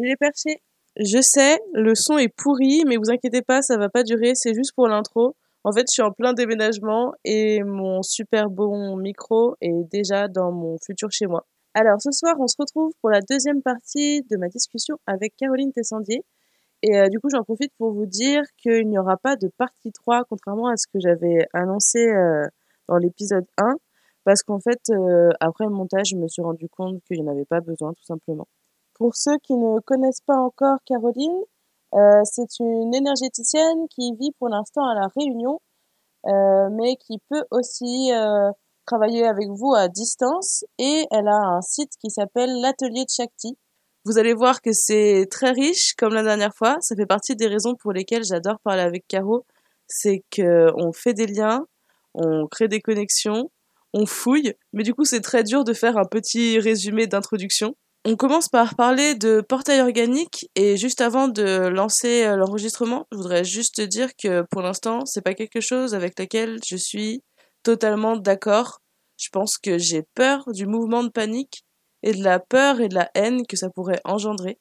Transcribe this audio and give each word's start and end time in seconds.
Les 0.00 0.16
perchés. 0.16 0.62
Je 0.96 1.20
sais, 1.20 1.58
le 1.74 1.94
son 1.94 2.18
est 2.18 2.28
pourri, 2.28 2.84
mais 2.86 2.96
vous 2.96 3.10
inquiétez 3.10 3.42
pas, 3.42 3.62
ça 3.62 3.76
va 3.76 3.88
pas 3.88 4.04
durer, 4.04 4.34
c'est 4.34 4.54
juste 4.54 4.72
pour 4.74 4.86
l'intro. 4.86 5.34
En 5.64 5.72
fait, 5.72 5.86
je 5.88 5.92
suis 5.92 6.02
en 6.02 6.12
plein 6.12 6.34
déménagement 6.34 7.12
et 7.24 7.62
mon 7.64 8.02
super 8.02 8.48
bon 8.48 8.96
micro 8.96 9.56
est 9.60 9.90
déjà 9.90 10.28
dans 10.28 10.52
mon 10.52 10.76
futur 10.84 11.10
chez 11.10 11.26
moi. 11.26 11.46
Alors 11.74 12.00
ce 12.00 12.10
soir, 12.12 12.36
on 12.38 12.46
se 12.46 12.54
retrouve 12.58 12.92
pour 13.00 13.10
la 13.10 13.20
deuxième 13.20 13.60
partie 13.60 14.22
de 14.30 14.36
ma 14.36 14.48
discussion 14.48 14.96
avec 15.06 15.34
Caroline 15.36 15.72
Tessandier. 15.72 16.22
Et 16.82 16.96
euh, 16.96 17.08
du 17.08 17.18
coup, 17.18 17.28
j'en 17.28 17.42
profite 17.42 17.72
pour 17.76 17.92
vous 17.92 18.06
dire 18.06 18.42
qu'il 18.56 18.88
n'y 18.88 18.98
aura 18.98 19.16
pas 19.16 19.34
de 19.34 19.48
partie 19.58 19.90
3, 19.90 20.24
contrairement 20.28 20.68
à 20.68 20.76
ce 20.76 20.86
que 20.86 21.00
j'avais 21.00 21.46
annoncé 21.52 22.06
euh, 22.06 22.46
dans 22.88 22.98
l'épisode 22.98 23.46
1, 23.58 23.74
parce 24.24 24.42
qu'en 24.42 24.60
fait, 24.60 24.80
euh, 24.90 25.30
après 25.40 25.64
le 25.64 25.70
montage, 25.70 26.08
je 26.10 26.16
me 26.16 26.28
suis 26.28 26.42
rendu 26.42 26.68
compte 26.68 27.02
qu'il 27.04 27.20
n'y 27.20 27.28
en 27.28 27.32
avait 27.32 27.44
pas 27.44 27.60
besoin, 27.60 27.92
tout 27.94 28.04
simplement. 28.04 28.46
Pour 28.98 29.14
ceux 29.14 29.38
qui 29.38 29.54
ne 29.54 29.80
connaissent 29.80 30.22
pas 30.26 30.36
encore 30.36 30.78
Caroline, 30.84 31.42
euh, 31.94 32.20
c'est 32.24 32.58
une 32.58 32.92
énergéticienne 32.94 33.86
qui 33.88 34.12
vit 34.18 34.32
pour 34.38 34.48
l'instant 34.48 34.86
à 34.86 34.94
La 34.94 35.06
Réunion, 35.16 35.60
euh, 36.26 36.68
mais 36.72 36.96
qui 36.96 37.18
peut 37.30 37.44
aussi 37.52 38.12
euh, 38.12 38.50
travailler 38.86 39.24
avec 39.24 39.48
vous 39.48 39.72
à 39.74 39.88
distance. 39.88 40.64
Et 40.78 41.06
elle 41.12 41.28
a 41.28 41.38
un 41.38 41.62
site 41.62 41.92
qui 42.00 42.10
s'appelle 42.10 42.60
l'Atelier 42.60 43.04
de 43.04 43.10
Shakti. 43.10 43.56
Vous 44.04 44.18
allez 44.18 44.34
voir 44.34 44.62
que 44.62 44.72
c'est 44.72 45.26
très 45.30 45.52
riche, 45.52 45.94
comme 45.94 46.14
la 46.14 46.22
dernière 46.22 46.54
fois. 46.54 46.76
Ça 46.80 46.96
fait 46.96 47.06
partie 47.06 47.36
des 47.36 47.46
raisons 47.46 47.74
pour 47.76 47.92
lesquelles 47.92 48.24
j'adore 48.24 48.58
parler 48.60 48.82
avec 48.82 49.06
Caro. 49.06 49.44
C'est 49.86 50.24
qu'on 50.34 50.92
fait 50.92 51.14
des 51.14 51.26
liens, 51.26 51.66
on 52.14 52.46
crée 52.46 52.68
des 52.68 52.80
connexions, 52.80 53.50
on 53.94 54.06
fouille. 54.06 54.54
Mais 54.72 54.82
du 54.82 54.92
coup, 54.92 55.04
c'est 55.04 55.20
très 55.20 55.44
dur 55.44 55.64
de 55.64 55.72
faire 55.72 55.96
un 55.96 56.04
petit 56.04 56.58
résumé 56.58 57.06
d'introduction. 57.06 57.74
On 58.10 58.16
commence 58.16 58.48
par 58.48 58.74
parler 58.74 59.14
de 59.14 59.42
portail 59.42 59.82
organique 59.82 60.48
et 60.54 60.78
juste 60.78 61.02
avant 61.02 61.28
de 61.28 61.68
lancer 61.68 62.24
euh, 62.24 62.36
l'enregistrement, 62.36 63.06
je 63.12 63.18
voudrais 63.18 63.44
juste 63.44 63.82
dire 63.82 64.16
que 64.16 64.46
pour 64.50 64.62
l'instant, 64.62 65.04
c'est 65.04 65.20
pas 65.20 65.34
quelque 65.34 65.60
chose 65.60 65.94
avec 65.94 66.18
lequel 66.18 66.58
je 66.66 66.76
suis 66.76 67.22
totalement 67.62 68.16
d'accord. 68.16 68.80
Je 69.18 69.28
pense 69.28 69.58
que 69.58 69.76
j'ai 69.76 70.04
peur 70.14 70.50
du 70.54 70.64
mouvement 70.64 71.04
de 71.04 71.10
panique 71.10 71.66
et 72.02 72.14
de 72.14 72.24
la 72.24 72.38
peur 72.38 72.80
et 72.80 72.88
de 72.88 72.94
la 72.94 73.10
haine 73.14 73.46
que 73.46 73.58
ça 73.58 73.68
pourrait 73.68 74.00
engendrer. 74.04 74.58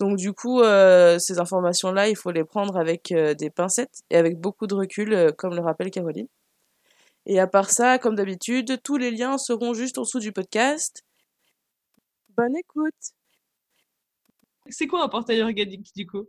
Donc 0.00 0.16
du 0.16 0.32
coup, 0.32 0.60
euh, 0.62 1.20
ces 1.20 1.38
informations-là, 1.38 2.08
il 2.08 2.16
faut 2.16 2.32
les 2.32 2.42
prendre 2.42 2.76
avec 2.76 3.12
euh, 3.12 3.32
des 3.32 3.50
pincettes 3.50 4.00
et 4.10 4.16
avec 4.16 4.40
beaucoup 4.40 4.66
de 4.66 4.74
recul, 4.74 5.32
comme 5.38 5.54
le 5.54 5.62
rappelle 5.62 5.92
Caroline. 5.92 6.26
Et 7.26 7.38
à 7.38 7.46
part 7.46 7.70
ça, 7.70 7.98
comme 7.98 8.16
d'habitude, 8.16 8.80
tous 8.82 8.96
les 8.96 9.12
liens 9.12 9.38
seront 9.38 9.72
juste 9.72 9.98
en 9.98 10.02
dessous 10.02 10.18
du 10.18 10.32
podcast. 10.32 11.04
Bonne 12.38 12.56
écoute. 12.56 12.94
C'est 14.68 14.86
quoi 14.86 15.02
un 15.02 15.08
portail 15.08 15.42
organique 15.42 15.90
du 15.96 16.06
coup? 16.06 16.22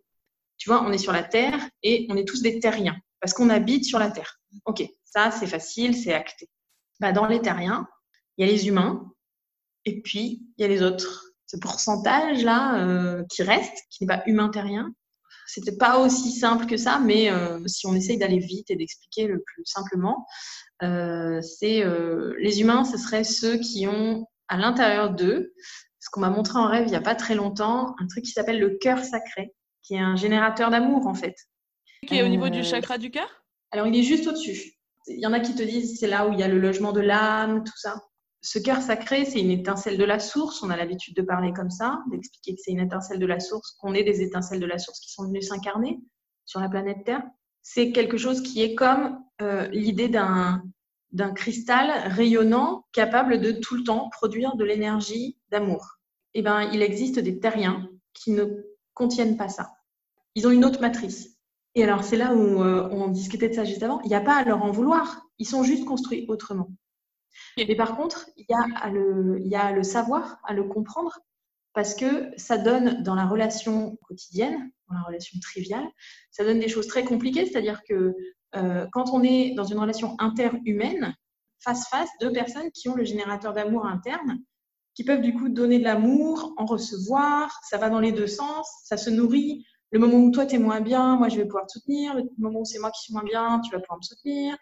Tu 0.57 0.67
vois, 0.67 0.81
on 0.81 0.91
est 0.91 0.97
sur 0.97 1.11
la 1.11 1.21
Terre 1.21 1.69
et 1.83 2.07
on 2.09 2.17
est 2.17 2.27
tous 2.27 2.41
des 2.41 2.59
terriens 2.59 2.97
parce 3.19 3.35
qu'on 3.35 3.51
habite 3.51 3.85
sur 3.85 3.99
la 3.99 4.09
Terre. 4.09 4.39
Ok, 4.65 4.83
ça 5.05 5.29
c'est 5.29 5.45
facile, 5.45 5.95
c'est 5.95 6.11
acté. 6.11 6.49
Bah, 6.99 7.11
dans 7.11 7.27
les 7.27 7.39
terriens, 7.41 7.87
il 8.37 8.45
y 8.47 8.49
a 8.49 8.51
les 8.51 8.67
humains 8.67 9.13
et 9.85 10.01
puis 10.01 10.41
il 10.57 10.61
y 10.63 10.65
a 10.65 10.67
les 10.67 10.81
autres. 10.81 11.31
Ce 11.45 11.57
pourcentage 11.57 12.43
là 12.43 12.83
euh, 12.83 13.23
qui 13.29 13.43
reste, 13.43 13.77
qui 13.91 14.03
n'est 14.03 14.07
pas 14.07 14.23
humain-terrien, 14.25 14.91
c'était 15.45 15.77
pas 15.77 15.99
aussi 15.99 16.31
simple 16.31 16.65
que 16.65 16.77
ça, 16.77 16.97
mais 16.97 17.29
euh, 17.29 17.59
si 17.67 17.85
on 17.85 17.93
essaye 17.93 18.17
d'aller 18.17 18.39
vite 18.39 18.71
et 18.71 18.75
d'expliquer 18.75 19.27
le 19.27 19.43
plus 19.45 19.63
simplement, 19.65 20.25
euh, 20.81 21.39
c'est 21.43 21.83
les 22.39 22.61
humains, 22.61 22.83
ce 22.83 22.97
seraient 22.97 23.23
ceux 23.23 23.57
qui 23.59 23.85
ont 23.85 24.25
à 24.47 24.57
l'intérieur 24.57 25.11
d'eux 25.11 25.53
ce 26.09 26.11
qu'on 26.11 26.21
m'a 26.21 26.31
montré 26.31 26.57
en 26.57 26.65
rêve 26.65 26.87
il 26.87 26.89
n'y 26.89 26.95
a 26.95 27.01
pas 27.01 27.13
très 27.13 27.35
longtemps, 27.35 27.93
un 27.99 28.07
truc 28.07 28.25
qui 28.25 28.31
s'appelle 28.31 28.59
le 28.59 28.79
cœur 28.81 29.03
sacré, 29.03 29.53
qui 29.83 29.93
est 29.93 29.99
un 29.99 30.15
générateur 30.15 30.71
d'amour 30.71 31.05
en 31.05 31.13
fait. 31.13 31.35
Qui 32.07 32.15
est 32.15 32.23
au 32.23 32.27
niveau 32.27 32.49
du 32.49 32.61
euh, 32.61 32.63
chakra 32.63 32.97
du 32.97 33.11
cœur? 33.11 33.29
Alors 33.69 33.85
il 33.85 33.95
est 33.95 34.01
juste 34.01 34.25
au-dessus. 34.25 34.73
Il 35.05 35.19
y 35.19 35.27
en 35.27 35.33
a 35.33 35.39
qui 35.39 35.53
te 35.53 35.61
disent 35.61 35.99
c'est 35.99 36.07
là 36.07 36.27
où 36.27 36.33
il 36.33 36.39
y 36.39 36.43
a 36.43 36.47
le 36.47 36.57
logement 36.57 36.93
de 36.93 36.99
l'âme, 36.99 37.63
tout 37.63 37.77
ça. 37.77 38.01
Ce 38.41 38.57
cœur 38.57 38.81
sacré, 38.81 39.25
c'est 39.25 39.39
une 39.39 39.51
étincelle 39.51 39.99
de 39.99 40.03
la 40.03 40.17
source. 40.17 40.63
On 40.63 40.71
a 40.71 40.77
l'habitude 40.77 41.15
de 41.15 41.21
parler 41.21 41.53
comme 41.53 41.69
ça, 41.69 41.99
d'expliquer 42.09 42.55
que 42.55 42.61
c'est 42.63 42.71
une 42.71 42.79
étincelle 42.79 43.19
de 43.19 43.25
la 43.27 43.39
source, 43.39 43.77
qu'on 43.79 43.93
est 43.93 44.03
des 44.03 44.23
étincelles 44.23 44.61
de 44.61 44.65
la 44.65 44.79
source 44.79 44.99
qui 44.99 45.11
sont 45.11 45.25
venues 45.25 45.43
s'incarner 45.43 45.99
sur 46.45 46.59
la 46.59 46.69
planète 46.69 47.03
Terre. 47.05 47.21
C'est 47.61 47.91
quelque 47.91 48.17
chose 48.17 48.41
qui 48.41 48.63
est 48.63 48.73
comme 48.73 49.19
euh, 49.43 49.67
l'idée 49.67 50.07
d'un 50.07 50.63
d'un 51.11 51.33
cristal 51.33 51.91
rayonnant 52.11 52.85
capable 52.93 53.41
de 53.41 53.51
tout 53.51 53.75
le 53.75 53.83
temps 53.83 54.09
produire 54.09 54.55
de 54.55 54.63
l'énergie 54.63 55.37
d'amour. 55.49 55.98
Eh 56.33 56.41
ben, 56.41 56.69
il 56.73 56.81
existe 56.81 57.19
des 57.19 57.39
terriens 57.39 57.89
qui 58.13 58.31
ne 58.31 58.45
contiennent 58.93 59.37
pas 59.37 59.49
ça. 59.49 59.71
Ils 60.35 60.47
ont 60.47 60.51
une 60.51 60.65
autre 60.65 60.81
matrice. 60.81 61.37
Et 61.75 61.83
alors, 61.83 62.03
c'est 62.03 62.17
là 62.17 62.33
où 62.33 62.63
euh, 62.63 62.89
on 62.91 63.07
discutait 63.07 63.49
de 63.49 63.53
ça 63.53 63.63
juste 63.63 63.83
avant. 63.83 64.01
Il 64.01 64.09
n'y 64.09 64.15
a 64.15 64.21
pas 64.21 64.35
à 64.35 64.43
leur 64.43 64.63
en 64.63 64.71
vouloir. 64.71 65.23
Ils 65.37 65.47
sont 65.47 65.63
juste 65.63 65.85
construits 65.85 66.25
autrement. 66.27 66.71
Mais 67.57 67.75
par 67.75 67.95
contre, 67.95 68.29
il 68.37 68.45
y, 68.49 68.53
a 68.53 68.65
à 68.81 68.89
le, 68.89 69.37
il 69.39 69.47
y 69.47 69.55
a 69.55 69.65
à 69.65 69.71
le 69.71 69.83
savoir, 69.83 70.39
à 70.43 70.53
le 70.53 70.63
comprendre, 70.63 71.19
parce 71.73 71.93
que 71.93 72.31
ça 72.37 72.57
donne 72.57 73.03
dans 73.03 73.15
la 73.15 73.25
relation 73.25 73.97
quotidienne, 74.03 74.71
dans 74.89 74.95
la 74.95 75.03
relation 75.03 75.39
triviale, 75.39 75.87
ça 76.31 76.43
donne 76.43 76.59
des 76.59 76.67
choses 76.67 76.87
très 76.87 77.03
compliquées. 77.03 77.45
C'est-à-dire 77.45 77.81
que 77.87 78.13
euh, 78.55 78.87
quand 78.91 79.11
on 79.13 79.23
est 79.23 79.53
dans 79.55 79.63
une 79.63 79.79
relation 79.79 80.15
interhumaine, 80.19 81.15
face-face, 81.59 82.09
deux 82.21 82.31
personnes 82.31 82.71
qui 82.71 82.89
ont 82.89 82.95
le 82.95 83.03
générateur 83.03 83.53
d'amour 83.53 83.85
interne, 83.85 84.39
qui 84.99 85.05
peuvent 85.05 85.21
du 85.21 85.33
coup 85.33 85.47
donner 85.47 85.79
de 85.79 85.85
l'amour, 85.85 86.53
en 86.57 86.65
recevoir, 86.65 87.57
ça 87.63 87.77
va 87.77 87.89
dans 87.89 88.01
les 88.01 88.11
deux 88.11 88.27
sens, 88.27 88.69
ça 88.83 88.97
se 88.97 89.09
nourrit. 89.09 89.65
Le 89.93 89.99
moment 89.99 90.17
où 90.17 90.29
toi, 90.29 90.45
tu 90.45 90.55
es 90.55 90.57
moins 90.57 90.81
bien, 90.81 91.15
moi, 91.15 91.29
je 91.29 91.37
vais 91.37 91.45
pouvoir 91.45 91.67
te 91.67 91.71
soutenir. 91.71 92.15
Le 92.15 92.23
moment 92.37 92.59
où 92.59 92.65
c'est 92.65 92.79
moi 92.79 92.91
qui 92.91 93.03
suis 93.03 93.13
moins 93.13 93.23
bien, 93.23 93.61
tu 93.61 93.71
vas 93.71 93.79
pouvoir 93.79 93.99
me 93.99 94.03
soutenir. 94.03 94.57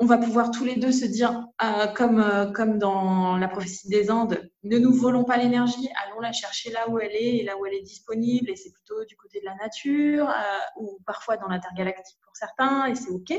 On 0.00 0.06
va 0.06 0.16
pouvoir 0.16 0.50
tous 0.52 0.64
les 0.64 0.76
deux 0.76 0.90
se 0.90 1.04
dire, 1.04 1.44
euh, 1.62 1.86
comme, 1.88 2.18
euh, 2.18 2.50
comme 2.50 2.78
dans 2.78 3.36
la 3.36 3.46
prophétie 3.46 3.90
des 3.90 4.10
Andes, 4.10 4.50
ne 4.62 4.78
nous 4.78 4.94
volons 4.94 5.24
pas 5.24 5.36
l'énergie, 5.36 5.90
allons 6.02 6.20
la 6.20 6.32
chercher 6.32 6.70
là 6.70 6.88
où 6.88 6.98
elle 6.98 7.12
est 7.12 7.36
et 7.36 7.44
là 7.44 7.58
où 7.58 7.66
elle 7.66 7.74
est 7.74 7.82
disponible. 7.82 8.48
Et 8.48 8.56
c'est 8.56 8.72
plutôt 8.72 9.04
du 9.04 9.16
côté 9.16 9.38
de 9.40 9.44
la 9.44 9.54
nature 9.56 10.32
ou 10.80 10.98
parfois 11.04 11.36
dans 11.36 11.48
l'intergalactique 11.48 12.16
certains, 12.32 12.86
et 12.86 12.94
c'est 12.94 13.10
OK. 13.10 13.34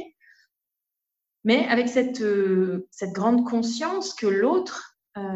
Mais 1.44 1.66
avec 1.68 1.88
cette, 1.88 2.22
euh, 2.22 2.88
cette 2.92 3.14
grande 3.14 3.48
conscience 3.48 4.14
que 4.14 4.28
l'autre 4.28 4.89
euh, 4.89 4.89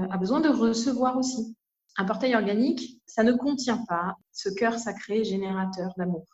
a 0.09 0.17
besoin 0.17 0.39
de 0.39 0.49
recevoir 0.49 1.17
aussi. 1.17 1.55
Un 1.97 2.05
portail 2.05 2.35
organique, 2.35 3.01
ça 3.05 3.23
ne 3.23 3.33
contient 3.33 3.83
pas 3.88 4.16
ce 4.31 4.49
cœur 4.49 4.79
sacré 4.79 5.23
générateur 5.23 5.94
d'amour, 5.97 6.25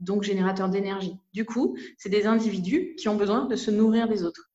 donc 0.00 0.22
générateur 0.22 0.68
d'énergie. 0.68 1.18
Du 1.34 1.44
coup, 1.44 1.76
c'est 1.98 2.08
des 2.08 2.26
individus 2.26 2.94
qui 2.96 3.08
ont 3.08 3.16
besoin 3.16 3.44
de 3.44 3.56
se 3.56 3.70
nourrir 3.70 4.08
des 4.08 4.24
autres. 4.24 4.50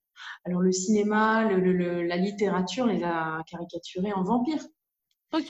Alors 0.46 0.62
le 0.62 0.72
cinéma, 0.72 1.44
la 1.44 2.18
littérature 2.18 2.88
les 2.88 3.04
a 3.04 3.44
caricaturés 3.50 4.14
en 4.14 4.24
vampires. 4.24 4.66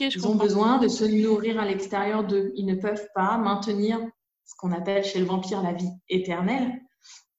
Ils 0.00 0.26
ont 0.26 0.34
besoin 0.34 0.78
de 0.78 0.88
se 0.88 1.04
nourrir 1.04 1.58
à 1.60 1.64
l'extérieur 1.64 2.24
d'eux. 2.24 2.52
Ils 2.56 2.66
ne 2.66 2.74
peuvent 2.74 3.08
pas 3.14 3.38
maintenir 3.38 4.00
ce 4.44 4.54
qu'on 4.56 4.72
appelle 4.72 5.04
chez 5.04 5.20
le 5.20 5.24
vampire 5.24 5.62
la 5.62 5.72
vie 5.72 5.90
éternelle, 6.08 6.80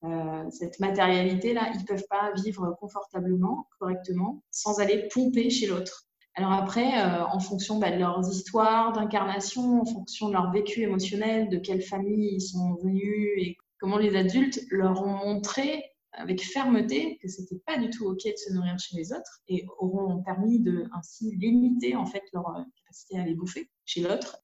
euh, 0.03 0.49
cette 0.49 0.79
matérialité-là, 0.79 1.71
ils 1.73 1.81
ne 1.81 1.85
peuvent 1.85 2.07
pas 2.09 2.31
vivre 2.33 2.75
confortablement, 2.79 3.67
correctement, 3.79 4.43
sans 4.51 4.79
aller 4.79 5.09
pomper 5.13 5.49
chez 5.49 5.67
l'autre. 5.67 6.05
Alors 6.35 6.53
après, 6.53 7.03
euh, 7.03 7.25
en 7.25 7.39
fonction 7.39 7.79
bah, 7.79 7.91
de 7.91 7.97
leurs 7.97 8.29
histoires 8.31 8.93
d'incarnation, 8.93 9.81
en 9.81 9.85
fonction 9.85 10.29
de 10.29 10.33
leur 10.33 10.51
vécu 10.51 10.81
émotionnel, 10.81 11.49
de 11.49 11.57
quelle 11.57 11.81
famille 11.81 12.35
ils 12.35 12.41
sont 12.41 12.75
venus 12.75 13.29
et 13.37 13.57
comment 13.77 13.97
les 13.97 14.15
adultes 14.15 14.61
leur 14.69 15.01
ont 15.01 15.17
montré 15.25 15.83
avec 16.13 16.41
fermeté 16.43 17.17
que 17.21 17.27
c'était 17.27 17.59
pas 17.65 17.77
du 17.77 17.89
tout 17.89 18.05
ok 18.05 18.23
de 18.23 18.33
se 18.35 18.53
nourrir 18.53 18.77
chez 18.79 18.95
les 18.95 19.11
autres 19.11 19.41
et 19.47 19.65
auront 19.79 20.21
permis 20.23 20.59
de 20.59 20.87
ainsi 20.93 21.35
limiter 21.35 21.95
en 21.95 22.05
fait 22.05 22.23
leur 22.33 22.45
capacité 22.83 23.19
à 23.19 23.25
les 23.25 23.35
bouffer 23.35 23.69
chez 23.85 24.01
l'autre 24.01 24.41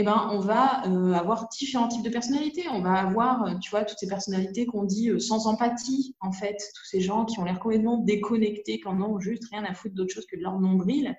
eh 0.00 0.02
ben, 0.04 0.28
on 0.30 0.38
va 0.38 0.86
euh, 0.86 1.12
avoir 1.12 1.48
différents 1.48 1.88
types 1.88 2.04
de 2.04 2.10
personnalités. 2.10 2.68
On 2.68 2.80
va 2.80 2.94
avoir, 2.94 3.44
euh, 3.44 3.54
tu 3.60 3.70
vois, 3.70 3.84
toutes 3.84 3.98
ces 3.98 4.06
personnalités 4.06 4.64
qu'on 4.64 4.84
dit 4.84 5.10
euh, 5.10 5.18
sans 5.18 5.48
empathie, 5.48 6.14
en 6.20 6.30
fait, 6.30 6.56
tous 6.76 6.84
ces 6.84 7.00
gens 7.00 7.24
qui 7.24 7.40
ont 7.40 7.44
l'air 7.44 7.58
complètement 7.58 7.98
déconnectés, 7.98 8.78
qui 8.78 8.86
n'en 8.86 9.00
ont 9.00 9.18
juste 9.18 9.44
rien 9.50 9.64
à 9.64 9.74
foutre 9.74 9.96
d'autre 9.96 10.14
chose 10.14 10.26
que 10.26 10.36
de 10.36 10.42
leur 10.42 10.60
nombril 10.60 11.16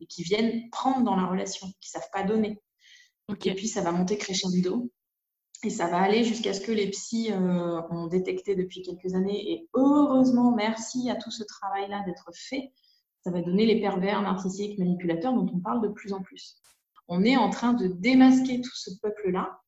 et 0.00 0.06
qui 0.06 0.24
viennent 0.24 0.68
prendre 0.70 1.04
dans 1.04 1.14
la 1.14 1.26
relation, 1.26 1.68
qui 1.80 1.88
savent 1.88 2.08
pas 2.12 2.24
donner. 2.24 2.60
Et 3.44 3.54
puis, 3.54 3.68
ça 3.68 3.80
va 3.80 3.92
monter 3.92 4.18
crescendo 4.18 4.90
et 5.62 5.70
ça 5.70 5.86
va 5.86 5.98
aller 5.98 6.24
jusqu'à 6.24 6.52
ce 6.52 6.60
que 6.60 6.72
les 6.72 6.90
psys 6.90 7.32
ont 7.32 8.06
détecté 8.06 8.54
depuis 8.54 8.82
quelques 8.82 9.14
années. 9.14 9.52
Et 9.52 9.68
heureusement, 9.74 10.54
merci 10.54 11.10
à 11.10 11.16
tout 11.16 11.30
ce 11.30 11.42
travail-là 11.44 12.02
d'être 12.06 12.30
fait, 12.34 12.72
ça 13.24 13.30
va 13.30 13.40
donner 13.40 13.66
les 13.66 13.80
pervers 13.80 14.22
narcissiques 14.22 14.78
manipulateurs 14.78 15.32
dont 15.32 15.50
on 15.52 15.58
parle 15.58 15.80
de 15.80 15.88
plus 15.88 16.12
en 16.12 16.22
plus 16.22 16.60
on 17.08 17.24
est 17.24 17.36
en 17.36 17.50
train 17.50 17.72
de 17.72 17.86
démasquer 17.86 18.60
tout 18.60 18.74
ce 18.74 18.90
peuple-là 19.00 19.60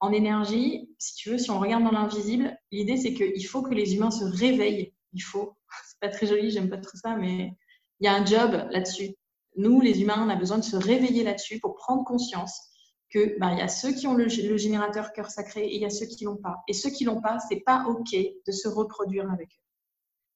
en 0.00 0.12
énergie. 0.12 0.90
Si 0.98 1.14
tu 1.14 1.30
veux, 1.30 1.38
si 1.38 1.50
on 1.50 1.58
regarde 1.58 1.84
dans 1.84 1.90
l'invisible, 1.90 2.56
l'idée 2.70 2.96
c'est 2.96 3.14
qu'il 3.14 3.46
faut 3.46 3.62
que 3.62 3.74
les 3.74 3.94
humains 3.94 4.10
se 4.10 4.24
réveillent. 4.24 4.94
Il 5.12 5.22
faut, 5.22 5.56
c'est 5.86 6.00
pas 6.00 6.08
très 6.08 6.26
joli, 6.26 6.50
j'aime 6.50 6.70
pas 6.70 6.78
trop 6.78 6.96
ça, 6.96 7.16
mais 7.16 7.56
il 8.00 8.04
y 8.04 8.08
a 8.08 8.14
un 8.14 8.24
job 8.24 8.68
là-dessus. 8.70 9.14
Nous, 9.56 9.80
les 9.80 10.02
humains, 10.02 10.24
on 10.26 10.28
a 10.28 10.36
besoin 10.36 10.58
de 10.58 10.64
se 10.64 10.76
réveiller 10.76 11.22
là-dessus 11.22 11.60
pour 11.60 11.76
prendre 11.76 12.04
conscience 12.04 12.60
que 13.10 13.36
il 13.40 13.58
y 13.58 13.62
a 13.62 13.68
ceux 13.68 13.92
qui 13.92 14.06
ont 14.08 14.14
le, 14.14 14.28
générateur 14.28 15.12
cœur 15.12 15.30
sacré 15.30 15.64
et 15.64 15.76
il 15.76 15.80
y 15.80 15.86
a 15.86 15.90
ceux 15.90 16.06
qui 16.06 16.24
l'ont 16.24 16.36
pas. 16.36 16.56
Et 16.66 16.72
ceux 16.72 16.90
qui 16.90 17.04
l'ont 17.04 17.20
pas, 17.20 17.38
c'est 17.38 17.60
pas 17.60 17.84
ok 17.86 18.10
de 18.12 18.52
se 18.52 18.66
reproduire 18.66 19.30
avec 19.30 19.46
eux. 19.46 19.62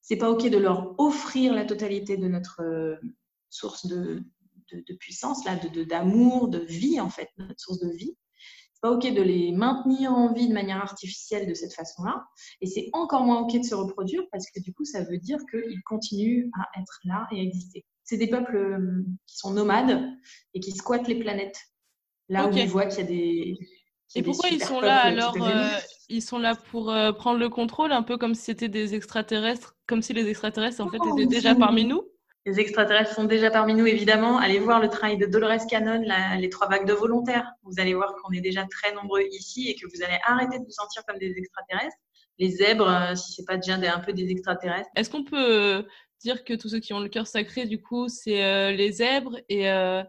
C'est 0.00 0.16
pas 0.16 0.30
ok 0.30 0.48
de 0.48 0.58
leur 0.58 0.94
offrir 0.98 1.52
la 1.52 1.64
totalité 1.64 2.16
de 2.16 2.28
notre 2.28 2.62
euh, 2.62 2.96
source 3.50 3.86
de, 3.86 4.22
de, 4.72 4.94
puissance, 4.94 5.44
là, 5.44 5.56
d'amour, 5.84 6.48
de, 6.48 6.58
vie, 6.58 7.00
en 7.00 7.10
fait, 7.10 7.28
notre 7.38 7.60
source 7.60 7.80
de 7.80 7.90
vie. 7.90 8.16
C'est 8.72 8.82
pas 8.82 8.92
OK 8.92 9.12
de 9.12 9.22
les 9.22 9.50
maintenir 9.50 10.12
en 10.12 10.32
vie 10.32 10.48
de 10.48 10.54
manière 10.54 10.76
artificielle 10.76 11.48
de 11.48 11.54
cette 11.54 11.74
façon-là. 11.74 12.24
Et 12.60 12.66
c'est 12.66 12.90
encore 12.92 13.24
moins 13.24 13.40
OK 13.40 13.58
de 13.58 13.64
se 13.64 13.74
reproduire 13.74 14.22
parce 14.30 14.46
que 14.54 14.60
du 14.60 14.72
coup, 14.72 14.84
ça 14.84 15.02
veut 15.02 15.18
dire 15.18 15.38
qu'ils 15.50 15.82
continuent 15.82 16.48
à 16.54 16.80
être 16.80 17.00
là 17.04 17.26
et 17.32 17.40
à 17.40 17.42
exister. 17.42 17.84
C'est 18.04 18.18
des 18.18 18.28
peuples 18.28 18.56
euh, 18.56 19.04
qui 19.26 19.36
sont 19.36 19.52
nomades 19.52 20.00
et 20.54 20.60
qui 20.60 20.70
squattent 20.70 21.08
les 21.08 21.18
planètes. 21.18 21.58
Là 22.28 22.46
où 22.46 22.56
on 22.56 22.66
voit 22.66 22.86
qu'il 22.86 23.00
y 23.00 23.02
a 23.02 23.04
des. 23.06 23.58
et 24.14 24.22
pourquoi 24.22 24.50
ils 24.50 24.62
sont 24.62 24.80
là 24.80 24.98
alors 24.98 25.34
euh, 25.42 25.68
Ils 26.08 26.22
sont 26.22 26.38
là 26.38 26.54
pour 26.54 26.90
euh, 26.90 27.12
prendre 27.12 27.38
le 27.38 27.48
contrôle, 27.48 27.90
un 27.90 28.02
peu 28.02 28.16
comme 28.16 28.34
si 28.34 28.42
c'était 28.42 28.68
des 28.68 28.94
extraterrestres, 28.94 29.76
comme 29.86 30.02
si 30.02 30.12
les 30.12 30.28
extraterrestres 30.28 30.80
en 30.80 30.88
fait 30.88 30.98
étaient 31.14 31.26
déjà 31.26 31.54
parmi 31.54 31.84
nous? 31.84 32.02
Les 32.46 32.60
extraterrestres 32.60 33.14
sont 33.14 33.24
déjà 33.24 33.50
parmi 33.50 33.74
nous, 33.74 33.86
évidemment. 33.86 34.38
Allez 34.38 34.58
voir 34.58 34.80
le 34.80 34.88
travail 34.88 35.18
de 35.18 35.26
Dolores 35.26 35.66
Cannon, 35.68 36.02
les 36.38 36.48
trois 36.48 36.68
vagues 36.68 36.86
de 36.86 36.94
volontaires. 36.94 37.52
Vous 37.62 37.78
allez 37.78 37.94
voir 37.94 38.14
qu'on 38.16 38.32
est 38.32 38.40
déjà 38.40 38.64
très 38.70 38.94
nombreux 38.94 39.22
ici 39.30 39.68
et 39.68 39.74
que 39.74 39.86
vous 39.86 40.02
allez 40.02 40.18
arrêter 40.24 40.58
de 40.58 40.64
vous 40.64 40.70
sentir 40.70 41.02
comme 41.06 41.18
des 41.18 41.34
extraterrestres. 41.36 41.96
Les 42.38 42.50
zèbres, 42.50 42.88
euh, 42.88 43.14
si 43.16 43.32
c'est 43.32 43.44
pas 43.44 43.56
déjà 43.56 43.74
un 43.74 43.98
peu 43.98 44.12
des 44.12 44.30
extraterrestres. 44.30 44.88
Est-ce 44.94 45.10
qu'on 45.10 45.24
peut 45.24 45.84
dire 46.20 46.44
que 46.44 46.54
tous 46.54 46.68
ceux 46.68 46.80
qui 46.80 46.92
ont 46.92 47.00
le 47.00 47.08
cœur 47.08 47.26
sacré, 47.26 47.66
du 47.66 47.80
coup, 47.80 48.08
c'est 48.08 48.42
euh, 48.44 48.70
les 48.72 48.92
zèbres 48.92 49.38
Et 49.48 49.70
euh, 49.70 50.02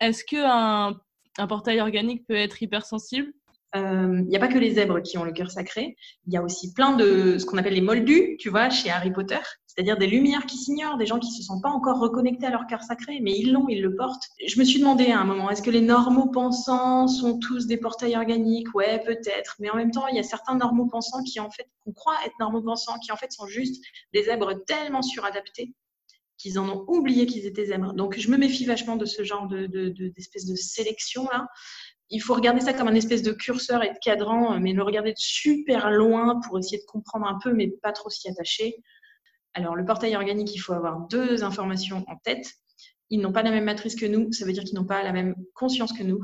est-ce 0.00 0.24
qu'un 0.24 0.98
un 1.38 1.46
portail 1.46 1.80
organique 1.80 2.26
peut 2.26 2.34
être 2.34 2.62
hypersensible? 2.62 3.32
Il 3.74 3.80
euh, 3.80 4.22
n'y 4.22 4.36
a 4.36 4.38
pas 4.38 4.48
que 4.48 4.58
les 4.58 4.72
zèbres 4.72 5.00
qui 5.00 5.18
ont 5.18 5.24
le 5.24 5.32
cœur 5.32 5.50
sacré. 5.50 5.96
Il 6.26 6.32
y 6.32 6.36
a 6.36 6.42
aussi 6.42 6.72
plein 6.72 6.96
de 6.96 7.36
ce 7.38 7.44
qu'on 7.44 7.58
appelle 7.58 7.74
les 7.74 7.80
moldus, 7.80 8.36
tu 8.38 8.48
vois, 8.48 8.70
chez 8.70 8.90
Harry 8.90 9.12
Potter, 9.12 9.40
c'est-à-dire 9.76 9.98
des 9.98 10.06
lumières 10.06 10.46
qui 10.46 10.56
s'ignorent, 10.56 10.96
des 10.96 11.04
gens 11.04 11.18
qui 11.18 11.30
se 11.30 11.42
sont 11.42 11.60
pas 11.60 11.68
encore 11.68 11.98
reconnectés 11.98 12.46
à 12.46 12.50
leur 12.50 12.66
cœur 12.66 12.82
sacré, 12.82 13.20
mais 13.20 13.32
ils 13.36 13.52
l'ont, 13.52 13.68
ils 13.68 13.82
le 13.82 13.94
portent. 13.94 14.22
Je 14.46 14.58
me 14.58 14.64
suis 14.64 14.78
demandé 14.78 15.10
à 15.10 15.20
un 15.20 15.24
moment, 15.24 15.50
est-ce 15.50 15.60
que 15.60 15.70
les 15.70 15.82
normaux 15.82 16.30
pensants 16.30 17.06
sont 17.08 17.38
tous 17.38 17.66
des 17.66 17.76
portails 17.76 18.16
organiques? 18.16 18.74
Ouais, 18.74 19.02
peut-être. 19.04 19.56
Mais 19.58 19.68
en 19.68 19.76
même 19.76 19.90
temps, 19.90 20.06
il 20.06 20.16
y 20.16 20.18
a 20.18 20.22
certains 20.22 20.56
normaux 20.56 20.86
pensants 20.86 21.22
qui 21.24 21.40
en 21.40 21.50
fait, 21.50 21.68
qu'on 21.84 21.92
croit 21.92 22.16
être 22.24 22.34
normaux 22.40 22.62
pensants, 22.62 22.98
qui 23.04 23.12
en 23.12 23.16
fait 23.16 23.30
sont 23.32 23.46
juste 23.46 23.84
des 24.14 24.24
zèbres 24.24 24.54
tellement 24.66 25.02
suradaptés 25.02 25.74
qu'ils 26.38 26.58
en 26.58 26.68
ont 26.68 26.84
oublié 26.88 27.26
qu'ils 27.26 27.44
étaient 27.44 27.66
zèbres. 27.66 27.92
Donc, 27.92 28.18
je 28.18 28.30
me 28.30 28.38
méfie 28.38 28.64
vachement 28.64 28.96
de 28.96 29.04
ce 29.04 29.24
genre 29.24 29.46
de, 29.46 29.66
d'espèce 29.66 30.46
de 30.46 30.54
sélection 30.54 31.24
là 31.32 31.46
il 32.08 32.20
faut 32.20 32.34
regarder 32.34 32.60
ça 32.60 32.72
comme 32.72 32.88
un 32.88 32.94
espèce 32.94 33.22
de 33.22 33.32
curseur 33.32 33.82
et 33.82 33.88
de 33.88 33.98
cadran, 34.00 34.60
mais 34.60 34.72
le 34.72 34.82
regarder 34.82 35.12
de 35.12 35.18
super 35.18 35.90
loin 35.90 36.40
pour 36.40 36.58
essayer 36.58 36.78
de 36.78 36.86
comprendre 36.86 37.26
un 37.26 37.38
peu, 37.42 37.52
mais 37.52 37.68
pas 37.82 37.92
trop 37.92 38.10
s'y 38.10 38.28
attacher. 38.28 38.76
Alors, 39.56 39.74
le 39.74 39.86
portail 39.86 40.14
organique, 40.16 40.54
il 40.54 40.58
faut 40.58 40.74
avoir 40.74 41.08
deux 41.08 41.42
informations 41.42 42.04
en 42.08 42.16
tête. 42.16 42.46
Ils 43.08 43.20
n'ont 43.20 43.32
pas 43.32 43.42
la 43.42 43.50
même 43.50 43.64
matrice 43.64 43.94
que 43.94 44.04
nous, 44.04 44.30
ça 44.30 44.44
veut 44.44 44.52
dire 44.52 44.64
qu'ils 44.64 44.74
n'ont 44.74 44.84
pas 44.84 45.02
la 45.02 45.12
même 45.12 45.34
conscience 45.54 45.94
que 45.94 46.02
nous. 46.02 46.20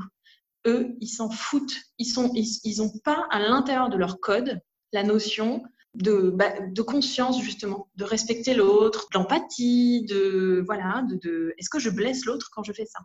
Eux, 0.67 0.95
ils 0.99 1.07
s'en 1.07 1.31
foutent. 1.31 1.75
Ils 1.97 2.13
n'ont 2.15 2.31
ils, 2.35 3.01
pas 3.03 3.25
à 3.31 3.39
l'intérieur 3.39 3.89
de 3.89 3.97
leur 3.97 4.19
code 4.19 4.61
la 4.91 5.03
notion 5.03 5.63
de, 5.95 6.29
bah, 6.29 6.53
conscience, 6.85 7.41
justement, 7.41 7.89
de 7.95 8.03
respecter 8.03 8.53
l'autre, 8.53 9.07
d'empathie, 9.11 10.05
de, 10.05 10.61
voilà, 10.67 11.03
de, 11.09 11.55
est-ce 11.57 11.71
que 11.71 11.79
je 11.79 11.89
blesse 11.89 12.25
l'autre 12.25 12.51
quand 12.53 12.61
je 12.63 12.71
fais 12.71 12.85
ça? 12.85 12.99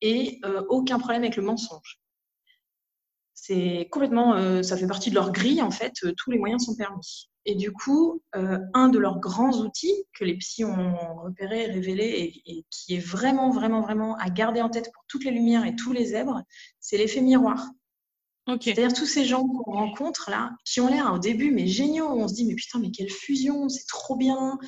Et 0.00 0.40
euh, 0.44 0.64
aucun 0.70 0.98
problème 0.98 1.22
avec 1.22 1.36
le 1.36 1.44
mensonge. 1.44 2.00
C'est 3.34 3.88
complètement, 3.92 4.34
euh, 4.34 4.64
ça 4.64 4.76
fait 4.76 4.88
partie 4.88 5.10
de 5.10 5.14
leur 5.14 5.30
grille 5.30 5.62
en 5.62 5.70
fait. 5.70 5.92
Euh, 6.02 6.12
tous 6.16 6.32
les 6.32 6.38
moyens 6.38 6.64
sont 6.64 6.74
permis. 6.74 7.30
Et 7.44 7.54
du 7.56 7.72
coup, 7.72 8.22
euh, 8.36 8.58
un 8.72 8.88
de 8.88 8.98
leurs 8.98 9.18
grands 9.18 9.58
outils 9.58 10.04
que 10.14 10.24
les 10.24 10.36
psys 10.36 10.64
ont 10.64 11.16
repéré, 11.24 11.66
révélé 11.66 12.42
et, 12.46 12.64
qui 12.70 12.94
est 12.94 13.04
vraiment, 13.04 13.50
vraiment, 13.50 13.80
vraiment 13.80 14.16
à 14.18 14.30
garder 14.30 14.60
en 14.60 14.68
tête 14.68 14.92
pour 14.92 15.04
toutes 15.08 15.24
les 15.24 15.32
lumières 15.32 15.66
et 15.66 15.74
tous 15.74 15.92
les 15.92 16.06
zèbres, 16.06 16.42
c'est 16.78 16.96
l'effet 16.98 17.20
miroir. 17.20 17.66
C'est-à-dire 18.60 18.92
tous 18.92 19.06
ces 19.06 19.24
gens 19.24 19.46
qu'on 19.46 19.72
rencontre 19.72 20.28
là, 20.28 20.50
qui 20.64 20.80
ont 20.80 20.88
l'air 20.88 21.12
au 21.14 21.18
début 21.18 21.52
mais 21.52 21.66
géniaux, 21.68 22.08
on 22.08 22.26
se 22.26 22.34
dit 22.34 22.44
mais 22.44 22.56
putain 22.56 22.80
mais 22.80 22.90
quelle 22.90 23.10
fusion, 23.10 23.68
c'est 23.68 23.86
trop 23.86 24.16
bien. 24.16 24.58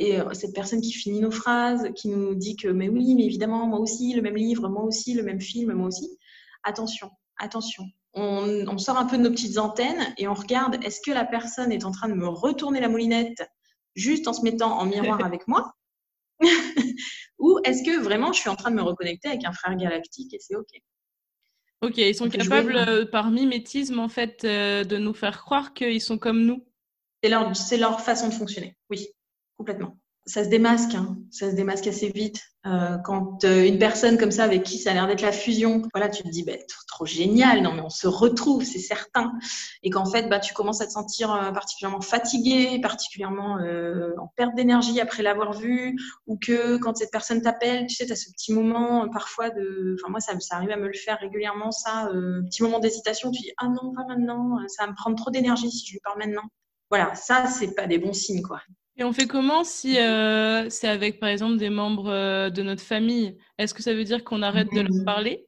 et 0.00 0.18
cette 0.32 0.52
personne 0.52 0.80
qui 0.80 0.92
finit 0.92 1.20
nos 1.20 1.30
phrases, 1.30 1.88
qui 1.94 2.08
nous 2.08 2.34
dit 2.34 2.56
que 2.56 2.66
mais 2.66 2.88
oui, 2.88 3.14
mais 3.14 3.24
évidemment 3.24 3.64
moi 3.68 3.78
aussi 3.78 4.12
le 4.12 4.22
même 4.22 4.34
livre, 4.34 4.68
moi 4.68 4.82
aussi 4.82 5.14
le 5.14 5.22
même 5.22 5.40
film, 5.40 5.72
moi 5.72 5.86
aussi. 5.86 6.18
Attention, 6.64 7.10
attention, 7.38 7.84
on, 8.16 8.78
sort 8.78 8.96
un 8.96 9.04
peu 9.04 9.18
de 9.18 9.22
nos 9.22 9.30
petites 9.30 9.58
antennes 9.58 10.14
et 10.16 10.26
on 10.26 10.34
regarde 10.34 10.82
est-ce 10.82 11.00
que 11.00 11.10
la 11.10 11.24
personne 11.24 11.70
est 11.70 11.84
en 11.84 11.90
train 11.90 12.08
de 12.08 12.14
me 12.14 12.26
retourner 12.26 12.80
la 12.80 12.88
moulinette 12.88 13.46
juste 13.94 14.26
en 14.26 14.32
se 14.32 14.42
mettant 14.42 14.78
en 14.78 14.86
miroir 14.86 15.24
avec 15.24 15.46
moi 15.46 15.72
ou 17.38 17.58
est-ce 17.64 17.82
que 17.84 18.00
vraiment 18.00 18.32
je 18.32 18.40
suis 18.40 18.48
en 18.48 18.56
train 18.56 18.70
de 18.70 18.76
me 18.76 18.82
reconnecter 18.82 19.28
avec 19.28 19.44
un 19.44 19.52
frère 19.52 19.76
galactique 19.76 20.34
et 20.34 20.38
c'est 20.40 20.56
ok? 20.56 20.68
Ok, 21.82 21.98
ils 21.98 22.14
sont 22.14 22.30
capables 22.30 22.76
euh, 22.76 23.04
par 23.04 23.30
mimétisme 23.30 23.98
en 23.98 24.08
fait 24.08 24.44
euh, 24.44 24.82
de 24.84 24.96
nous 24.96 25.14
faire 25.14 25.42
croire 25.42 25.74
qu'ils 25.74 26.00
sont 26.00 26.18
comme 26.18 26.42
nous. 26.42 26.66
C'est 27.22 27.76
leur 27.76 28.00
façon 28.00 28.28
de 28.28 28.34
fonctionner, 28.34 28.76
oui, 28.90 29.08
complètement 29.58 29.98
ça 30.26 30.44
se 30.44 30.48
démasque, 30.48 30.94
hein. 30.94 31.16
ça 31.30 31.50
se 31.50 31.54
démasque 31.54 31.86
assez 31.86 32.08
vite. 32.08 32.42
Euh, 32.66 32.98
quand 32.98 33.44
euh, 33.44 33.64
une 33.64 33.78
personne 33.78 34.18
comme 34.18 34.32
ça 34.32 34.42
avec 34.42 34.64
qui 34.64 34.78
ça 34.78 34.90
a 34.90 34.94
l'air 34.94 35.06
d'être 35.06 35.22
la 35.22 35.30
fusion, 35.30 35.82
voilà, 35.94 36.08
tu 36.08 36.24
te 36.24 36.28
dis, 36.28 36.42
bah, 36.42 36.54
trop 36.88 37.06
génial, 37.06 37.62
non 37.62 37.72
mais 37.72 37.82
on 37.82 37.90
se 37.90 38.08
retrouve, 38.08 38.64
c'est 38.64 38.80
certain. 38.80 39.32
Et 39.84 39.90
qu'en 39.90 40.04
fait, 40.04 40.28
bah, 40.28 40.40
tu 40.40 40.52
commences 40.52 40.80
à 40.80 40.86
te 40.86 40.90
sentir 40.90 41.32
euh, 41.32 41.52
particulièrement 41.52 42.00
fatigué, 42.00 42.80
particulièrement 42.80 43.58
euh, 43.58 44.10
en 44.18 44.26
perte 44.34 44.56
d'énergie 44.56 45.00
après 45.00 45.22
l'avoir 45.22 45.52
vu, 45.52 45.96
ou 46.26 46.36
que 46.38 46.76
quand 46.78 46.96
cette 46.96 47.12
personne 47.12 47.40
t'appelle, 47.40 47.86
tu 47.86 47.94
sais, 47.94 48.06
tu 48.06 48.12
as 48.12 48.16
ce 48.16 48.32
petit 48.32 48.52
moment 48.52 49.04
euh, 49.04 49.08
parfois 49.12 49.50
de, 49.50 49.96
enfin 50.00 50.10
moi 50.10 50.18
ça, 50.18 50.32
ça 50.40 50.56
arrive 50.56 50.70
à 50.70 50.76
me 50.76 50.88
le 50.88 50.94
faire 50.94 51.18
régulièrement, 51.20 51.70
ça, 51.70 52.10
petit 52.48 52.64
moment 52.64 52.80
d'hésitation, 52.80 53.30
tu 53.30 53.42
dis, 53.42 53.52
ah 53.58 53.68
non, 53.68 53.92
pas 53.94 54.04
maintenant, 54.08 54.58
ça 54.66 54.84
va 54.84 54.90
me 54.90 54.96
prendre 54.96 55.16
trop 55.16 55.30
d'énergie 55.30 55.70
si 55.70 55.86
je 55.86 55.92
lui 55.92 56.00
parle 56.00 56.18
maintenant. 56.18 56.48
Voilà, 56.90 57.14
ça, 57.14 57.46
c'est 57.46 57.74
pas 57.74 57.86
des 57.86 57.98
bons 57.98 58.12
signes, 58.12 58.42
quoi. 58.42 58.60
Et 58.98 59.04
on 59.04 59.12
fait 59.12 59.26
comment 59.26 59.62
si 59.62 59.98
euh, 59.98 60.70
c'est 60.70 60.88
avec, 60.88 61.20
par 61.20 61.28
exemple, 61.28 61.58
des 61.58 61.68
membres 61.68 62.08
euh, 62.08 62.48
de 62.48 62.62
notre 62.62 62.82
famille? 62.82 63.36
Est-ce 63.58 63.74
que 63.74 63.82
ça 63.82 63.92
veut 63.92 64.04
dire 64.04 64.24
qu'on 64.24 64.42
arrête 64.42 64.72
de 64.72 64.80
leur 64.80 64.92
mmh. 64.92 65.04
parler? 65.04 65.46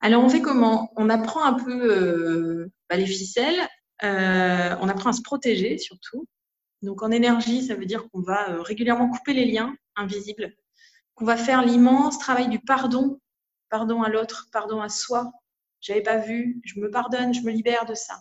Alors, 0.00 0.22
on 0.22 0.28
fait 0.28 0.42
comment? 0.42 0.92
On 0.96 1.08
apprend 1.08 1.42
un 1.42 1.54
peu 1.54 1.90
euh, 1.90 2.70
bah, 2.90 2.96
les 2.96 3.06
ficelles, 3.06 3.66
on 4.02 4.88
apprend 4.88 5.10
à 5.10 5.12
se 5.14 5.22
protéger 5.22 5.78
surtout. 5.78 6.26
Donc, 6.82 7.02
en 7.02 7.10
énergie, 7.10 7.64
ça 7.64 7.74
veut 7.74 7.86
dire 7.86 8.06
qu'on 8.10 8.20
va 8.20 8.62
régulièrement 8.62 9.08
couper 9.08 9.32
les 9.32 9.46
liens 9.46 9.74
invisibles, 9.96 10.54
qu'on 11.14 11.24
va 11.24 11.38
faire 11.38 11.64
l'immense 11.64 12.18
travail 12.18 12.48
du 12.48 12.58
pardon, 12.60 13.18
pardon 13.70 14.02
à 14.02 14.10
l'autre, 14.10 14.48
pardon 14.52 14.82
à 14.82 14.90
soi. 14.90 15.32
J'avais 15.80 16.02
pas 16.02 16.18
vu, 16.18 16.60
je 16.64 16.78
me 16.78 16.90
pardonne, 16.90 17.32
je 17.32 17.40
me 17.40 17.50
libère 17.50 17.86
de 17.86 17.94
ça 17.94 18.20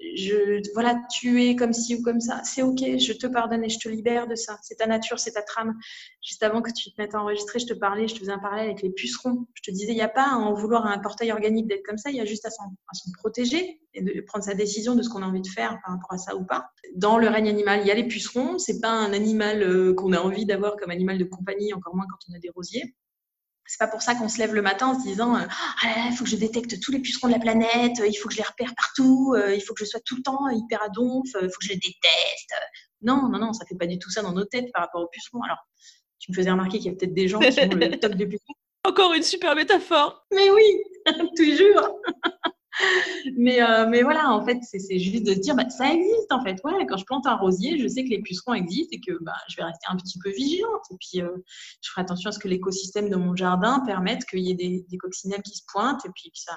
je, 0.00 0.60
voilà, 0.74 1.00
tu 1.10 1.42
es 1.42 1.56
comme 1.56 1.72
ci 1.72 1.96
ou 1.96 2.02
comme 2.02 2.20
ça, 2.20 2.42
c'est 2.44 2.62
ok, 2.62 2.78
je 2.98 3.12
te 3.12 3.26
pardonne 3.26 3.64
et 3.64 3.68
je 3.68 3.78
te 3.78 3.88
libère 3.88 4.26
de 4.26 4.34
ça. 4.34 4.58
C'est 4.62 4.76
ta 4.76 4.86
nature, 4.86 5.18
c'est 5.18 5.32
ta 5.32 5.42
trame. 5.42 5.74
Juste 6.22 6.42
avant 6.42 6.60
que 6.62 6.70
tu 6.70 6.90
te 6.90 7.00
mettes 7.00 7.14
à 7.14 7.20
enregistrer, 7.20 7.58
je 7.58 7.66
te 7.66 7.74
parlais, 7.74 8.06
je 8.06 8.14
te 8.14 8.20
faisais 8.20 8.32
un 8.32 8.38
parallèle 8.38 8.66
avec 8.66 8.82
les 8.82 8.90
pucerons. 8.90 9.46
Je 9.54 9.62
te 9.62 9.70
disais, 9.70 9.92
il 9.92 9.96
n'y 9.96 10.02
a 10.02 10.08
pas 10.08 10.28
à 10.28 10.36
en 10.36 10.52
vouloir 10.54 10.86
un 10.86 10.98
portail 10.98 11.32
organique 11.32 11.66
d'être 11.66 11.84
comme 11.84 11.98
ça, 11.98 12.10
il 12.10 12.16
y 12.16 12.20
a 12.20 12.24
juste 12.24 12.44
à 12.44 12.50
s'en 12.50 12.64
protéger 13.18 13.80
et 13.94 14.02
de 14.02 14.20
prendre 14.20 14.44
sa 14.44 14.54
décision 14.54 14.94
de 14.94 15.02
ce 15.02 15.08
qu'on 15.08 15.22
a 15.22 15.26
envie 15.26 15.40
de 15.40 15.48
faire 15.48 15.78
par 15.84 15.94
rapport 15.94 16.12
à 16.12 16.18
ça 16.18 16.36
ou 16.36 16.44
pas. 16.44 16.68
Dans 16.94 17.18
le 17.18 17.28
règne 17.28 17.48
animal, 17.48 17.80
il 17.80 17.86
y 17.86 17.90
a 17.90 17.94
les 17.94 18.06
pucerons, 18.06 18.58
c'est 18.58 18.80
pas 18.80 18.90
un 18.90 19.12
animal 19.12 19.62
euh, 19.62 19.94
qu'on 19.94 20.12
a 20.12 20.20
envie 20.20 20.44
d'avoir 20.44 20.76
comme 20.76 20.90
animal 20.90 21.18
de 21.18 21.24
compagnie, 21.24 21.72
encore 21.72 21.96
moins 21.96 22.06
quand 22.10 22.18
on 22.30 22.36
a 22.36 22.38
des 22.38 22.50
rosiers. 22.50 22.94
C'est 23.66 23.78
pas 23.78 23.88
pour 23.88 24.02
ça 24.02 24.14
qu'on 24.14 24.28
se 24.28 24.38
lève 24.38 24.54
le 24.54 24.62
matin 24.62 24.88
en 24.88 24.98
se 24.98 25.04
disant 25.04 25.34
ah 25.34 25.46
là 25.86 25.96
là, 25.96 26.08
il 26.10 26.16
faut 26.16 26.24
que 26.24 26.30
je 26.30 26.36
détecte 26.36 26.80
tous 26.80 26.92
les 26.92 27.00
pucerons 27.00 27.28
de 27.28 27.32
la 27.32 27.38
planète, 27.38 28.00
il 28.06 28.14
faut 28.14 28.28
que 28.28 28.34
je 28.34 28.38
les 28.38 28.46
repère 28.46 28.74
partout, 28.76 29.34
il 29.36 29.60
faut 29.60 29.74
que 29.74 29.84
je 29.84 29.90
sois 29.90 30.00
tout 30.04 30.16
le 30.16 30.22
temps 30.22 30.48
hyper 30.48 30.82
à 30.82 30.88
donf, 30.88 31.26
il 31.34 31.48
faut 31.48 31.58
que 31.58 31.64
je 31.64 31.70
les 31.70 31.76
déteste. 31.76 32.54
Non, 33.02 33.28
non, 33.28 33.38
non, 33.38 33.52
ça 33.52 33.64
fait 33.66 33.76
pas 33.76 33.86
du 33.86 33.98
tout 33.98 34.10
ça 34.10 34.22
dans 34.22 34.32
nos 34.32 34.44
têtes 34.44 34.72
par 34.72 34.82
rapport 34.82 35.02
aux 35.02 35.08
pucerons. 35.08 35.42
Alors, 35.42 35.58
tu 36.18 36.30
me 36.30 36.36
faisais 36.36 36.50
remarquer 36.50 36.78
qu'il 36.78 36.90
y 36.90 36.94
a 36.94 36.96
peut-être 36.96 37.14
des 37.14 37.28
gens 37.28 37.38
qui 37.38 37.60
ont 37.60 37.68
le 37.68 37.96
top 38.00 38.12
de 38.12 38.24
pucerons. 38.24 38.54
Encore 38.84 39.12
une 39.14 39.22
super 39.22 39.54
métaphore. 39.54 40.24
Mais 40.32 40.48
oui, 40.50 40.82
toujours. 41.36 42.00
Mais, 43.36 43.62
euh, 43.62 43.86
mais 43.88 44.02
voilà, 44.02 44.30
en 44.30 44.44
fait, 44.44 44.58
c'est 44.62 44.98
juste 44.98 45.24
de 45.24 45.34
se 45.34 45.38
dire, 45.38 45.54
bah, 45.54 45.68
ça 45.68 45.92
existe 45.92 46.30
en 46.30 46.42
fait. 46.42 46.56
Ouais, 46.64 46.86
quand 46.86 46.96
je 46.96 47.04
plante 47.04 47.26
un 47.26 47.36
rosier, 47.36 47.78
je 47.78 47.88
sais 47.88 48.04
que 48.04 48.10
les 48.10 48.20
pucerons 48.20 48.54
existent 48.54 48.90
et 48.92 49.00
que 49.00 49.16
bah, 49.22 49.34
je 49.48 49.56
vais 49.56 49.64
rester 49.64 49.86
un 49.88 49.96
petit 49.96 50.18
peu 50.18 50.30
vigilante. 50.30 50.82
Et 50.90 50.96
puis, 50.98 51.22
euh, 51.22 51.30
je 51.82 51.90
ferai 51.90 52.02
attention 52.02 52.28
à 52.28 52.32
ce 52.32 52.38
que 52.38 52.48
l'écosystème 52.48 53.08
de 53.08 53.16
mon 53.16 53.34
jardin 53.34 53.82
permette 53.86 54.24
qu'il 54.26 54.40
y 54.40 54.50
ait 54.50 54.54
des, 54.54 54.84
des, 54.88 54.98
coccinelles 54.98 55.42
qui 55.42 55.56
se 55.56 55.62
pointent 55.72 56.04
et 56.04 56.10
puis 56.14 56.30
que 56.30 56.38
ça 56.38 56.56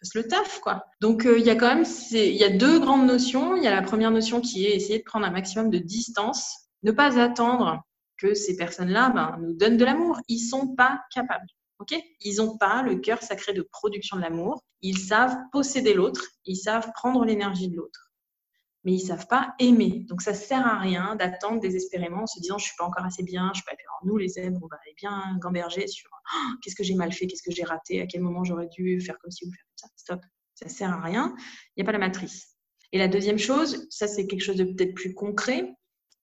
fasse 0.00 0.14
le 0.14 0.28
taf, 0.28 0.60
quoi. 0.60 0.84
Donc, 1.00 1.26
euh, 1.26 1.38
il 1.38 1.44
y 1.44 1.50
a 1.50 1.56
quand 1.56 1.74
même, 1.74 1.86
il 2.12 2.36
y 2.36 2.44
a 2.44 2.50
deux 2.50 2.78
grandes 2.78 3.06
notions. 3.06 3.56
Il 3.56 3.62
y 3.62 3.66
a 3.66 3.74
la 3.74 3.82
première 3.82 4.10
notion 4.10 4.40
qui 4.40 4.66
est 4.66 4.76
essayer 4.76 4.98
de 4.98 5.04
prendre 5.04 5.26
un 5.26 5.30
maximum 5.30 5.70
de 5.70 5.78
distance, 5.78 6.68
ne 6.82 6.92
pas 6.92 7.20
attendre 7.20 7.82
que 8.18 8.34
ces 8.34 8.56
personnes-là 8.56 9.10
ben, 9.10 9.36
nous 9.40 9.54
donnent 9.54 9.76
de 9.76 9.84
l'amour. 9.84 10.18
Ils 10.28 10.38
sont 10.38 10.74
pas 10.74 11.00
capables. 11.12 11.46
Ok? 11.78 11.94
Ils 12.20 12.36
n'ont 12.36 12.56
pas 12.56 12.82
le 12.82 12.96
cœur 12.96 13.22
sacré 13.22 13.52
de 13.52 13.62
production 13.62 14.16
de 14.16 14.22
l'amour. 14.22 14.62
Ils 14.82 14.98
savent 14.98 15.36
posséder 15.52 15.94
l'autre, 15.94 16.22
ils 16.44 16.56
savent 16.56 16.90
prendre 16.94 17.24
l'énergie 17.24 17.68
de 17.68 17.76
l'autre, 17.76 18.12
mais 18.84 18.92
ils 18.92 19.00
savent 19.00 19.26
pas 19.26 19.54
aimer. 19.58 20.04
Donc 20.08 20.22
ça 20.22 20.34
sert 20.34 20.66
à 20.66 20.78
rien 20.78 21.16
d'attendre 21.16 21.60
désespérément 21.60 22.22
en 22.22 22.26
se 22.26 22.40
disant 22.40 22.58
je 22.58 22.66
suis 22.66 22.76
pas 22.78 22.84
encore 22.84 23.04
assez 23.04 23.22
bien, 23.22 23.50
je 23.54 23.60
suis 23.60 23.64
pas. 23.64 23.72
Nous 24.04 24.18
les 24.18 24.28
zèbres, 24.28 24.60
on 24.62 24.68
va 24.68 24.76
aller 24.84 24.94
bien 24.94 25.38
gamberger 25.40 25.86
sur 25.86 26.10
oh, 26.12 26.52
qu'est-ce 26.62 26.76
que 26.76 26.84
j'ai 26.84 26.94
mal 26.94 27.12
fait, 27.12 27.26
qu'est-ce 27.26 27.42
que 27.42 27.50
j'ai 27.50 27.64
raté, 27.64 28.02
à 28.02 28.06
quel 28.06 28.20
moment 28.20 28.44
j'aurais 28.44 28.68
dû 28.68 29.00
faire 29.00 29.18
comme 29.18 29.30
ci 29.30 29.46
ou 29.46 29.50
faire 29.50 29.64
comme 29.64 29.76
ça. 29.76 29.88
Stop, 29.96 30.20
ça 30.54 30.68
sert 30.68 30.92
à 30.92 31.00
rien. 31.00 31.34
Il 31.74 31.80
n'y 31.80 31.82
a 31.82 31.86
pas 31.86 31.92
la 31.92 31.98
matrice. 31.98 32.56
Et 32.92 32.98
la 32.98 33.08
deuxième 33.08 33.38
chose, 33.38 33.86
ça 33.90 34.06
c'est 34.06 34.26
quelque 34.26 34.42
chose 34.42 34.56
de 34.56 34.64
peut-être 34.64 34.94
plus 34.94 35.14
concret, 35.14 35.74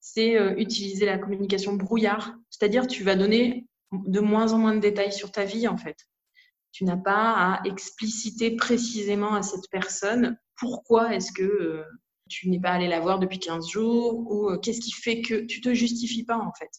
c'est 0.03 0.37
euh, 0.37 0.53
utiliser 0.57 1.05
la 1.05 1.17
communication 1.17 1.73
brouillard. 1.73 2.35
C'est-à-dire, 2.49 2.87
tu 2.87 3.03
vas 3.03 3.15
donner 3.15 3.65
de 4.05 4.19
moins 4.19 4.53
en 4.53 4.57
moins 4.57 4.75
de 4.75 4.79
détails 4.79 5.13
sur 5.13 5.31
ta 5.31 5.45
vie, 5.45 5.67
en 5.67 5.77
fait. 5.77 5.97
Tu 6.71 6.85
n'as 6.85 6.97
pas 6.97 7.33
à 7.33 7.61
expliciter 7.65 8.55
précisément 8.55 9.35
à 9.35 9.43
cette 9.43 9.69
personne 9.69 10.37
pourquoi 10.57 11.13
est-ce 11.13 11.31
que 11.31 11.43
euh, 11.43 11.83
tu 12.29 12.49
n'es 12.49 12.59
pas 12.59 12.71
allé 12.71 12.87
la 12.87 12.99
voir 12.99 13.19
depuis 13.19 13.39
15 13.39 13.69
jours 13.69 14.31
ou 14.31 14.49
euh, 14.49 14.57
qu'est-ce 14.57 14.79
qui 14.79 14.91
fait 14.91 15.21
que 15.21 15.45
tu 15.45 15.61
te 15.61 15.73
justifies 15.73 16.25
pas, 16.25 16.37
en 16.37 16.51
fait. 16.53 16.69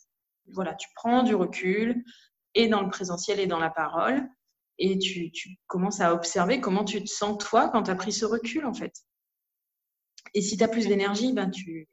Voilà, 0.53 0.75
tu 0.75 0.89
prends 0.95 1.23
du 1.23 1.35
recul 1.35 2.03
et 2.55 2.69
dans 2.69 2.83
le 2.83 2.91
présentiel 2.91 3.41
et 3.41 3.47
dans 3.47 3.59
la 3.59 3.71
parole 3.71 4.29
et 4.79 4.99
tu, 4.99 5.31
tu 5.31 5.57
commences 5.67 6.01
à 6.01 6.13
observer 6.13 6.61
comment 6.61 6.85
tu 6.85 7.03
te 7.03 7.09
sens 7.09 7.39
toi 7.39 7.69
quand 7.69 7.85
tu 7.85 7.91
as 7.91 7.95
pris 7.95 8.13
ce 8.13 8.25
recul, 8.25 8.67
en 8.67 8.75
fait. 8.75 8.93
Et 10.35 10.43
si 10.43 10.57
tu 10.57 10.65
as 10.65 10.69
plus 10.69 10.89
d'énergie, 10.89 11.33
ben 11.33 11.51
tu, 11.51 11.89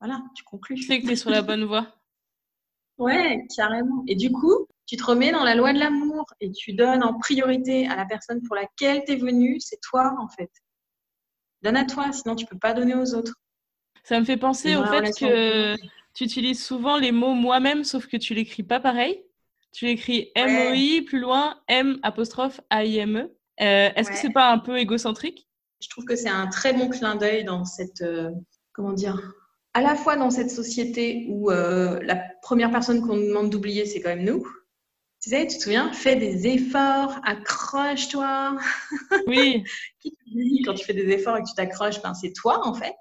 voilà, 0.00 0.22
tu 0.36 0.44
conclus. 0.44 0.76
Tu 0.76 0.82
sais 0.82 1.00
que 1.00 1.06
tu 1.06 1.12
es 1.12 1.16
sur 1.16 1.30
la 1.30 1.42
bonne 1.42 1.64
voie. 1.64 1.88
Ouais, 2.98 3.46
carrément. 3.54 4.04
Et 4.06 4.14
du 4.14 4.30
coup, 4.30 4.66
tu 4.86 4.96
te 4.96 5.04
remets 5.04 5.32
dans 5.32 5.44
la 5.44 5.54
loi 5.54 5.72
de 5.72 5.78
l'amour 5.78 6.26
et 6.40 6.50
tu 6.52 6.74
donnes 6.74 7.02
en 7.02 7.18
priorité 7.18 7.86
à 7.88 7.96
la 7.96 8.04
personne 8.04 8.42
pour 8.42 8.54
laquelle 8.54 9.02
tu 9.04 9.12
es 9.12 9.16
venu, 9.16 9.58
c'est 9.60 9.80
toi 9.80 10.14
en 10.20 10.28
fait. 10.28 10.50
Donne 11.62 11.76
à 11.76 11.84
toi, 11.84 12.12
sinon 12.12 12.34
tu 12.34 12.46
peux 12.46 12.58
pas 12.58 12.74
donner 12.74 12.94
aux 12.94 13.14
autres. 13.14 13.34
Ça 14.04 14.20
me 14.20 14.24
fait 14.24 14.36
penser 14.36 14.76
au 14.76 14.84
fait 14.84 15.10
que 15.18 15.76
tu 16.12 16.24
utilises 16.24 16.62
souvent 16.62 16.98
les 16.98 17.10
mots 17.10 17.32
moi-même, 17.32 17.84
sauf 17.84 18.06
que 18.06 18.16
tu 18.16 18.34
l'écris 18.34 18.62
pas 18.62 18.80
pareil. 18.80 19.24
Tu 19.72 19.86
l'écris 19.86 20.30
M-O-I, 20.36 21.02
plus 21.02 21.18
loin, 21.18 21.58
M 21.66 21.98
apostrophe 22.02 22.60
A-I-M-E. 22.70 23.34
Euh, 23.60 23.90
est-ce 23.96 24.10
que 24.10 24.16
c'est 24.16 24.32
pas 24.32 24.52
un 24.52 24.58
peu 24.58 24.78
égocentrique? 24.78 25.48
Je 25.80 25.88
trouve 25.88 26.04
que 26.04 26.14
c'est 26.14 26.28
un 26.28 26.46
très 26.46 26.72
bon 26.72 26.88
clin 26.90 27.16
d'œil 27.16 27.44
dans 27.44 27.64
cette, 27.64 28.02
euh, 28.02 28.30
comment 28.72 28.92
dire, 28.92 29.34
à 29.74 29.80
la 29.80 29.96
fois 29.96 30.16
dans 30.16 30.30
cette 30.30 30.50
société 30.50 31.26
où 31.28 31.50
euh, 31.50 32.00
la 32.02 32.16
première 32.42 32.70
personne 32.70 33.00
qu'on 33.00 33.16
nous 33.16 33.26
demande 33.26 33.50
d'oublier, 33.50 33.86
c'est 33.86 34.00
quand 34.00 34.10
même 34.10 34.24
nous. 34.24 34.46
Tu 35.20 35.30
sais, 35.30 35.46
tu 35.46 35.56
te 35.56 35.62
souviens, 35.62 35.92
fais 35.92 36.16
des 36.16 36.46
efforts, 36.46 37.18
accroche-toi. 37.24 38.56
Oui. 39.26 39.64
Quand 40.64 40.74
tu 40.74 40.84
fais 40.84 40.92
des 40.92 41.08
efforts 41.10 41.38
et 41.38 41.42
que 41.42 41.48
tu 41.48 41.54
t'accroches, 41.54 42.00
ben, 42.02 42.14
c'est 42.14 42.32
toi 42.32 42.66
en 42.66 42.74
fait. 42.74 42.96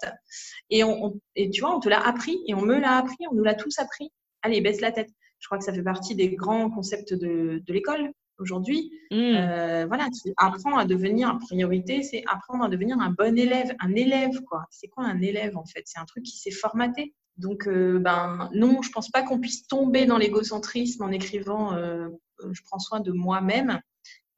Et, 0.69 0.83
on, 0.83 1.19
et 1.35 1.49
tu 1.49 1.61
vois, 1.61 1.75
on 1.75 1.79
te 1.79 1.89
l'a 1.89 1.99
appris 1.99 2.39
et 2.47 2.53
on 2.53 2.61
me 2.61 2.79
l'a 2.79 2.97
appris, 2.97 3.17
on 3.29 3.35
nous 3.35 3.43
l'a 3.43 3.55
tous 3.55 3.77
appris. 3.77 4.11
Allez, 4.41 4.61
baisse 4.61 4.81
la 4.81 4.91
tête. 4.91 5.09
Je 5.39 5.47
crois 5.47 5.57
que 5.57 5.63
ça 5.63 5.73
fait 5.73 5.83
partie 5.83 6.15
des 6.15 6.29
grands 6.29 6.69
concepts 6.69 7.13
de, 7.13 7.61
de 7.65 7.73
l'école 7.73 8.11
aujourd'hui. 8.39 8.91
Mm. 9.11 9.15
Euh, 9.15 9.85
voilà, 9.87 10.07
apprends 10.37 10.77
à 10.77 10.85
devenir, 10.85 11.29
en 11.29 11.39
priorité, 11.39 12.03
c'est 12.03 12.23
apprendre 12.27 12.63
à 12.63 12.69
devenir 12.69 12.99
un 12.99 13.09
bon 13.11 13.37
élève, 13.37 13.73
un 13.79 13.93
élève, 13.95 14.41
quoi. 14.47 14.65
C'est 14.69 14.87
quoi 14.87 15.05
un 15.05 15.21
élève, 15.21 15.57
en 15.57 15.65
fait? 15.65 15.83
C'est 15.85 15.99
un 15.99 16.05
truc 16.05 16.23
qui 16.23 16.37
s'est 16.37 16.51
formaté. 16.51 17.13
Donc, 17.37 17.67
euh, 17.67 17.99
ben, 17.99 18.49
non, 18.53 18.81
je 18.81 18.91
pense 18.91 19.09
pas 19.09 19.23
qu'on 19.23 19.39
puisse 19.39 19.67
tomber 19.67 20.05
dans 20.05 20.17
l'égocentrisme 20.17 21.03
en 21.03 21.11
écrivant 21.11 21.73
euh, 21.73 22.09
je 22.51 22.61
prends 22.63 22.79
soin 22.79 22.99
de 22.99 23.11
moi-même. 23.11 23.79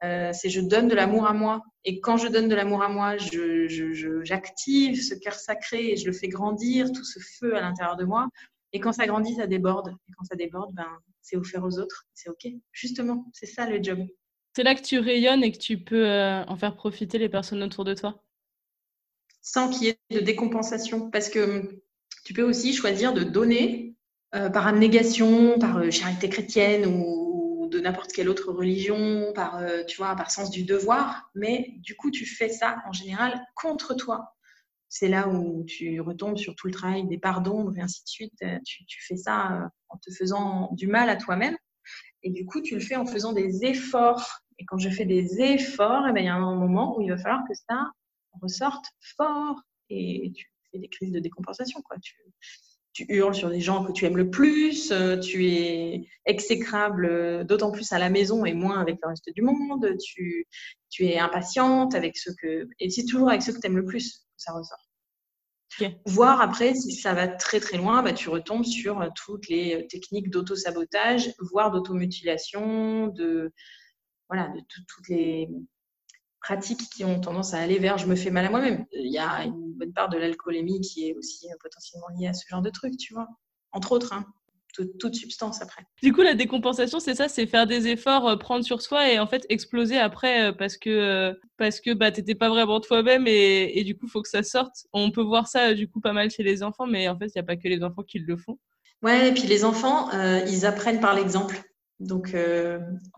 c'est 0.00 0.48
je 0.48 0.60
donne 0.60 0.88
de 0.88 0.94
l'amour 0.94 1.26
à 1.26 1.32
moi. 1.32 1.62
Et 1.84 2.00
quand 2.00 2.16
je 2.16 2.28
donne 2.28 2.48
de 2.48 2.54
l'amour 2.54 2.82
à 2.82 2.88
moi, 2.88 3.16
j'active 3.16 4.94
je, 4.94 5.02
ce 5.02 5.14
cœur 5.14 5.34
sacré 5.34 5.92
et 5.92 5.96
je 5.96 6.06
le 6.06 6.12
fais 6.12 6.28
grandir, 6.28 6.92
tout 6.92 7.04
ce 7.04 7.18
feu 7.18 7.56
à 7.56 7.60
l'intérieur 7.60 7.96
de 7.96 8.04
moi. 8.04 8.28
Et 8.72 8.80
quand 8.80 8.92
ça 8.92 9.06
grandit, 9.06 9.34
ça 9.34 9.46
déborde. 9.46 9.88
Et 10.08 10.12
quand 10.12 10.24
ça 10.24 10.36
déborde, 10.36 10.74
ben, 10.74 10.98
c'est 11.26 11.36
offert 11.36 11.64
aux 11.64 11.78
autres. 11.80 12.06
C'est 12.14 12.30
OK. 12.30 12.46
Justement, 12.72 13.26
c'est 13.32 13.46
ça 13.46 13.68
le 13.68 13.82
job. 13.82 14.06
C'est 14.54 14.62
là 14.62 14.76
que 14.76 14.82
tu 14.82 15.00
rayonnes 15.00 15.42
et 15.42 15.50
que 15.50 15.58
tu 15.58 15.76
peux 15.78 16.06
euh, 16.06 16.44
en 16.44 16.56
faire 16.56 16.76
profiter 16.76 17.18
les 17.18 17.28
personnes 17.28 17.62
autour 17.62 17.84
de 17.84 17.94
toi. 17.94 18.22
Sans 19.42 19.68
qu'il 19.68 19.88
y 19.88 19.88
ait 19.88 19.98
de 20.10 20.20
décompensation. 20.20 21.10
Parce 21.10 21.28
que 21.28 21.60
hum, 21.60 21.80
tu 22.24 22.32
peux 22.32 22.44
aussi 22.44 22.72
choisir 22.72 23.12
de 23.12 23.24
donner 23.24 23.96
euh, 24.36 24.48
par 24.48 24.68
abnégation, 24.68 25.58
par 25.58 25.78
euh, 25.78 25.90
charité 25.90 26.28
chrétienne 26.28 26.86
ou, 26.86 27.68
de 27.68 27.80
n'importe 27.80 28.12
quelle 28.12 28.28
autre 28.28 28.52
religion, 28.52 29.32
par, 29.34 29.60
tu 29.88 29.96
vois, 29.96 30.14
par 30.14 30.30
sens 30.30 30.52
du 30.52 30.62
devoir. 30.62 31.28
Mais 31.34 31.74
du 31.78 31.96
coup, 31.96 32.12
tu 32.12 32.24
fais 32.24 32.48
ça 32.48 32.76
en 32.86 32.92
général 32.92 33.44
contre 33.56 33.94
toi 33.94 34.35
c'est 34.98 35.08
là 35.08 35.28
où 35.28 35.64
tu 35.64 36.00
retombes 36.00 36.38
sur 36.38 36.54
tout 36.54 36.68
le 36.68 36.72
travail 36.72 37.06
des 37.06 37.18
pardons 37.18 37.70
et 37.72 37.80
ainsi 37.80 38.02
de 38.02 38.08
suite. 38.08 38.42
Euh, 38.42 38.58
tu, 38.64 38.84
fais 39.06 39.16
ça 39.16 39.52
euh, 39.52 39.68
en 39.90 39.98
te 39.98 40.10
faisant 40.10 40.70
du 40.72 40.86
mal 40.86 41.10
à 41.10 41.16
toi-même. 41.16 41.56
Et 42.22 42.30
du 42.30 42.46
coup, 42.46 42.62
tu 42.62 42.74
le 42.74 42.80
fais 42.80 42.96
en 42.96 43.04
faisant 43.04 43.32
des 43.32 43.64
efforts. 43.64 44.40
Et 44.58 44.64
quand 44.64 44.78
je 44.78 44.88
fais 44.88 45.04
des 45.04 45.40
efforts, 45.40 46.06
eh 46.08 46.12
ben, 46.12 46.20
il 46.20 46.26
y 46.26 46.30
a 46.30 46.34
un 46.34 46.54
moment 46.54 46.96
où 46.96 47.02
il 47.02 47.10
va 47.10 47.18
falloir 47.18 47.42
que 47.46 47.54
ça 47.68 47.90
ressorte 48.40 48.86
fort. 49.16 49.60
Et 49.90 50.32
tu 50.34 50.50
fais 50.72 50.78
des 50.78 50.88
crises 50.88 51.12
de 51.12 51.20
décompensation. 51.20 51.82
Quoi. 51.82 51.98
Tu, 52.00 53.04
hurles 53.10 53.34
sur 53.34 53.50
des 53.50 53.60
gens 53.60 53.84
que 53.84 53.92
tu 53.92 54.06
aimes 54.06 54.16
le 54.16 54.30
plus, 54.30 54.90
euh, 54.90 55.18
tu 55.18 55.46
es 55.48 56.08
exécrable, 56.24 57.44
d'autant 57.44 57.70
plus 57.70 57.92
à 57.92 57.98
la 57.98 58.08
maison 58.08 58.46
et 58.46 58.54
moins 58.54 58.80
avec 58.80 58.96
le 59.02 59.08
reste 59.08 59.28
du 59.34 59.42
monde, 59.42 59.94
tu, 60.02 60.46
tu 60.88 61.04
es 61.04 61.18
impatiente 61.18 61.94
avec 61.94 62.16
ceux 62.16 62.32
que... 62.40 62.66
Et 62.80 62.88
c'est 62.88 63.04
toujours 63.04 63.28
avec 63.28 63.42
ceux 63.42 63.52
que 63.52 63.60
tu 63.60 63.66
aimes 63.66 63.76
le 63.76 63.84
plus 63.84 64.26
ça 64.36 64.52
ressort. 64.52 64.85
Voir 66.06 66.40
après, 66.40 66.74
si 66.74 66.92
ça 66.92 67.12
va 67.12 67.28
très 67.28 67.60
très 67.60 67.76
loin, 67.76 68.02
bah, 68.02 68.12
tu 68.12 68.28
retombes 68.28 68.64
sur 68.64 69.00
euh, 69.00 69.08
toutes 69.14 69.48
les 69.48 69.74
euh, 69.74 69.86
techniques 69.86 70.30
d'auto-sabotage, 70.30 71.32
voire 71.50 71.70
d'automutilation, 71.70 73.08
de, 73.08 73.52
voilà, 74.28 74.48
de 74.48 74.60
toutes 74.88 75.08
les 75.08 75.48
pratiques 76.40 76.88
qui 76.94 77.04
ont 77.04 77.20
tendance 77.20 77.54
à 77.54 77.58
aller 77.58 77.78
vers 77.78 77.98
je 77.98 78.06
me 78.06 78.14
fais 78.14 78.30
mal 78.30 78.46
à 78.46 78.50
moi-même. 78.50 78.86
Il 78.92 79.12
y 79.12 79.18
a 79.18 79.44
une 79.44 79.74
bonne 79.74 79.92
part 79.92 80.08
de 80.08 80.16
l'alcoolémie 80.16 80.80
qui 80.80 81.08
est 81.08 81.14
aussi 81.14 81.50
euh, 81.50 81.56
potentiellement 81.60 82.08
liée 82.16 82.28
à 82.28 82.32
ce 82.32 82.46
genre 82.48 82.62
de 82.62 82.70
trucs, 82.70 82.96
tu 82.96 83.14
vois. 83.14 83.26
Entre 83.72 83.92
autres. 83.92 84.12
Hein 84.12 84.24
toute 84.82 85.14
substance 85.14 85.62
après. 85.62 85.82
Du 86.02 86.12
coup, 86.12 86.22
la 86.22 86.34
décompensation, 86.34 87.00
c'est 87.00 87.14
ça, 87.14 87.28
c'est 87.28 87.46
faire 87.46 87.66
des 87.66 87.88
efforts, 87.88 88.28
euh, 88.28 88.36
prendre 88.36 88.64
sur 88.64 88.82
soi 88.82 89.10
et 89.10 89.18
en 89.18 89.26
fait 89.26 89.46
exploser 89.48 89.98
après 89.98 90.48
euh, 90.48 90.52
parce 90.52 90.76
que 90.76 90.90
euh, 90.90 91.34
parce 91.56 91.80
que 91.80 91.94
bah 91.94 92.10
t'étais 92.10 92.34
pas 92.34 92.48
vraiment 92.48 92.80
toi-même 92.80 93.26
et, 93.26 93.78
et, 93.78 93.84
du 93.84 93.96
coup, 93.96 94.06
faut 94.08 94.22
que 94.22 94.28
ça 94.28 94.42
sorte. 94.42 94.86
On 94.92 95.10
peut 95.10 95.22
voir 95.22 95.48
ça 95.48 95.74
du 95.74 95.88
coup 95.88 96.00
pas 96.00 96.12
mal 96.12 96.30
chez 96.30 96.42
les 96.42 96.62
enfants, 96.62 96.86
mais 96.86 97.08
en 97.08 97.18
fait, 97.18 97.26
il 97.26 97.32
n'y 97.36 97.40
a 97.40 97.44
pas 97.44 97.56
que 97.56 97.68
les 97.68 97.82
enfants 97.82 98.02
qui 98.02 98.18
le 98.18 98.36
font. 98.36 98.58
Ouais, 99.02 99.28
et 99.28 99.32
puis 99.32 99.46
les 99.46 99.64
enfants, 99.64 100.10
ils 100.46 100.64
apprennent 100.64 101.00
par 101.00 101.14
l'exemple. 101.14 101.60
Donc, 102.00 102.34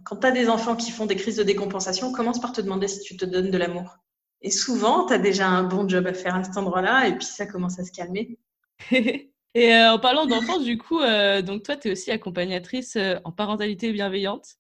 quand 0.05 0.17
tu 0.17 0.27
as 0.27 0.33
des 0.33 0.49
enfants 0.49 0.77
qui 0.77 0.91
font 0.91 1.07
des 1.07 1.15
crises 1.15 1.37
de 1.37 1.45
décompensation, 1.45 2.13
commence 2.13 2.41
par 2.41 2.53
te 2.53 2.61
demander 2.61 2.89
si 2.89 3.01
tu 3.01 3.17
te 3.17 3.25
donnes 3.25 3.51
de 3.51 3.59
l'amour. 3.59 3.99
Et 4.43 4.51
souvent, 4.51 5.07
tu 5.07 5.15
as 5.15 5.19
déjà 5.19 5.49
un 5.49 5.65
bon 5.65 5.89
job 5.89 6.07
à 6.07 6.15
faire 6.15 6.35
à 6.35 6.45
cet 6.45 6.57
endroit-là, 6.57 7.09
et 7.09 7.17
puis 7.17 7.27
ça 7.27 7.47
commence 7.47 7.79
à 7.79 7.85
se 7.85 7.93
calmer. 7.93 8.39
Et 9.55 9.75
euh, 9.75 9.93
en 9.93 9.99
parlant 9.99 10.27
d'enfants, 10.27 10.61
du 10.61 10.79
coup, 10.79 11.01
euh, 11.01 11.43
donc 11.43 11.63
toi, 11.63 11.77
tu 11.77 11.89
es 11.89 11.93
aussi 11.93 12.11
accompagnatrice 12.11 12.97
euh, 12.97 13.17
en 13.25 13.33
parentalité 13.33 13.93
bienveillante 13.93 14.57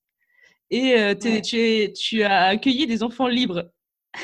et 0.70 1.14
tu, 1.18 1.92
tu, 1.94 2.22
as 2.22 2.44
accueilli 2.44 2.86
des 2.86 3.02
enfants 3.02 3.26
libres. 3.28 3.70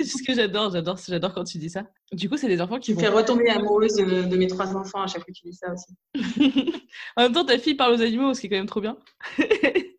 Ce 0.00 0.24
que 0.24 0.34
j'adore, 0.34 0.72
j'adore, 0.72 0.98
j'adore 1.06 1.34
quand 1.34 1.44
tu 1.44 1.58
dis 1.58 1.70
ça. 1.70 1.84
Du 2.12 2.28
coup, 2.28 2.36
c'est 2.36 2.48
des 2.48 2.60
enfants 2.60 2.80
qui 2.80 2.92
tu 2.92 2.94
vont... 2.94 3.00
fais 3.00 3.08
retomber 3.08 3.48
amoureuse 3.50 3.94
de, 3.94 4.22
de, 4.24 4.36
mes 4.36 4.48
trois 4.48 4.74
enfants 4.74 5.02
à 5.02 5.06
chaque 5.06 5.22
fois 5.22 5.26
que 5.26 5.38
tu 5.38 5.46
dis 5.46 5.54
ça 5.54 5.72
aussi. 5.72 5.94
en 7.16 7.22
même 7.22 7.32
temps, 7.32 7.44
ta 7.44 7.58
fille 7.58 7.74
parle 7.74 7.94
aux 7.94 8.02
animaux, 8.02 8.34
ce 8.34 8.40
qui 8.40 8.46
est 8.46 8.50
quand 8.50 8.56
même 8.56 8.66
trop 8.66 8.80
bien. 8.80 8.96
ouais. 9.38 9.96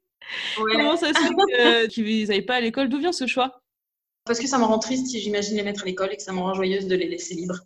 Comment 0.74 0.98
ça 0.98 1.14
se 1.14 1.20
fait 1.20 1.88
qu'ils 1.90 2.28
n'aillent 2.28 2.42
pas 2.42 2.56
à 2.56 2.62
l'école? 2.62 2.90
D'où 2.90 3.00
vient 3.00 3.14
ce 3.14 3.28
choix? 3.28 3.62
Parce 4.26 4.40
que 4.40 4.48
ça 4.48 4.58
me 4.58 4.66
rend 4.66 4.80
triste 4.80 5.08
si 5.08 5.20
j'imagine 5.20 5.56
les 5.56 5.64
mettre 5.64 5.84
à 5.84 5.86
l'école 5.86 6.12
et 6.12 6.18
que 6.18 6.24
ça 6.24 6.34
me 6.34 6.40
rend 6.40 6.54
joyeuse 6.54 6.88
de 6.88 6.96
les 6.96 7.08
laisser 7.08 7.36
libres. 7.36 7.60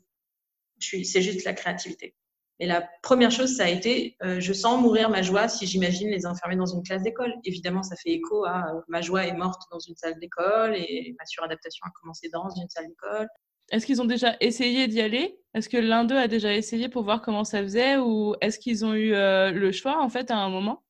C'est 0.79 1.21
juste 1.21 1.45
la 1.45 1.53
créativité. 1.53 2.15
Et 2.59 2.67
la 2.67 2.87
première 3.03 3.31
chose, 3.31 3.57
ça 3.57 3.65
a 3.65 3.69
été, 3.69 4.15
euh, 4.23 4.39
je 4.39 4.53
sens 4.53 4.81
mourir 4.81 5.09
ma 5.09 5.21
joie 5.21 5.49
si 5.49 5.67
j'imagine 5.67 6.09
les 6.09 6.25
enfermer 6.25 6.55
dans 6.55 6.65
une 6.65 6.83
classe 6.83 7.03
d'école. 7.03 7.33
Évidemment, 7.43 7.83
ça 7.83 7.97
fait 7.97 8.11
écho 8.11 8.45
à 8.45 8.69
euh, 8.69 8.81
ma 8.87 9.01
joie 9.01 9.25
est 9.25 9.33
morte 9.33 9.63
dans 9.71 9.79
une 9.79 9.95
salle 9.95 10.17
d'école 10.19 10.73
et 10.75 11.13
ma 11.19 11.25
suradaptation 11.25 11.85
a 11.85 11.91
commencé 11.99 12.29
dans 12.29 12.49
une 12.49 12.69
salle 12.69 12.87
d'école. 12.87 13.27
Est-ce 13.71 13.85
qu'ils 13.85 14.01
ont 14.01 14.05
déjà 14.05 14.37
essayé 14.39 14.87
d'y 14.87 15.01
aller? 15.01 15.37
Est-ce 15.53 15.67
que 15.67 15.77
l'un 15.77 16.05
d'eux 16.05 16.17
a 16.17 16.29
déjà 16.29 16.53
essayé 16.53 16.87
pour 16.87 17.03
voir 17.03 17.21
comment 17.21 17.43
ça 17.43 17.61
faisait 17.61 17.97
ou 17.97 18.35
est-ce 18.39 18.59
qu'ils 18.59 18.85
ont 18.85 18.93
eu 18.93 19.13
euh, 19.13 19.51
le 19.51 19.71
choix 19.73 20.01
en 20.01 20.09
fait 20.09 20.31
à 20.31 20.37
un 20.37 20.49
moment? 20.49 20.83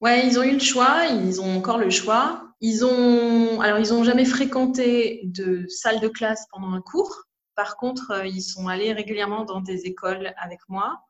Ouais, 0.00 0.24
ils 0.24 0.38
ont 0.38 0.44
eu 0.44 0.52
le 0.52 0.60
choix, 0.60 1.06
ils 1.06 1.40
ont 1.40 1.56
encore 1.56 1.78
le 1.78 1.90
choix. 1.90 2.44
Ils 2.60 2.84
ont, 2.84 3.60
alors 3.60 3.78
ils 3.78 3.92
ont 3.92 4.04
jamais 4.04 4.24
fréquenté 4.24 5.22
de 5.24 5.66
salle 5.68 6.00
de 6.00 6.08
classe 6.08 6.46
pendant 6.52 6.72
un 6.72 6.80
cours. 6.80 7.24
Par 7.58 7.76
contre, 7.76 8.12
euh, 8.12 8.24
ils 8.24 8.40
sont 8.40 8.68
allés 8.68 8.92
régulièrement 8.92 9.44
dans 9.44 9.60
des 9.60 9.86
écoles 9.86 10.32
avec 10.36 10.60
moi. 10.68 11.00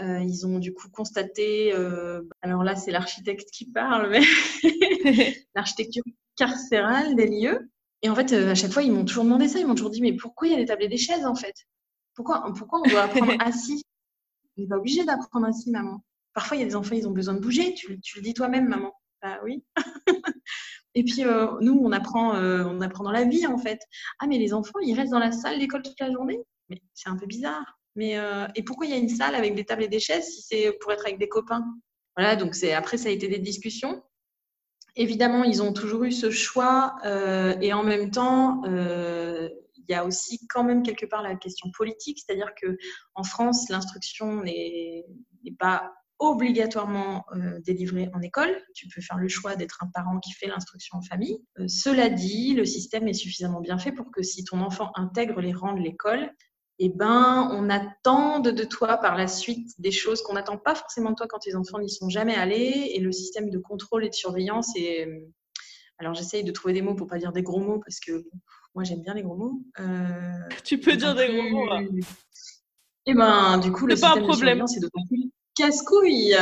Euh, 0.00 0.20
ils 0.20 0.46
ont 0.46 0.60
du 0.60 0.72
coup 0.72 0.88
constaté, 0.88 1.74
euh, 1.74 2.22
alors 2.42 2.62
là 2.62 2.76
c'est 2.76 2.92
l'architecte 2.92 3.50
qui 3.50 3.68
parle, 3.72 4.08
mais 4.08 4.20
l'architecture 5.56 6.04
carcérale 6.36 7.16
des 7.16 7.26
lieux. 7.26 7.68
Et 8.02 8.08
en 8.08 8.14
fait, 8.14 8.32
euh, 8.32 8.52
à 8.52 8.54
chaque 8.54 8.70
fois, 8.70 8.84
ils 8.84 8.92
m'ont 8.92 9.04
toujours 9.04 9.24
demandé 9.24 9.48
ça. 9.48 9.58
Ils 9.58 9.66
m'ont 9.66 9.74
toujours 9.74 9.90
dit, 9.90 10.00
mais 10.00 10.12
pourquoi 10.12 10.46
il 10.46 10.52
y 10.52 10.54
a 10.54 10.58
des 10.58 10.66
tables 10.66 10.84
et 10.84 10.88
des 10.88 10.96
chaises 10.96 11.26
en 11.26 11.34
fait? 11.34 11.66
Pourquoi, 12.14 12.52
pourquoi 12.56 12.82
on 12.84 12.88
doit 12.88 13.02
apprendre 13.02 13.32
assis? 13.40 13.82
On 14.56 14.62
n'est 14.62 14.68
pas 14.68 14.76
obligé 14.76 15.04
d'apprendre 15.04 15.48
assis, 15.48 15.72
maman. 15.72 16.04
Parfois, 16.34 16.56
il 16.56 16.60
y 16.60 16.62
a 16.62 16.66
des 16.66 16.76
enfants, 16.76 16.94
ils 16.94 17.08
ont 17.08 17.12
besoin 17.12 17.34
de 17.34 17.40
bouger. 17.40 17.74
Tu, 17.74 18.00
tu 18.00 18.18
le 18.18 18.22
dis 18.22 18.32
toi-même, 18.32 18.68
maman. 18.68 18.94
Bah 19.20 19.40
oui. 19.42 19.64
Et 20.94 21.04
puis, 21.04 21.24
euh, 21.24 21.46
nous, 21.60 21.78
on 21.82 21.92
apprend, 21.92 22.34
euh, 22.34 22.64
on 22.64 22.80
apprend 22.80 23.04
dans 23.04 23.12
la 23.12 23.24
vie, 23.24 23.46
en 23.46 23.58
fait. 23.58 23.80
Ah, 24.18 24.26
mais 24.26 24.38
les 24.38 24.52
enfants, 24.52 24.78
ils 24.80 24.94
restent 24.94 25.12
dans 25.12 25.18
la 25.18 25.32
salle 25.32 25.58
d'école 25.58 25.82
toute 25.82 26.00
la 26.00 26.10
journée? 26.10 26.40
Mais 26.68 26.80
c'est 26.94 27.08
un 27.08 27.16
peu 27.16 27.26
bizarre. 27.26 27.78
Mais, 27.96 28.18
euh, 28.18 28.46
et 28.54 28.62
pourquoi 28.62 28.86
il 28.86 28.90
y 28.90 28.94
a 28.94 28.98
une 28.98 29.08
salle 29.08 29.34
avec 29.34 29.54
des 29.54 29.64
tables 29.64 29.84
et 29.84 29.88
des 29.88 30.00
chaises 30.00 30.26
si 30.26 30.42
c'est 30.42 30.72
pour 30.80 30.92
être 30.92 31.04
avec 31.06 31.18
des 31.18 31.28
copains? 31.28 31.64
Voilà, 32.16 32.36
donc 32.36 32.54
après, 32.74 32.96
ça 32.96 33.08
a 33.08 33.12
été 33.12 33.28
des 33.28 33.38
discussions. 33.38 34.02
Évidemment, 34.96 35.44
ils 35.44 35.62
ont 35.62 35.72
toujours 35.72 36.04
eu 36.04 36.12
ce 36.12 36.30
choix. 36.30 36.96
et 37.04 37.72
en 37.72 37.84
même 37.84 38.10
temps, 38.10 38.62
il 38.64 39.84
y 39.88 39.94
a 39.94 40.04
aussi 40.04 40.46
quand 40.48 40.64
même 40.64 40.82
quelque 40.82 41.06
part 41.06 41.22
la 41.22 41.36
question 41.36 41.70
politique. 41.70 42.18
C'est-à-dire 42.18 42.52
qu'en 42.60 43.22
France, 43.22 43.68
l'instruction 43.68 44.42
n'est 44.42 45.04
pas 45.58 45.92
obligatoirement 46.20 47.24
euh, 47.34 47.58
délivré 47.60 48.10
en 48.12 48.20
école. 48.20 48.54
Tu 48.74 48.86
peux 48.88 49.00
faire 49.00 49.16
le 49.16 49.26
choix 49.26 49.56
d'être 49.56 49.82
un 49.82 49.88
parent 49.92 50.20
qui 50.20 50.32
fait 50.32 50.46
l'instruction 50.46 50.98
en 50.98 51.02
famille. 51.02 51.38
Euh, 51.58 51.66
cela 51.66 52.10
dit, 52.10 52.54
le 52.54 52.66
système 52.66 53.08
est 53.08 53.14
suffisamment 53.14 53.60
bien 53.60 53.78
fait 53.78 53.90
pour 53.90 54.12
que 54.12 54.22
si 54.22 54.44
ton 54.44 54.60
enfant 54.60 54.92
intègre 54.94 55.40
les 55.40 55.54
rangs 55.54 55.72
de 55.72 55.80
l'école, 55.80 56.30
eh 56.78 56.90
ben, 56.90 57.48
on 57.52 57.70
attend 57.70 58.40
de 58.40 58.64
toi 58.64 58.98
par 58.98 59.16
la 59.16 59.28
suite 59.28 59.70
des 59.78 59.90
choses 59.90 60.22
qu'on 60.22 60.34
n'attend 60.34 60.58
pas 60.58 60.74
forcément 60.74 61.10
de 61.10 61.14
toi 61.14 61.26
quand 61.26 61.38
tes 61.38 61.54
enfants 61.54 61.78
n'y 61.78 61.90
sont 61.90 62.10
jamais 62.10 62.34
allés. 62.34 62.92
Et 62.94 63.00
le 63.00 63.12
système 63.12 63.48
de 63.48 63.58
contrôle 63.58 64.04
et 64.04 64.10
de 64.10 64.14
surveillance 64.14 64.76
est... 64.76 65.08
Alors 65.98 66.14
j'essaye 66.14 66.44
de 66.44 66.52
trouver 66.52 66.72
des 66.72 66.80
mots 66.80 66.94
pour 66.94 67.06
pas 67.06 67.18
dire 67.18 67.32
des 67.32 67.42
gros 67.42 67.60
mots 67.60 67.78
parce 67.78 68.00
que 68.00 68.24
moi 68.74 68.84
j'aime 68.84 69.02
bien 69.02 69.12
les 69.12 69.22
gros 69.22 69.36
mots. 69.36 69.62
Euh, 69.78 70.48
tu 70.64 70.80
peux 70.80 70.96
dire 70.96 71.14
des 71.14 71.28
gros 71.28 71.50
mots. 71.50 71.66
Là. 71.66 71.82
Et 71.82 73.12
eh 73.12 73.14
ben 73.14 73.58
du 73.58 73.70
coup 73.70 73.86
le 73.86 73.96
système 73.96 74.26
de 74.26 74.32
surveillance 74.32 74.76
est 74.78 74.80
d'autant 74.80 75.04
plus 75.06 75.30
casse-couille. 75.60 76.34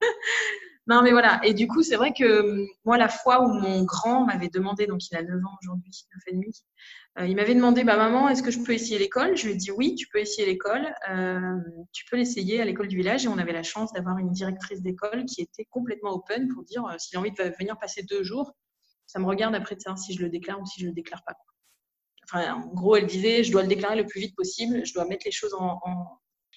non, 0.86 1.02
mais 1.02 1.12
voilà. 1.12 1.40
Et 1.44 1.54
du 1.54 1.68
coup, 1.68 1.82
c'est 1.82 1.96
vrai 1.96 2.12
que 2.12 2.40
hum, 2.40 2.66
moi, 2.84 2.98
la 2.98 3.08
fois 3.08 3.42
où 3.42 3.52
mon 3.52 3.84
grand 3.84 4.24
m'avait 4.26 4.48
demandé, 4.48 4.86
donc 4.86 5.08
il 5.10 5.16
a 5.16 5.22
9 5.22 5.44
ans 5.44 5.56
aujourd'hui, 5.62 6.06
9 6.14 6.22
et 6.26 6.32
demi, 6.32 6.52
euh, 7.18 7.26
il 7.26 7.36
m'avait 7.36 7.54
demandé, 7.54 7.84
bah, 7.84 7.96
maman, 7.96 8.28
est-ce 8.28 8.42
que 8.42 8.50
je 8.50 8.60
peux 8.60 8.72
essayer 8.72 8.98
l'école? 8.98 9.36
Je 9.36 9.46
lui 9.46 9.52
ai 9.52 9.56
dit, 9.56 9.70
oui, 9.70 9.94
tu 9.94 10.06
peux 10.08 10.18
essayer 10.18 10.46
l'école. 10.46 10.94
Euh, 11.10 11.58
tu 11.92 12.04
peux 12.10 12.16
l'essayer 12.16 12.60
à 12.60 12.64
l'école 12.64 12.88
du 12.88 12.96
village. 12.96 13.24
Et 13.24 13.28
on 13.28 13.38
avait 13.38 13.52
la 13.52 13.62
chance 13.62 13.92
d'avoir 13.92 14.18
une 14.18 14.30
directrice 14.30 14.82
d'école 14.82 15.24
qui 15.24 15.42
était 15.42 15.66
complètement 15.70 16.12
open 16.12 16.48
pour 16.48 16.64
dire, 16.64 16.84
euh, 16.86 16.96
s'il 16.98 17.16
a 17.16 17.20
envie 17.20 17.32
de 17.32 17.42
venir 17.58 17.78
passer 17.78 18.02
deux 18.04 18.22
jours, 18.22 18.54
ça 19.06 19.18
me 19.18 19.26
regarde 19.26 19.54
après 19.54 19.76
savoir 19.78 19.98
si 19.98 20.14
je 20.14 20.22
le 20.22 20.28
déclare 20.28 20.60
ou 20.60 20.66
si 20.66 20.80
je 20.80 20.86
le 20.86 20.92
déclare 20.92 21.22
pas. 21.24 21.34
En 22.32 22.66
gros, 22.74 22.96
elle 22.96 23.06
disait, 23.06 23.42
je 23.42 23.50
dois 23.50 23.62
le 23.62 23.68
déclarer 23.68 23.96
le 23.96 24.06
plus 24.06 24.20
vite 24.20 24.36
possible, 24.36 24.84
je 24.86 24.94
dois 24.94 25.04
mettre 25.04 25.22
les 25.24 25.32
choses 25.32 25.54
en, 25.54 25.80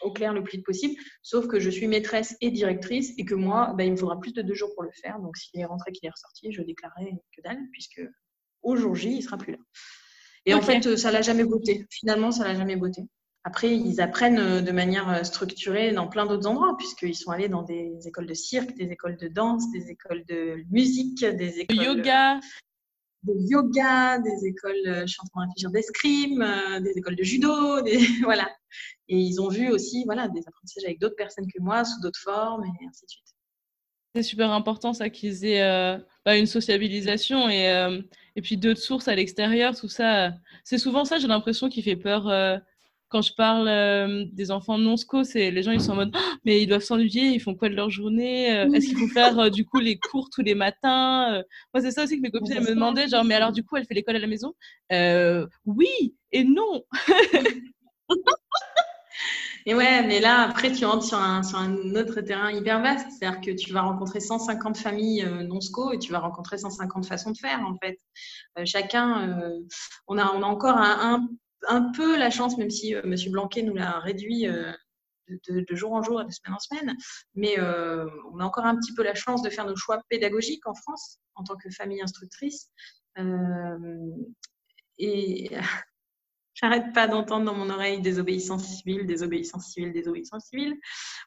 au 0.03 0.11
clair 0.11 0.33
le 0.33 0.43
plus 0.43 0.57
vite 0.57 0.65
possible, 0.65 0.95
sauf 1.21 1.47
que 1.47 1.59
je 1.59 1.69
suis 1.69 1.87
maîtresse 1.87 2.35
et 2.41 2.51
directrice 2.51 3.13
et 3.17 3.25
que 3.25 3.35
moi, 3.35 3.73
ben, 3.77 3.85
il 3.85 3.91
me 3.91 3.97
faudra 3.97 4.19
plus 4.19 4.33
de 4.33 4.41
deux 4.41 4.53
jours 4.53 4.69
pour 4.75 4.83
le 4.83 4.91
faire. 4.91 5.19
Donc, 5.19 5.37
s'il 5.37 5.59
est 5.59 5.65
rentré, 5.65 5.91
qu'il 5.91 6.07
est 6.07 6.11
ressorti, 6.11 6.51
je 6.51 6.61
déclarerai 6.61 7.11
que 7.35 7.41
dalle, 7.41 7.59
puisque 7.71 8.01
au 8.61 8.75
jour 8.75 8.95
J, 8.95 9.17
il 9.17 9.21
sera 9.21 9.37
plus 9.37 9.53
là. 9.53 9.59
Et 10.45 10.53
en 10.53 10.61
fait, 10.61 10.97
ça 10.97 11.11
l'a 11.11 11.21
jamais 11.21 11.45
botté. 11.45 11.85
Finalement, 11.89 12.31
ça 12.31 12.43
l'a 12.43 12.55
jamais 12.55 12.75
botté. 12.75 13.03
Après, 13.45 13.75
ils 13.75 13.99
apprennent 13.99 14.39
euh, 14.39 14.61
de 14.61 14.71
manière 14.71 15.09
euh, 15.09 15.23
structurée 15.23 15.91
dans 15.91 16.07
plein 16.07 16.25
d'autres 16.25 16.47
endroits, 16.47 16.75
puisqu'ils 16.77 17.15
sont 17.15 17.31
allés 17.31 17.49
dans 17.49 17.63
des 17.63 17.97
écoles 18.05 18.25
de 18.25 18.33
cirque, 18.33 18.73
des 18.75 18.85
écoles 18.85 19.17
de 19.17 19.27
danse, 19.27 19.69
des 19.71 19.89
écoles 19.91 20.23
de 20.29 20.63
musique, 20.71 21.25
des 21.25 21.59
écoles 21.59 21.77
de 21.77 21.83
yoga 21.83 22.39
de 23.23 23.33
yoga, 23.49 24.19
des 24.19 24.45
écoles, 24.45 24.75
euh, 24.87 25.01
je 25.01 25.07
suis 25.07 25.21
en 25.21 25.27
train 25.27 25.45
de 25.45 25.49
réfléchir, 25.49 25.71
d'escrime, 25.71 26.41
euh, 26.41 26.79
des 26.79 26.91
écoles 26.97 27.15
de 27.15 27.23
judo, 27.23 27.53
voilà. 28.23 28.49
Et 29.07 29.17
ils 29.17 29.41
ont 29.41 29.49
vu 29.49 29.69
aussi 29.71 30.03
voilà, 30.05 30.27
des 30.27 30.41
apprentissages 30.47 30.85
avec 30.85 30.99
d'autres 30.99 31.15
personnes 31.15 31.47
que 31.47 31.61
moi, 31.61 31.85
sous 31.85 31.99
d'autres 32.01 32.19
formes, 32.19 32.63
et 32.63 32.85
ainsi 32.87 33.05
de 33.05 33.09
suite. 33.09 33.23
C'est 34.15 34.23
super 34.23 34.51
important 34.51 34.93
ça 34.93 35.09
qu'ils 35.09 35.43
aient 35.45 35.63
euh, 35.63 35.97
bah, 36.23 36.37
une 36.37 36.45
sociabilisation 36.45 37.49
et, 37.49 37.69
euh, 37.69 37.99
et 38.35 38.41
puis 38.43 38.57
d'autres 38.57 38.79
sources 38.79 39.07
à 39.07 39.15
l'extérieur, 39.15 39.75
tout 39.75 39.87
ça. 39.87 40.33
C'est 40.63 40.77
souvent 40.77 41.03
ça, 41.03 41.17
j'ai 41.17 41.27
l'impression, 41.27 41.67
qui 41.67 41.81
fait 41.81 41.95
peur 41.95 42.27
euh, 42.29 42.57
quand 43.13 43.21
je 43.21 43.33
parle 43.35 43.67
euh, 43.67 44.25
des 44.31 44.49
enfants 44.49 44.79
non 44.79 44.97
sco, 44.97 45.23
c'est 45.23 45.51
les 45.51 45.61
gens 45.61 45.71
ils 45.71 45.79
sont 45.79 45.91
en 45.91 45.97
mode 45.97 46.15
oh, 46.15 46.35
mais 46.45 46.63
ils 46.63 46.65
doivent 46.65 46.81
s'ennuyer, 46.81 47.27
ils 47.27 47.39
font 47.39 47.53
quoi 47.53 47.69
de 47.69 47.75
leur 47.75 47.91
journée 47.91 48.51
euh, 48.51 48.71
Est-ce 48.71 48.87
qu'il 48.87 48.97
faut 48.97 49.07
faire 49.07 49.37
euh, 49.37 49.49
du 49.51 49.65
coup 49.65 49.79
les 49.79 49.99
cours 49.99 50.31
tous 50.31 50.41
les 50.41 50.55
matins 50.55 51.43
Moi 51.73 51.81
c'est 51.83 51.91
ça 51.91 52.05
aussi 52.05 52.17
que 52.17 52.23
mes 52.23 52.31
copines 52.31 52.59
me 52.59 52.69
demandaient 52.69 53.07
genre 53.07 53.23
mais 53.23 53.35
alors 53.35 53.51
du 53.51 53.63
coup 53.63 53.77
elle 53.77 53.85
fait 53.85 53.93
l'école 53.93 54.15
à 54.15 54.19
la 54.19 54.25
maison? 54.25 54.55
Oui 55.65 56.15
et 56.31 56.43
non. 56.43 56.83
Et 59.65 59.73
ouais, 59.75 60.05
mais 60.05 60.19
là, 60.19 60.41
après, 60.41 60.73
tu 60.73 60.83
rentres 60.83 61.05
sur 61.05 61.17
un, 61.17 61.41
sur 61.41 61.57
un 61.57 61.95
autre 61.95 62.19
terrain 62.19 62.51
hyper 62.51 62.81
vaste. 62.81 63.07
C'est-à-dire 63.11 63.39
que 63.39 63.51
tu 63.51 63.71
vas 63.71 63.83
rencontrer 63.83 64.19
150 64.19 64.75
familles 64.75 65.25
non-SCO 65.47 65.93
et 65.93 65.99
tu 65.99 66.11
vas 66.11 66.19
rencontrer 66.19 66.57
150 66.57 67.05
façons 67.05 67.31
de 67.31 67.37
faire, 67.37 67.61
en 67.65 67.73
fait. 67.81 67.97
chacun, 68.65 69.39
on, 70.07 70.17
a, 70.17 70.33
on 70.33 70.41
a 70.41 70.45
encore 70.45 70.75
un, 70.75 71.13
un, 71.13 71.29
un 71.67 71.91
peu 71.91 72.17
la 72.17 72.29
chance, 72.29 72.57
même 72.57 72.69
si 72.69 72.95
euh, 72.95 73.01
M. 73.03 73.15
Blanquet 73.31 73.63
nous 73.63 73.75
l'a 73.75 73.99
réduit 73.99 74.47
euh, 74.47 74.71
de, 75.29 75.75
jour 75.75 75.93
en 75.93 76.03
jour 76.03 76.21
et 76.21 76.25
de 76.25 76.31
semaine 76.31 76.55
en 76.55 76.59
semaine, 76.59 76.97
mais 77.35 77.57
euh, 77.59 78.05
on 78.33 78.39
a 78.39 78.45
encore 78.45 78.65
un 78.65 78.75
petit 78.75 78.93
peu 78.93 79.03
la 79.03 79.15
chance 79.15 79.41
de 79.41 79.49
faire 79.49 79.65
nos 79.65 79.75
choix 79.75 80.01
pédagogiques 80.09 80.67
en 80.67 80.73
France 80.73 81.19
en 81.35 81.43
tant 81.43 81.55
que 81.55 81.69
famille 81.69 82.01
instructrice. 82.01 82.69
et 84.97 85.49
J'arrête 86.55 86.93
pas 86.93 87.07
d'entendre 87.07 87.45
dans 87.45 87.55
mon 87.55 87.71
oreille 87.71 87.99
désobéissance 87.99 88.63
civile, 88.63 89.07
désobéissance 89.07 89.65
civile, 89.71 89.91
désobéissance 89.91 90.45
civile. 90.45 90.75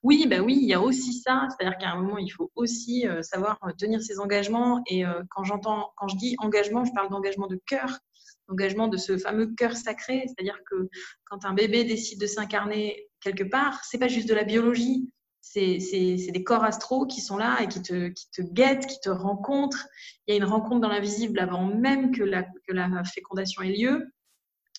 Oui, 0.04 0.24
bah 0.30 0.38
oui, 0.38 0.56
il 0.62 0.68
y 0.68 0.72
a 0.72 0.80
aussi 0.80 1.14
ça. 1.14 1.48
C'est-à-dire 1.50 1.76
qu'à 1.78 1.90
un 1.90 1.96
moment, 2.00 2.16
il 2.16 2.28
faut 2.30 2.52
aussi 2.54 3.06
savoir 3.22 3.58
tenir 3.76 4.00
ses 4.00 4.20
engagements. 4.20 4.82
Et 4.86 5.02
quand 5.30 5.42
j'entends, 5.42 5.92
quand 5.96 6.06
je 6.06 6.16
dis 6.16 6.36
engagement, 6.38 6.84
je 6.84 6.92
parle 6.92 7.10
d'engagement 7.10 7.48
de 7.48 7.60
cœur 7.66 7.98
engagement 8.48 8.88
de 8.88 8.96
ce 8.96 9.18
fameux 9.18 9.54
cœur 9.56 9.76
sacré, 9.76 10.24
c'est-à-dire 10.26 10.58
que 10.70 10.88
quand 11.24 11.44
un 11.44 11.52
bébé 11.52 11.84
décide 11.84 12.20
de 12.20 12.26
s'incarner 12.26 13.08
quelque 13.20 13.44
part, 13.44 13.82
c'est 13.84 13.98
pas 13.98 14.08
juste 14.08 14.28
de 14.28 14.34
la 14.34 14.44
biologie, 14.44 15.10
c'est 15.40 16.30
des 16.32 16.44
corps 16.44 16.64
astraux 16.64 17.06
qui 17.06 17.20
sont 17.20 17.36
là 17.36 17.62
et 17.62 17.68
qui 17.68 17.80
te, 17.80 18.08
qui 18.08 18.30
te 18.30 18.42
guettent, 18.42 18.86
qui 18.86 19.00
te 19.00 19.08
rencontrent. 19.08 19.86
Il 20.26 20.32
y 20.32 20.34
a 20.34 20.36
une 20.36 20.44
rencontre 20.44 20.80
dans 20.80 20.88
l'invisible 20.88 21.38
avant 21.38 21.64
même 21.64 22.12
que 22.12 22.22
la, 22.22 22.42
que 22.42 22.72
la 22.72 23.04
fécondation 23.04 23.62
ait 23.62 23.72
lieu. 23.72 24.12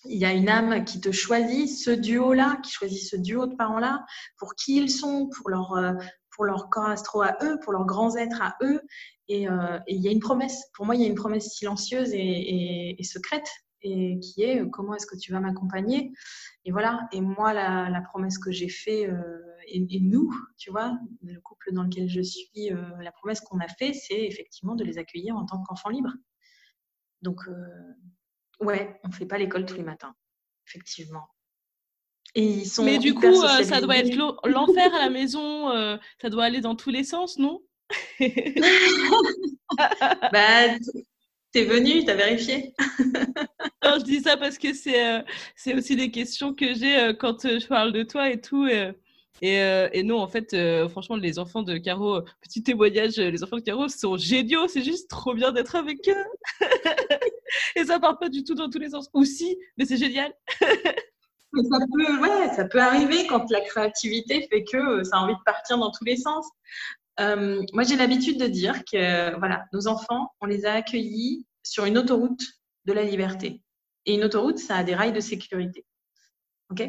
Il 0.04 0.18
y 0.18 0.24
a 0.24 0.32
une 0.32 0.48
âme 0.48 0.84
qui 0.84 1.00
te 1.00 1.10
choisit, 1.10 1.68
ce 1.68 1.90
duo-là, 1.90 2.60
qui 2.62 2.70
choisit 2.70 3.02
ce 3.02 3.16
duo 3.16 3.46
de 3.46 3.56
parents-là, 3.56 4.04
pour 4.36 4.54
qui 4.54 4.76
ils 4.76 4.90
sont, 4.90 5.28
pour 5.28 5.50
leur, 5.50 5.72
euh, 5.72 5.92
pour 6.38 6.44
leur 6.44 6.70
corps 6.70 6.86
astro 6.86 7.22
à 7.22 7.36
eux, 7.42 7.58
pour 7.64 7.72
leurs 7.72 7.84
grands 7.84 8.14
êtres 8.14 8.40
à 8.40 8.56
eux. 8.62 8.80
Euh, 9.28 9.80
et 9.88 9.94
il 9.96 10.00
y 10.00 10.06
a 10.06 10.12
une 10.12 10.20
promesse. 10.20 10.70
Pour 10.72 10.86
moi, 10.86 10.94
il 10.94 11.02
y 11.02 11.04
a 11.04 11.08
une 11.08 11.16
promesse 11.16 11.48
silencieuse 11.48 12.10
et, 12.12 12.96
secrète, 13.02 13.48
et 13.82 14.20
qui 14.20 14.44
est 14.44 14.60
euh, 14.60 14.68
comment 14.70 14.94
est-ce 14.94 15.06
que 15.06 15.16
tu 15.16 15.32
vas 15.32 15.40
m'accompagner? 15.40 16.12
Et 16.64 16.70
voilà. 16.70 17.08
Et 17.10 17.20
moi, 17.20 17.52
la, 17.52 18.00
promesse 18.02 18.38
que 18.38 18.52
j'ai 18.52 18.68
fait 18.68 19.10
euh, 19.10 19.40
et, 19.66 19.98
nous, 19.98 20.32
tu 20.58 20.70
vois, 20.70 20.96
le 21.22 21.40
couple 21.40 21.72
dans 21.72 21.82
lequel 21.82 22.08
je 22.08 22.22
suis, 22.22 22.70
la 23.00 23.10
promesse 23.10 23.40
qu'on 23.40 23.58
a 23.58 23.66
fait, 23.66 23.92
c'est 23.92 24.24
effectivement 24.24 24.76
de 24.76 24.84
les 24.84 24.96
accueillir 24.96 25.36
en 25.36 25.44
tant 25.44 25.60
qu'enfants 25.64 25.90
libres. 25.90 26.14
Donc, 27.20 27.40
ouais, 28.60 29.00
on 29.02 29.08
ne 29.08 29.12
fait 29.12 29.26
pas 29.26 29.38
l'école 29.38 29.66
tous 29.66 29.74
les 29.74 29.82
matins, 29.82 30.14
effectivement. 30.68 31.26
Et 32.34 32.44
ils 32.44 32.66
sont 32.66 32.84
Mais 32.84 32.98
du 32.98 33.14
coup, 33.14 33.34
ça 33.34 33.80
doit 33.80 33.96
être 33.96 34.14
l'enfer 34.44 34.94
à 34.94 34.98
la 34.98 35.10
maison, 35.10 35.70
ça 36.20 36.30
doit 36.30 36.44
aller 36.44 36.60
dans 36.60 36.76
tous 36.76 36.90
les 36.90 37.04
sens, 37.04 37.38
non? 37.38 37.62
Bah, 40.32 40.66
t'es 41.52 41.64
venu, 41.64 42.04
t'as 42.04 42.14
vérifié. 42.14 42.74
je 43.82 44.02
dis 44.02 44.20
ça 44.20 44.36
parce 44.36 44.58
que 44.58 44.72
c'est 44.72 45.24
c'est 45.56 45.74
aussi 45.74 45.94
des 45.94 46.10
questions 46.10 46.54
que 46.54 46.74
j'ai 46.74 47.12
quand 47.18 47.42
je 47.42 47.66
parle 47.66 47.92
de 47.92 48.02
toi 48.02 48.30
et 48.30 48.40
tout. 48.40 48.66
Et, 49.40 49.60
euh, 49.60 49.88
et, 49.92 50.02
non, 50.02 50.18
en 50.18 50.28
fait, 50.28 50.52
euh, 50.54 50.88
franchement, 50.88 51.16
les 51.16 51.38
enfants 51.38 51.62
de 51.62 51.76
Caro, 51.78 52.16
euh, 52.16 52.24
petit 52.42 52.62
témoignage, 52.62 53.16
les 53.16 53.42
enfants 53.44 53.56
de 53.56 53.62
Caro 53.62 53.88
sont 53.88 54.16
géniaux, 54.16 54.66
c'est 54.68 54.82
juste 54.82 55.08
trop 55.08 55.34
bien 55.34 55.52
d'être 55.52 55.76
avec 55.76 56.08
eux. 56.08 56.24
et 57.76 57.84
ça 57.84 58.00
part 58.00 58.18
pas 58.18 58.28
du 58.28 58.42
tout 58.42 58.54
dans 58.54 58.68
tous 58.68 58.78
les 58.78 58.90
sens. 58.90 59.08
Aussi, 59.12 59.56
mais 59.76 59.84
c'est 59.84 59.96
génial. 59.96 60.34
Ça 61.54 61.78
peut, 61.78 62.20
ouais, 62.20 62.54
ça 62.54 62.64
peut 62.64 62.80
arriver 62.80 63.26
quand 63.26 63.50
la 63.50 63.60
créativité 63.60 64.46
fait 64.50 64.64
que 64.64 65.02
ça 65.04 65.16
a 65.16 65.20
envie 65.20 65.34
de 65.34 65.42
partir 65.44 65.78
dans 65.78 65.90
tous 65.90 66.04
les 66.04 66.16
sens. 66.16 66.46
moi, 67.18 67.82
j'ai 67.84 67.96
l'habitude 67.96 68.38
de 68.38 68.46
dire 68.46 68.84
que 68.84 69.36
voilà, 69.38 69.64
nos 69.72 69.88
enfants, 69.88 70.32
on 70.40 70.46
les 70.46 70.66
a 70.66 70.74
accueillis 70.74 71.46
sur 71.62 71.84
une 71.84 71.98
autoroute 71.98 72.44
de 72.84 72.92
la 72.92 73.04
liberté. 73.04 73.62
Et 74.06 74.14
une 74.14 74.24
autoroute, 74.24 74.58
ça 74.58 74.76
a 74.76 74.84
des 74.84 74.94
rails 74.94 75.12
de 75.12 75.20
sécurité. 75.20 75.84
OK? 76.70 76.82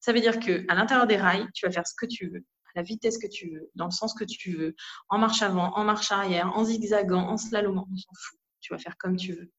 Ça 0.00 0.12
veut 0.12 0.20
dire 0.20 0.40
que 0.40 0.64
à 0.68 0.74
l'intérieur 0.74 1.06
des 1.06 1.16
rails, 1.16 1.46
tu 1.54 1.66
vas 1.66 1.72
faire 1.72 1.86
ce 1.86 1.94
que 1.94 2.06
tu 2.06 2.28
veux, 2.28 2.44
à 2.74 2.80
la 2.80 2.82
vitesse 2.82 3.18
que 3.18 3.26
tu 3.26 3.50
veux, 3.50 3.70
dans 3.74 3.84
le 3.84 3.90
sens 3.90 4.14
que 4.14 4.24
tu 4.24 4.52
veux, 4.56 4.74
en 5.08 5.18
marche 5.18 5.42
avant, 5.42 5.76
en 5.76 5.84
marche 5.84 6.10
arrière, 6.10 6.50
en 6.56 6.64
zigzagant, 6.64 7.28
en 7.28 7.36
slalomant, 7.36 7.86
on 7.90 7.96
s'en 7.96 8.10
fout. 8.14 8.38
Tu 8.60 8.72
vas 8.72 8.78
faire 8.78 8.96
comme 8.96 9.16
tu 9.16 9.32
veux. 9.32 9.50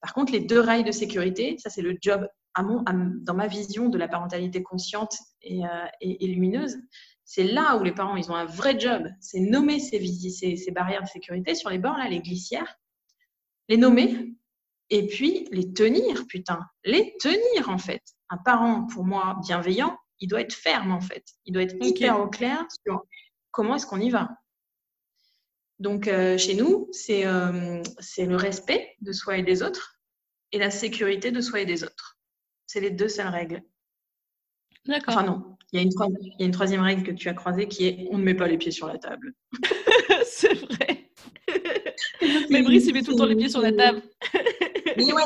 Par 0.00 0.14
contre, 0.14 0.32
les 0.32 0.40
deux 0.40 0.60
rails 0.60 0.84
de 0.84 0.92
sécurité, 0.92 1.56
ça 1.58 1.70
c'est 1.70 1.82
le 1.82 1.96
job 2.00 2.26
à 2.56 2.62
mon, 2.62 2.82
dans 2.84 3.34
ma 3.34 3.46
vision 3.46 3.88
de 3.88 3.98
la 3.98 4.08
parentalité 4.08 4.62
consciente 4.62 5.16
et, 5.42 5.64
euh, 5.64 5.86
lumineuse. 6.20 6.76
C'est 7.24 7.44
là 7.44 7.76
où 7.76 7.84
les 7.84 7.92
parents, 7.92 8.16
ils 8.16 8.30
ont 8.30 8.34
un 8.36 8.44
vrai 8.44 8.78
job. 8.78 9.08
C'est 9.20 9.40
nommer 9.40 9.78
ces, 9.78 10.04
ces, 10.30 10.56
ces 10.56 10.70
barrières 10.70 11.02
de 11.02 11.08
sécurité 11.08 11.54
sur 11.54 11.70
les 11.70 11.78
bords, 11.78 11.98
là, 11.98 12.08
les 12.08 12.20
glissières. 12.20 12.76
Les 13.68 13.76
nommer, 13.76 14.36
et 14.90 15.06
puis 15.06 15.48
les 15.50 15.72
tenir, 15.72 16.26
putain, 16.28 16.60
les 16.84 17.16
tenir 17.18 17.68
en 17.68 17.78
fait. 17.78 18.02
Un 18.30 18.36
parent, 18.38 18.86
pour 18.86 19.04
moi, 19.04 19.38
bienveillant, 19.42 19.98
il 20.20 20.28
doit 20.28 20.40
être 20.40 20.54
ferme 20.54 20.92
en 20.92 21.00
fait. 21.00 21.24
Il 21.44 21.52
doit 21.52 21.62
être 21.62 21.76
hyper 21.80 22.20
au 22.20 22.28
clair 22.28 22.64
sur 22.84 23.04
comment 23.50 23.76
est-ce 23.76 23.86
qu'on 23.86 24.00
y 24.00 24.10
va. 24.10 24.30
Donc 25.78 26.08
euh, 26.08 26.38
chez 26.38 26.54
nous, 26.54 26.88
euh, 27.10 27.82
c'est 27.98 28.26
le 28.26 28.36
respect 28.36 28.96
de 29.00 29.12
soi 29.12 29.38
et 29.38 29.42
des 29.42 29.62
autres 29.62 29.98
et 30.52 30.58
la 30.58 30.70
sécurité 30.70 31.30
de 31.30 31.40
soi 31.40 31.60
et 31.60 31.66
des 31.66 31.84
autres. 31.84 32.15
C'est 32.66 32.80
les 32.80 32.90
deux 32.90 33.08
seules 33.08 33.28
règles. 33.28 33.62
D'accord. 34.86 35.14
Enfin 35.14 35.26
non, 35.26 35.56
il 35.72 35.78
y, 35.78 35.82
a 35.82 35.82
une, 35.82 35.92
il 36.20 36.40
y 36.40 36.42
a 36.42 36.46
une 36.46 36.52
troisième 36.52 36.80
règle 36.80 37.02
que 37.02 37.10
tu 37.10 37.28
as 37.28 37.34
croisée 37.34 37.66
qui 37.66 37.86
est 37.86 38.08
on 38.12 38.18
ne 38.18 38.22
met 38.22 38.34
pas 38.34 38.46
les 38.46 38.58
pieds 38.58 38.70
sur 38.70 38.86
la 38.86 38.98
table. 38.98 39.34
c'est 40.24 40.54
vrai. 40.54 41.10
Mais 42.50 42.62
Brice, 42.62 42.86
il 42.86 42.94
met 42.94 43.02
tout 43.02 43.12
le 43.12 43.16
temps 43.16 43.26
les 43.26 43.36
pieds 43.36 43.48
sur 43.48 43.60
la 43.60 43.72
table. 43.72 44.02
Mais 44.96 45.12
ouais, 45.12 45.22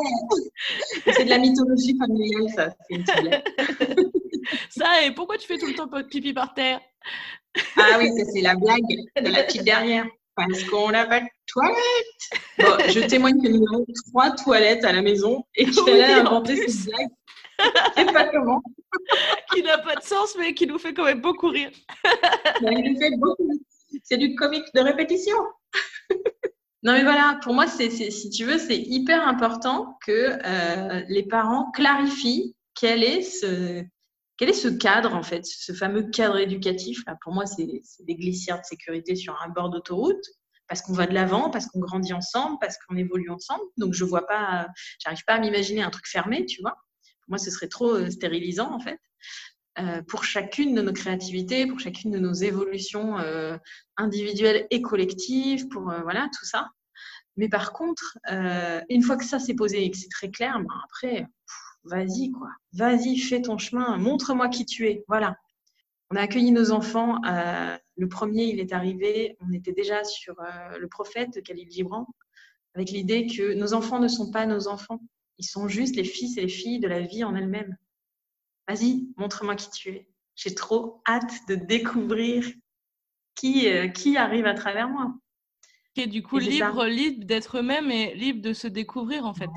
c'est 1.13 1.25
de 1.25 1.31
la 1.31 1.39
mythologie 1.39 1.97
familiale, 1.97 2.49
ça. 2.55 2.75
ça, 4.69 5.05
et 5.05 5.13
pourquoi 5.13 5.39
tu 5.39 5.47
fais 5.47 5.59
tout 5.59 5.67
le 5.67 5.75
temps 5.75 5.89
pipi 6.09 6.33
par 6.33 6.55
terre? 6.55 6.81
Ah 7.77 7.99
oui, 7.99 8.09
ça, 8.17 8.25
c'est 8.33 8.41
la 8.41 8.57
blague 8.57 8.83
de 9.23 9.31
la 9.31 9.45
petite 9.45 9.65
dernière. 9.65 10.07
Parce 10.35 10.65
qu'on 10.65 10.91
n'a 10.91 11.07
pas 11.07 11.21
de 11.21 11.27
toilette. 11.47 11.77
Bon, 12.59 12.77
je 12.89 13.01
témoigne 13.07 13.43
que 13.43 13.49
nous 13.49 13.65
avons 13.73 13.85
trois 14.09 14.31
toilettes 14.31 14.85
à 14.85 14.93
la 14.93 15.03
maison 15.03 15.45
et 15.55 15.67
qu'elle 15.67 16.03
a 16.03 16.21
inventé 16.21 16.57
cette 16.69 16.87
blague. 16.87 17.09
Je 17.97 18.01
sais 18.01 18.13
pas 18.13 18.29
comment. 18.29 18.63
qui 19.53 19.63
n'a 19.63 19.79
pas 19.79 19.97
de 19.97 20.03
sens, 20.03 20.37
mais 20.39 20.55
qui 20.55 20.67
nous 20.67 20.79
fait 20.79 20.95
quand 20.95 21.05
même 21.05 21.21
beaucoup 21.21 21.49
rire. 21.49 21.71
C'est 24.05 24.19
du 24.19 24.35
comique 24.35 24.67
de 24.75 24.81
répétition. 24.81 25.37
Non, 26.83 26.95
mais 26.95 27.03
voilà, 27.03 27.39
pour 27.43 27.53
moi, 27.53 27.67
c'est, 27.67 27.91
si 27.91 28.31
tu 28.31 28.47
veux, 28.47 28.57
c'est 28.57 28.79
hyper 28.79 29.29
important 29.29 29.99
que 30.07 30.39
euh, 30.47 31.05
les 31.09 31.25
parents 31.25 31.71
clarifient 31.73 32.57
quel 32.75 33.05
est 33.05 33.21
ce, 33.21 33.85
quel 34.39 34.49
est 34.49 34.55
ce 34.55 34.69
cadre, 34.69 35.15
en 35.15 35.23
fait, 35.23 35.45
ce 35.45 35.75
fameux 35.75 36.05
cadre 36.05 36.39
éducatif. 36.39 37.03
Là, 37.07 37.19
pour 37.23 37.35
moi, 37.35 37.45
c'est, 37.45 37.67
des 38.01 38.15
glissières 38.15 38.59
de 38.59 38.65
sécurité 38.65 39.15
sur 39.15 39.39
un 39.43 39.51
bord 39.51 39.69
d'autoroute, 39.69 40.25
parce 40.69 40.81
qu'on 40.81 40.95
va 40.95 41.07
de 41.07 41.13
l'avant, 41.13 41.51
parce 41.51 41.67
qu'on 41.67 41.81
grandit 41.81 42.15
ensemble, 42.15 42.57
parce 42.63 42.79
qu'on 42.79 42.97
évolue 42.97 43.29
ensemble. 43.29 43.65
Donc, 43.77 43.93
je 43.93 44.05
vois 44.05 44.27
pas, 44.27 44.67
j'arrive 45.05 45.23
pas 45.27 45.35
à 45.35 45.39
m'imaginer 45.39 45.83
un 45.83 45.91
truc 45.91 46.07
fermé, 46.07 46.47
tu 46.47 46.63
vois. 46.63 46.79
Moi, 47.31 47.39
ce 47.39 47.51
serait 47.51 47.69
trop 47.69 47.95
euh, 47.95 48.11
stérilisant, 48.11 48.73
en 48.73 48.81
fait. 48.81 48.99
Euh, 49.79 50.03
pour 50.03 50.25
chacune 50.25 50.75
de 50.75 50.83
nos 50.83 50.93
créativités, 50.93 51.67
pour 51.67 51.79
chacune 51.79 52.11
de 52.11 52.19
nos 52.19 52.33
évolutions 52.33 53.19
euh, 53.19 53.57
individuelles 53.97 54.67
et 54.71 54.83
collectives, 54.83 55.69
pour 55.69 55.85
voilà 56.03 56.29
tout 56.37 56.45
ça. 56.45 56.69
Mais 57.37 57.49
par 57.49 57.73
contre, 57.73 58.19
une 58.91 59.03
fois 59.03 59.17
que 59.17 59.25
ça 59.25 59.39
s'est 59.39 59.55
posé 59.55 59.85
et 59.85 59.91
que 59.91 59.97
c'est 59.97 60.09
très 60.09 60.31
clair, 60.31 60.59
ben 60.59 60.75
après, 60.85 61.27
vas-y 61.85 62.33
quoi, 62.33 62.51
vas-y, 62.73 63.17
fais 63.17 63.41
ton 63.41 63.57
chemin, 63.57 63.97
montre-moi 63.97 64.49
qui 64.49 64.67
tu 64.67 64.89
es. 64.89 65.05
Voilà. 65.07 65.37
On 66.11 66.17
a 66.17 66.23
accueilli 66.23 66.51
nos 66.51 66.73
enfants. 66.73 67.21
le 67.25 68.09
premier, 68.09 68.47
il 68.47 68.59
est 68.59 68.73
arrivé. 68.73 69.37
On 69.41 69.53
était 69.53 69.73
déjà 69.73 70.03
sur 70.03 70.35
le 70.79 70.89
prophète 70.89 71.33
de 71.35 71.41
Khalil 71.41 71.71
Gibran, 71.71 72.07
avec 72.75 72.91
l'idée 72.91 73.27
que 73.29 73.55
nos 73.55 73.73
enfants 73.73 74.01
ne 74.01 74.09
sont 74.09 74.33
pas 74.33 74.45
nos 74.47 74.67
enfants. 74.67 75.01
Ils 75.41 75.45
sont 75.45 75.69
juste 75.69 75.97
les 75.97 76.05
fils 76.05 76.37
et 76.37 76.43
les 76.43 76.49
filles 76.49 76.81
de 76.81 76.87
la 76.87 77.01
vie 77.01 77.25
en 77.25 77.35
elle-même. 77.35 77.75
Vas-y, 78.69 79.09
montre-moi 79.17 79.57
qui 79.57 79.71
tu 79.71 79.89
es. 79.89 80.09
J'ai 80.37 80.55
trop 80.55 81.01
hâte 81.09 81.33
de 81.49 81.55
découvrir 81.55 82.47
qui, 83.35 83.67
euh, 83.69 83.89
qui 83.89 84.19
arrive 84.19 84.45
à 84.45 84.53
travers 84.53 84.91
moi. 84.91 85.15
Et 85.97 86.07
du 86.07 86.23
coup, 86.23 86.37
libre, 86.37 86.85
libre 86.85 87.25
d'être 87.25 87.57
eux-mêmes 87.57 87.91
et 87.91 88.15
libre 88.15 88.43
de 88.43 88.53
se 88.53 88.67
découvrir 88.67 89.25
en 89.25 89.33
fait. 89.33 89.49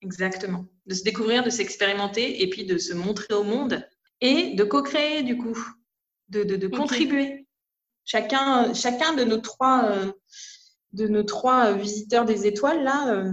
Exactement. 0.00 0.64
De 0.86 0.94
se 0.94 1.02
découvrir, 1.02 1.42
de 1.42 1.50
s'expérimenter 1.50 2.40
et 2.42 2.48
puis 2.48 2.64
de 2.64 2.78
se 2.78 2.94
montrer 2.94 3.34
au 3.34 3.42
monde 3.42 3.84
et 4.20 4.54
de 4.54 4.62
co-créer 4.62 5.24
du 5.24 5.36
coup, 5.38 5.58
de, 6.28 6.44
de, 6.44 6.68
contribuer. 6.68 7.48
Chacun, 8.04 8.74
chacun 8.74 9.12
de 9.14 9.24
nos 9.24 9.38
trois, 9.38 9.86
euh, 9.86 10.12
de 10.92 11.08
nos 11.08 11.24
trois 11.24 11.72
visiteurs 11.72 12.26
des 12.26 12.46
étoiles 12.46 12.84
là 12.84 13.12
euh, 13.12 13.32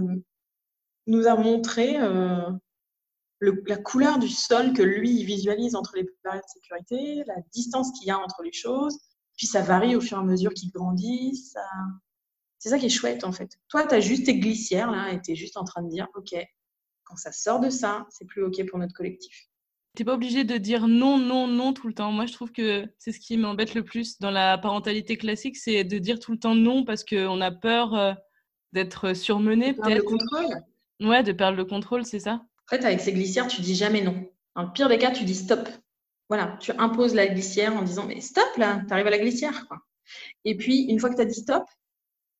nous 1.10 1.26
a 1.26 1.36
montré 1.36 1.98
la 3.40 3.76
couleur 3.76 4.18
du 4.18 4.28
sol 4.28 4.72
que 4.72 4.82
lui 4.82 5.24
visualise 5.24 5.74
entre 5.74 5.96
les 5.96 6.06
barrières 6.24 6.42
de 6.42 6.60
sécurité, 6.60 7.24
la 7.26 7.40
distance 7.52 7.90
qu'il 7.98 8.08
y 8.08 8.10
a 8.10 8.18
entre 8.18 8.42
les 8.42 8.52
choses, 8.52 8.98
puis 9.36 9.46
ça 9.46 9.62
varie 9.62 9.96
au 9.96 10.00
fur 10.00 10.18
et 10.18 10.20
à 10.20 10.24
mesure 10.24 10.52
qu'il 10.54 10.70
grandit. 10.70 11.36
Ça... 11.36 11.62
C'est 12.58 12.68
ça 12.68 12.78
qui 12.78 12.86
est 12.86 12.90
chouette 12.90 13.24
en 13.24 13.32
fait. 13.32 13.58
Toi, 13.68 13.86
tu 13.86 13.94
as 13.94 14.00
juste 14.00 14.26
tes 14.26 14.38
glissières 14.38 14.90
là 14.90 15.12
et 15.12 15.20
tu 15.22 15.32
es 15.32 15.34
juste 15.34 15.56
en 15.56 15.64
train 15.64 15.82
de 15.82 15.88
dire, 15.88 16.06
OK, 16.14 16.34
quand 17.04 17.16
ça 17.16 17.32
sort 17.32 17.58
de 17.58 17.70
ça, 17.70 18.06
c'est 18.10 18.26
plus 18.26 18.42
OK 18.44 18.64
pour 18.68 18.78
notre 18.78 18.92
collectif. 18.92 19.48
Tu 19.96 20.02
n'es 20.02 20.04
pas 20.04 20.14
obligé 20.14 20.44
de 20.44 20.58
dire 20.58 20.86
non, 20.86 21.18
non, 21.18 21.48
non 21.48 21.72
tout 21.72 21.88
le 21.88 21.94
temps. 21.94 22.12
Moi, 22.12 22.26
je 22.26 22.34
trouve 22.34 22.52
que 22.52 22.86
c'est 22.98 23.12
ce 23.12 23.18
qui 23.18 23.38
m'embête 23.38 23.74
le 23.74 23.82
plus 23.82 24.18
dans 24.18 24.30
la 24.30 24.58
parentalité 24.58 25.16
classique, 25.16 25.56
c'est 25.56 25.82
de 25.82 25.98
dire 25.98 26.20
tout 26.20 26.32
le 26.32 26.38
temps 26.38 26.54
non 26.54 26.84
parce 26.84 27.02
qu'on 27.02 27.40
a 27.40 27.50
peur 27.50 27.94
euh, 27.94 28.12
d'être 28.72 29.16
surmené 29.16 29.72
peut-être. 29.72 29.96
De 29.96 30.02
contrôle. 30.02 30.62
Ouais, 31.00 31.22
de 31.22 31.32
perdre 31.32 31.56
le 31.56 31.64
contrôle, 31.64 32.04
c'est 32.04 32.20
ça? 32.20 32.34
En 32.34 32.76
fait, 32.76 32.84
avec 32.84 33.00
ces 33.00 33.12
glissières, 33.12 33.48
tu 33.48 33.62
dis 33.62 33.74
jamais 33.74 34.02
non. 34.02 34.28
Dans 34.54 34.62
le 34.62 34.72
pire 34.72 34.88
des 34.88 34.98
cas, 34.98 35.10
tu 35.10 35.24
dis 35.24 35.34
stop. 35.34 35.68
Voilà, 36.28 36.56
tu 36.60 36.72
imposes 36.72 37.14
la 37.14 37.26
glissière 37.26 37.74
en 37.74 37.82
disant 37.82 38.06
mais 38.06 38.20
stop 38.20 38.56
là, 38.56 38.82
tu 38.86 38.92
arrives 38.92 39.06
à 39.06 39.10
la 39.10 39.18
glissière. 39.18 39.66
Et 40.44 40.56
puis, 40.56 40.82
une 40.82 41.00
fois 41.00 41.10
que 41.10 41.16
tu 41.16 41.22
as 41.22 41.26
dit 41.26 41.40
stop, 41.40 41.64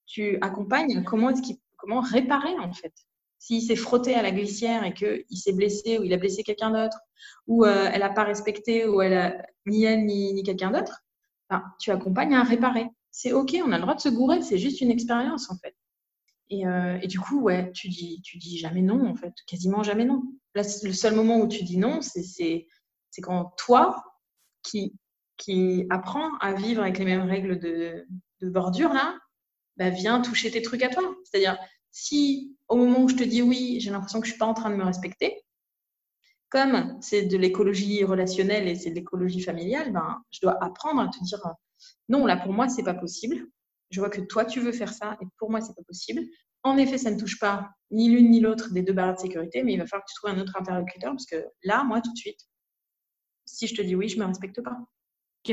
tu 0.07 0.39
accompagnes 0.41 1.03
comment, 1.05 1.33
comment 1.77 2.01
réparer 2.01 2.59
en 2.59 2.73
fait? 2.73 2.93
S'il 3.39 3.63
s'est 3.63 3.77
frotté 3.77 4.15
à 4.15 4.23
la 4.23 4.33
glissière 4.33 4.85
et 4.85 4.93
qu'il 4.93 5.39
s'est 5.39 5.53
blessé 5.53 5.99
ou 5.99 6.05
il 6.05 6.13
a 6.13 6.19
blessé 6.19 6.43
quelqu'un 6.43 6.71
d'autre, 6.71 6.99
ou 7.47 7.65
euh, 7.65 7.89
elle 7.93 8.01
n'a 8.01 8.11
pas 8.11 8.25
respecté, 8.25 8.87
ou 8.87 9.01
elle 9.01 9.15
a 9.15 9.47
ni 9.67 9.85
elle 9.85 10.05
ni, 10.05 10.43
quelqu'un 10.43 10.71
d'autre, 10.71 11.03
ben, 11.49 11.65
tu 11.81 11.91
accompagnes 11.91 12.35
à 12.35 12.43
réparer. 12.43 12.87
C'est 13.11 13.33
OK, 13.33 13.57
on 13.65 13.73
a 13.73 13.77
le 13.77 13.83
droit 13.83 13.95
de 13.95 14.01
se 14.01 14.09
gourer, 14.11 14.43
c'est 14.43 14.59
juste 14.59 14.81
une 14.81 14.91
expérience 14.91 15.51
en 15.51 15.57
fait. 15.57 15.75
Euh, 16.53 16.99
et, 17.01 17.07
du 17.07 17.21
coup, 17.21 17.41
ouais, 17.41 17.71
tu 17.73 17.89
dis, 17.89 18.21
tu 18.23 18.39
dis 18.39 18.59
jamais 18.59 18.83
non, 18.83 19.07
en 19.07 19.15
fait, 19.15 19.33
quasiment 19.47 19.83
jamais 19.83 20.05
non. 20.05 20.23
le 20.55 20.93
seul 20.93 21.15
moment 21.15 21.39
où 21.39 21.49
tu 21.49 21.63
dis 21.65 21.79
non, 21.79 22.01
c'est 22.01 22.67
quand 23.23 23.55
toi, 23.57 24.05
qui, 24.63 24.97
apprends 25.91 26.37
à 26.39 26.53
vivre 26.53 26.83
avec 26.83 26.99
les 26.99 27.05
mêmes 27.05 27.29
règles 27.29 27.59
de, 27.59 28.07
bordure, 28.43 28.93
là, 28.93 29.19
bah, 29.77 29.91
viens 29.91 30.21
toucher 30.21 30.51
tes 30.51 30.63
trucs 30.63 30.83
à 30.83 30.89
toi. 30.89 31.15
C'est-à-dire, 31.25 31.59
si 31.91 32.57
au 32.69 32.77
moment 32.77 33.03
où 33.03 33.09
je 33.09 33.17
te 33.17 33.25
dis 33.25 33.43
oui, 33.43 33.79
j'ai 33.81 33.91
l'impression 33.91 34.21
que 34.21 34.27
je 34.27 34.31
ne 34.31 34.35
suis 34.35 34.39
pas 34.39 34.47
en 34.47 34.55
train 34.55 34.71
de 34.71 34.77
me 34.77 34.85
respecter, 34.85 35.43
comme 36.49 36.99
c'est 37.01 37.23
de 37.23 37.37
l'écologie 37.37 38.05
relationnelle 38.05 38.67
et 38.67 38.75
c'est 38.75 38.91
de 38.91 38.97
l'écologie 38.97 39.41
familiale, 39.41 39.93
ben, 39.93 40.23
je 40.31 40.41
dois 40.43 40.63
apprendre 40.63 41.01
à 41.01 41.09
te 41.09 41.23
dire 41.23 41.41
non, 42.09 42.27
là, 42.27 42.37
pour 42.37 42.53
moi, 42.53 42.69
c'est 42.69 42.83
pas 42.83 42.95
possible 42.95 43.47
je 43.91 44.01
vois 44.01 44.11
que 44.11 44.21
toi, 44.21 44.45
tu 44.45 44.61
veux 44.61 44.73
faire 44.73 44.93
ça 44.93 45.17
et 45.21 45.25
pour 45.39 45.51
moi, 45.51 45.61
c'est 45.61 45.75
pas 45.75 45.83
possible. 45.83 46.23
En 46.63 46.77
effet, 46.77 46.99
ça 46.99 47.11
ne 47.11 47.19
touche 47.19 47.39
pas 47.39 47.71
ni 47.91 48.11
l'une 48.11 48.31
ni 48.31 48.41
l'autre 48.41 48.73
des 48.73 48.83
deux 48.83 48.93
barrières 48.93 49.17
de 49.17 49.21
sécurité, 49.21 49.63
mais 49.63 49.73
il 49.73 49.79
va 49.79 49.87
falloir 49.87 50.05
que 50.05 50.13
tu 50.13 50.15
trouves 50.17 50.31
un 50.31 50.41
autre 50.41 50.57
interlocuteur 50.57 51.13
parce 51.13 51.27
que 51.27 51.45
là, 51.65 51.85
moi, 51.85 52.01
tout 52.01 52.13
de 52.13 52.19
suite, 52.19 52.41
si 53.47 53.67
je 53.67 53.75
te 53.75 53.83
dis 53.83 53.95
oui, 53.95 54.09
je 54.09 54.19
me 54.19 54.25
respecte 54.25 54.63
pas. 54.63 54.77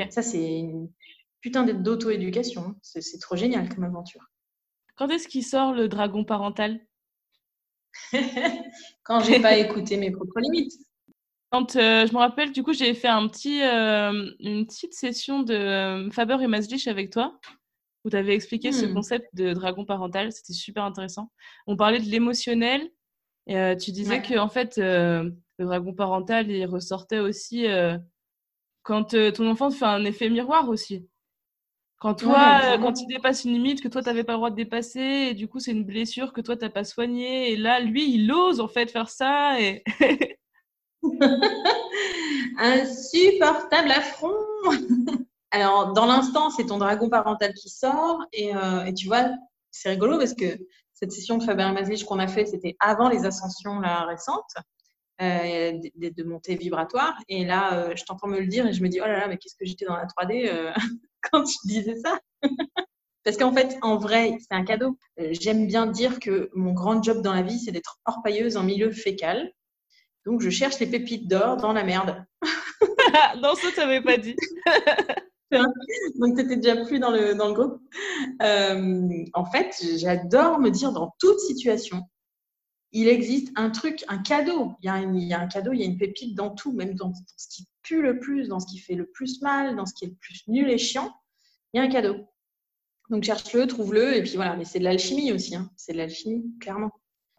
Ça, 0.09 0.21
c'est 0.21 0.59
une 0.59 0.91
putain 1.41 1.63
d'auto-éducation. 1.63 2.67
Hein. 2.67 2.75
C'est 2.81 3.19
trop 3.19 3.35
génial 3.35 3.73
comme 3.73 3.85
aventure. 3.85 4.25
Quand 4.95 5.07
est-ce 5.09 5.27
qu'il 5.27 5.45
sort 5.45 5.73
le 5.73 5.87
dragon 5.87 6.25
parental? 6.25 6.79
Quand 9.03 9.21
j'ai 9.21 9.39
pas 9.39 9.57
écouté 9.57 9.97
mes 9.97 10.11
propres 10.11 10.39
limites. 10.39 10.73
Quand 11.51 11.77
euh, 11.77 12.05
je 12.05 12.13
me 12.13 12.17
rappelle, 12.17 12.51
du 12.51 12.61
coup, 12.61 12.73
j'ai 12.73 12.93
fait 12.93 13.07
un 13.07 13.27
petit, 13.27 13.61
euh, 13.63 14.31
une 14.39 14.65
petite 14.65 14.93
session 14.93 15.43
de 15.43 15.53
euh, 15.53 16.11
Faber 16.11 16.37
et 16.41 16.47
Maslich 16.47 16.87
avec 16.87 17.09
toi, 17.09 17.39
où 18.07 18.09
tu 18.09 18.15
avais 18.15 18.33
expliqué 18.33 18.71
ce 18.71 18.85
hmm. 18.85 18.93
concept 18.93 19.27
de 19.35 19.53
dragon 19.53 19.85
parental. 19.85 20.31
C'était 20.31 20.53
super 20.53 20.83
intéressant. 20.83 21.29
On 21.67 21.75
parlait 21.75 21.99
de 21.99 22.09
l'émotionnel. 22.09 22.89
Et 23.49 23.75
tu 23.79 23.91
disais 23.91 24.21
que 24.21 24.37
en 24.37 24.49
fait, 24.49 24.77
le 24.77 25.31
dragon 25.59 25.93
parental, 25.93 26.51
il 26.51 26.65
ressortait 26.65 27.19
aussi 27.19 27.65
quand 28.83 29.15
ton 29.33 29.49
enfant 29.49 29.71
fait 29.71 29.85
un 29.85 30.03
effet 30.03 30.29
miroir 30.29 30.67
aussi. 30.67 31.07
Quand 31.99 32.13
toi, 32.13 32.77
quand 32.77 33.01
il 33.01 33.07
dépasse 33.07 33.45
une 33.45 33.53
limite 33.53 33.81
que 33.81 33.87
toi, 33.87 34.03
tu 34.03 34.07
n'avais 34.07 34.23
pas 34.23 34.33
le 34.33 34.37
droit 34.37 34.51
de 34.51 34.55
dépasser, 34.55 35.29
et 35.29 35.33
du 35.33 35.47
coup, 35.47 35.59
c'est 35.59 35.71
une 35.71 35.83
blessure 35.83 36.31
que 36.31 36.41
toi, 36.41 36.55
tu 36.55 36.63
n'as 36.63 36.69
pas 36.69 36.83
soignée, 36.83 37.51
et 37.51 37.57
là, 37.57 37.79
lui, 37.79 38.13
il 38.13 38.31
ose 38.31 38.59
en 38.59 38.67
fait 38.67 38.91
faire 38.91 39.09
ça. 39.09 39.59
Et... 39.59 39.83
Insupportable 42.59 43.91
affront 43.91 44.35
Alors, 45.51 45.93
dans 45.93 46.05
l'instant, 46.05 46.49
c'est 46.49 46.65
ton 46.65 46.77
dragon 46.77 47.09
parental 47.09 47.53
qui 47.53 47.69
sort, 47.69 48.25
et, 48.33 48.55
euh, 48.55 48.85
et 48.85 48.93
tu 48.93 49.07
vois, 49.07 49.29
c'est 49.71 49.89
rigolo 49.89 50.17
parce 50.17 50.33
que 50.33 50.57
cette 50.93 51.11
session 51.11 51.37
de 51.37 51.43
Faber 51.43 51.71
Maslich 51.71 52.03
qu'on 52.05 52.19
a 52.19 52.27
fait, 52.27 52.45
c'était 52.45 52.75
avant 52.79 53.09
les 53.09 53.25
ascensions 53.25 53.79
là, 53.79 54.05
récentes. 54.05 54.55
Euh, 55.19 55.71
de, 55.95 56.09
de, 56.09 56.23
montée 56.23 56.55
vibratoire. 56.55 57.17
Et 57.27 57.43
là, 57.43 57.73
euh, 57.73 57.95
je 57.95 58.03
t'entends 58.03 58.27
me 58.27 58.39
le 58.39 58.45
dire 58.45 58.67
et 58.67 58.73
je 58.73 58.83
me 58.83 58.87
dis, 58.87 58.99
oh 59.01 59.05
là 59.07 59.17
là, 59.17 59.27
mais 59.27 59.39
qu'est-ce 59.39 59.55
que 59.55 59.65
j'étais 59.65 59.85
dans 59.85 59.95
la 59.95 60.05
3D 60.05 60.47
euh, 60.47 60.71
quand 61.31 61.43
tu 61.43 61.55
disais 61.65 61.95
ça? 61.95 62.19
Parce 63.23 63.35
qu'en 63.35 63.51
fait, 63.51 63.79
en 63.81 63.97
vrai, 63.97 64.37
c'est 64.39 64.53
un 64.53 64.63
cadeau. 64.63 64.99
J'aime 65.17 65.65
bien 65.65 65.87
dire 65.87 66.19
que 66.19 66.51
mon 66.53 66.71
grand 66.71 67.01
job 67.01 67.23
dans 67.23 67.33
la 67.33 67.41
vie, 67.41 67.57
c'est 67.57 67.71
d'être 67.71 67.97
orpailleuse 68.05 68.57
en 68.57 68.63
milieu 68.63 68.91
fécal. 68.91 69.51
Donc, 70.27 70.41
je 70.41 70.51
cherche 70.51 70.77
les 70.79 70.85
pépites 70.85 71.27
d'or 71.27 71.57
dans 71.57 71.73
la 71.73 71.83
merde. 71.83 72.23
non, 73.41 73.55
ça, 73.55 73.71
tu 73.73 73.79
n'avais 73.79 74.01
pas 74.01 74.17
dit. 74.17 74.35
Donc, 75.51 76.35
tu 76.35 76.41
étais 76.41 76.57
déjà 76.57 76.83
plus 76.83 76.99
dans 76.99 77.11
le, 77.11 77.33
dans 77.33 77.47
le 77.47 77.53
groupe. 77.53 77.81
en 79.33 79.45
fait, 79.45 79.75
j'adore 79.97 80.59
me 80.59 80.69
dire 80.69 80.91
dans 80.91 81.13
toute 81.19 81.39
situation, 81.39 82.03
il 82.91 83.07
existe 83.07 83.51
un 83.55 83.69
truc, 83.69 84.03
un 84.07 84.17
cadeau. 84.17 84.73
Il 84.81 84.85
y, 84.85 84.89
a 85.33 85.39
un, 85.39 85.47
cadeau, 85.47 85.73
il 85.73 85.79
y 85.79 85.83
a 85.83 85.85
une 85.85 85.97
pépite 85.97 86.35
dans 86.35 86.51
tout, 86.51 86.73
même 86.73 86.95
dans, 86.95 87.13
ce 87.37 87.47
qui 87.49 87.67
pue 87.83 88.01
le 88.01 88.19
plus, 88.19 88.47
dans 88.47 88.59
ce 88.59 88.67
qui 88.67 88.79
fait 88.79 88.95
le 88.95 89.05
plus 89.05 89.41
mal, 89.41 89.75
dans 89.75 89.85
ce 89.85 89.93
qui 89.93 90.05
est 90.05 90.09
le 90.09 90.15
plus 90.15 90.43
nul 90.47 90.69
et 90.69 90.77
chiant. 90.77 91.13
Il 91.73 91.77
y 91.77 91.79
a 91.79 91.83
un 91.83 91.89
cadeau. 91.89 92.15
Donc 93.09 93.23
cherche-le, 93.23 93.67
trouve-le, 93.67 94.15
et 94.15 94.23
puis 94.23 94.35
voilà. 94.35 94.55
Mais 94.55 94.65
c'est 94.65 94.79
de 94.79 94.83
l'alchimie 94.83 95.31
aussi, 95.31 95.55
hein. 95.55 95.69
c'est 95.75 95.93
de 95.93 95.97
l'alchimie, 95.97 96.43
clairement. 96.59 96.91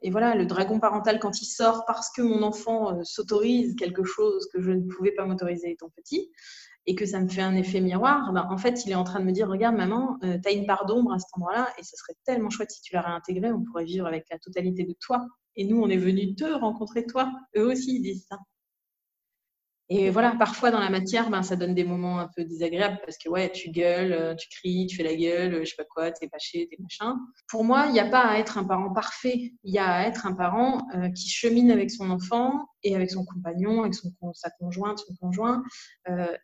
Et 0.03 0.11
voilà, 0.11 0.35
le 0.35 0.47
dragon 0.47 0.79
parental, 0.79 1.19
quand 1.19 1.41
il 1.41 1.47
sort 1.47 1.85
parce 1.87 2.11
que 2.11 2.23
mon 2.23 2.43
enfant 2.43 2.97
euh, 2.97 3.03
s'autorise 3.03 3.75
quelque 3.75 4.05
chose 4.05 4.49
que 4.53 4.61
je 4.61 4.71
ne 4.71 4.83
pouvais 4.83 5.13
pas 5.13 5.27
m'autoriser 5.27 5.73
étant 5.73 5.91
petit, 5.91 6.31
et 6.89 6.95
que 6.95 7.05
ça 7.05 7.21
me 7.21 7.29
fait 7.29 7.43
un 7.43 7.55
effet 7.55 7.83
miroir, 7.83 8.33
ben, 8.33 8.49
en 8.51 8.57
fait, 8.57 8.87
il 8.87 8.93
est 8.93 8.95
en 8.95 9.05
train 9.05 9.21
de 9.21 9.27
me 9.27 9.31
dire, 9.31 9.47
regarde 9.47 9.77
maman, 9.77 10.17
euh, 10.25 10.39
tu 10.43 10.49
as 10.49 10.53
une 10.53 10.65
part 10.65 10.87
d'ombre 10.87 11.13
à 11.13 11.19
cet 11.19 11.29
endroit-là, 11.35 11.69
et 11.79 11.85
ce 11.85 11.95
serait 11.99 12.15
tellement 12.25 12.49
chouette 12.49 12.71
si 12.71 12.81
tu 12.81 12.95
la 12.95 13.03
réintégrais, 13.03 13.53
on 13.53 13.63
pourrait 13.63 13.85
vivre 13.85 14.07
avec 14.07 14.25
la 14.31 14.39
totalité 14.39 14.85
de 14.85 14.95
toi. 14.99 15.27
Et 15.55 15.67
nous, 15.67 15.79
on 15.83 15.91
est 15.91 15.99
venus 15.99 16.35
te 16.35 16.47
rencontrer 16.47 17.05
toi. 17.05 17.31
Eux 17.59 17.67
aussi, 17.67 17.97
ils 17.97 18.03
disent 18.03 18.27
ça. 18.31 18.39
Et 19.91 20.11
voilà, 20.11 20.37
parfois 20.39 20.71
dans 20.71 20.81
la 20.81 20.91
matière, 20.91 21.31
ben, 21.31 21.43
ça 21.43 21.57
donne 21.57 21.75
des 21.75 21.85
moments 21.85 22.19
un 22.19 22.29
peu 22.37 22.45
désagréables 22.45 23.01
parce 23.07 23.17
que 23.17 23.31
ouais, 23.31 23.51
tu 23.51 23.71
gueules, 23.71 24.13
euh, 24.13 24.35
tu 24.35 24.47
cries, 24.51 24.87
tu 24.87 24.97
fais 24.97 25.03
la 25.03 25.17
gueule, 25.17 25.55
euh, 25.55 25.65
je 25.65 25.71
sais 25.71 25.77
pas 25.77 25.85
quoi, 25.85 26.11
t'es 26.11 26.29
fâché, 26.29 26.69
t'es 26.71 26.77
machin. 26.79 27.19
Pour 27.49 27.65
moi, 27.65 27.87
il 27.87 27.93
n'y 27.93 28.01
a 28.01 28.09
pas 28.09 28.21
à 28.21 28.39
être 28.39 28.59
un 28.59 28.65
parent 28.65 28.93
parfait. 28.93 29.55
Il 29.65 29.73
y 29.73 29.79
a 29.79 29.91
à 29.91 30.07
être 30.07 30.27
un 30.27 30.35
parent 30.35 30.87
euh, 30.95 31.09
qui 31.11 31.31
chemine 31.31 31.71
avec 31.71 31.91
son 31.91 32.11
enfant 32.11 32.67
et 32.83 32.95
avec 32.95 33.11
son 33.11 33.25
compagnon, 33.25 33.81
avec 33.81 33.95
son, 33.95 34.13
sa 34.35 34.51
conjointe, 34.51 34.99
son 34.99 35.15
conjoint, 35.17 35.63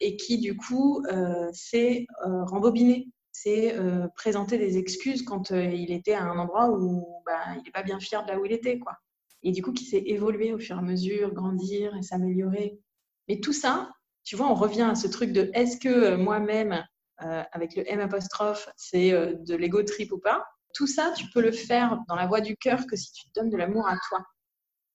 et 0.01 0.17
qui 0.17 0.39
du 0.39 0.57
coup 0.57 1.05
sait 1.53 2.07
rembobiner, 2.25 3.07
c'est 3.31 3.77
présenter 4.17 4.59
des 4.59 4.79
excuses 4.79 5.23
quand 5.23 5.51
il 5.51 5.93
était 5.93 6.15
à 6.15 6.25
un 6.25 6.37
endroit 6.39 6.71
où 6.71 7.23
ben, 7.25 7.55
il 7.57 7.63
n'est 7.63 7.71
pas 7.71 7.85
bien 7.85 8.01
fier 8.01 8.25
de 8.25 8.33
là 8.33 8.41
où 8.41 8.45
il 8.45 8.53
était, 8.53 8.81
quoi. 8.81 8.97
Et 9.45 9.53
du 9.53 9.63
coup, 9.63 9.73
qui 9.73 9.85
sait 9.85 10.03
évoluer 10.07 10.53
au 10.53 10.59
fur 10.59 10.75
et 10.75 10.79
à 10.81 10.83
mesure, 10.83 11.33
grandir 11.33 11.95
et 11.97 12.03
s'améliorer. 12.03 12.81
Mais 13.29 13.41
tout 13.41 13.53
ça, 13.53 13.91
tu 14.25 14.37
vois, 14.37 14.51
on 14.51 14.55
revient 14.55 14.89
à 14.91 14.95
ce 14.95 15.07
truc 15.07 15.33
de 15.33 15.51
est-ce 15.55 15.77
que 15.77 15.89
euh, 15.89 16.17
moi-même, 16.17 16.85
euh, 17.23 17.43
avec 17.53 17.77
le 17.77 17.91
M 17.91 18.01
apostrophe, 18.01 18.69
c'est 18.77 19.13
euh, 19.13 19.35
de 19.47 19.55
l'ego 19.55 19.83
trip 19.83 20.13
ou 20.13 20.19
pas? 20.19 20.45
Tout 20.75 20.87
ça, 20.87 21.13
tu 21.17 21.27
peux 21.29 21.41
le 21.41 21.53
faire 21.53 21.99
dans 22.09 22.17
la 22.17 22.27
voie 22.27 22.41
du 22.41 22.57
cœur 22.57 22.87
que 22.87 22.97
si 22.97 23.13
tu 23.13 23.29
te 23.29 23.39
donnes 23.39 23.51
de 23.51 23.57
l'amour 23.57 23.87
à 23.87 23.97
toi. 24.09 24.25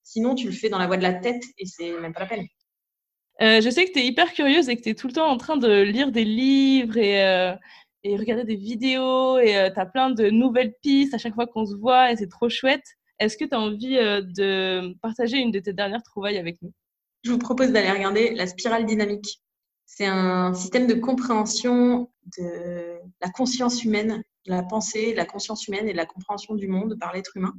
Sinon, 0.04 0.36
tu 0.36 0.48
le 0.48 0.52
fais 0.52 0.70
dans 0.70 0.80
la 0.80 0.88
voie 0.88 0.98
de 0.98 1.04
la 1.04 1.14
tête 1.14 1.44
et 1.58 1.66
c'est 1.66 1.92
même 2.00 2.14
pas 2.14 2.22
la 2.22 2.26
peine. 2.26 2.48
je 3.40 3.70
sais 3.70 3.86
que 3.86 3.94
tu 3.94 4.00
es 4.00 4.08
hyper 4.08 4.34
curieuse 4.34 4.68
et 4.68 4.76
que 4.76 4.82
tu 4.82 4.90
es 4.90 4.96
tout 4.96 5.08
le 5.08 5.14
temps 5.14 5.30
en 5.30 5.38
train 5.38 5.56
de 5.56 5.82
lire 5.82 6.12
des 6.12 6.26
livres 6.26 6.98
et, 6.98 7.56
et 8.04 8.18
regarder 8.18 8.44
des 8.44 8.56
vidéos 8.56 9.38
et 9.38 9.72
tu 9.74 9.80
as 9.80 9.86
plein 9.86 10.10
de 10.10 10.30
nouvelles 10.30 10.74
pistes 10.82 11.14
à 11.14 11.20
chaque 11.20 11.36
fois 11.36 11.46
qu'on 11.48 11.66
se 11.66 11.76
voit 11.76 12.12
et 12.12 12.18
c'est 12.18 12.28
trop 12.28 12.50
chouette. 12.50 12.84
Est-ce 13.20 13.38
que 13.38 13.46
tu 13.46 13.54
as 13.54 13.60
envie 13.60 13.96
de 13.96 14.96
partager 15.02 15.38
une 15.38 15.52
de 15.52 15.60
tes 15.60 15.74
dernières 15.74 16.04
trouvailles 16.04 16.40
avec 16.40 16.62
nous? 16.62 16.74
Je 17.24 17.32
vous 17.32 17.38
propose 17.38 17.72
d'aller 17.72 17.92
regarder 17.92 18.34
la 18.34 18.48
spirale 18.48 18.86
dynamique. 18.86 19.42
C'est 19.86 20.06
un 20.06 20.54
système 20.54 20.88
de 20.88 20.94
compréhension 20.94 22.12
de 22.38 23.00
la 23.22 23.30
conscience 23.30 23.84
humaine, 23.84 24.24
de 24.46 24.52
la 24.52 24.64
pensée, 24.64 25.12
de 25.12 25.18
la 25.18 25.26
conscience 25.26 25.68
humaine 25.68 25.88
et 25.88 25.92
de 25.92 25.98
la 25.98 26.06
compréhension 26.06 26.56
du 26.56 26.68
monde 26.68 26.98
par 27.00 27.14
l'être 27.14 27.36
humain. 27.36 27.54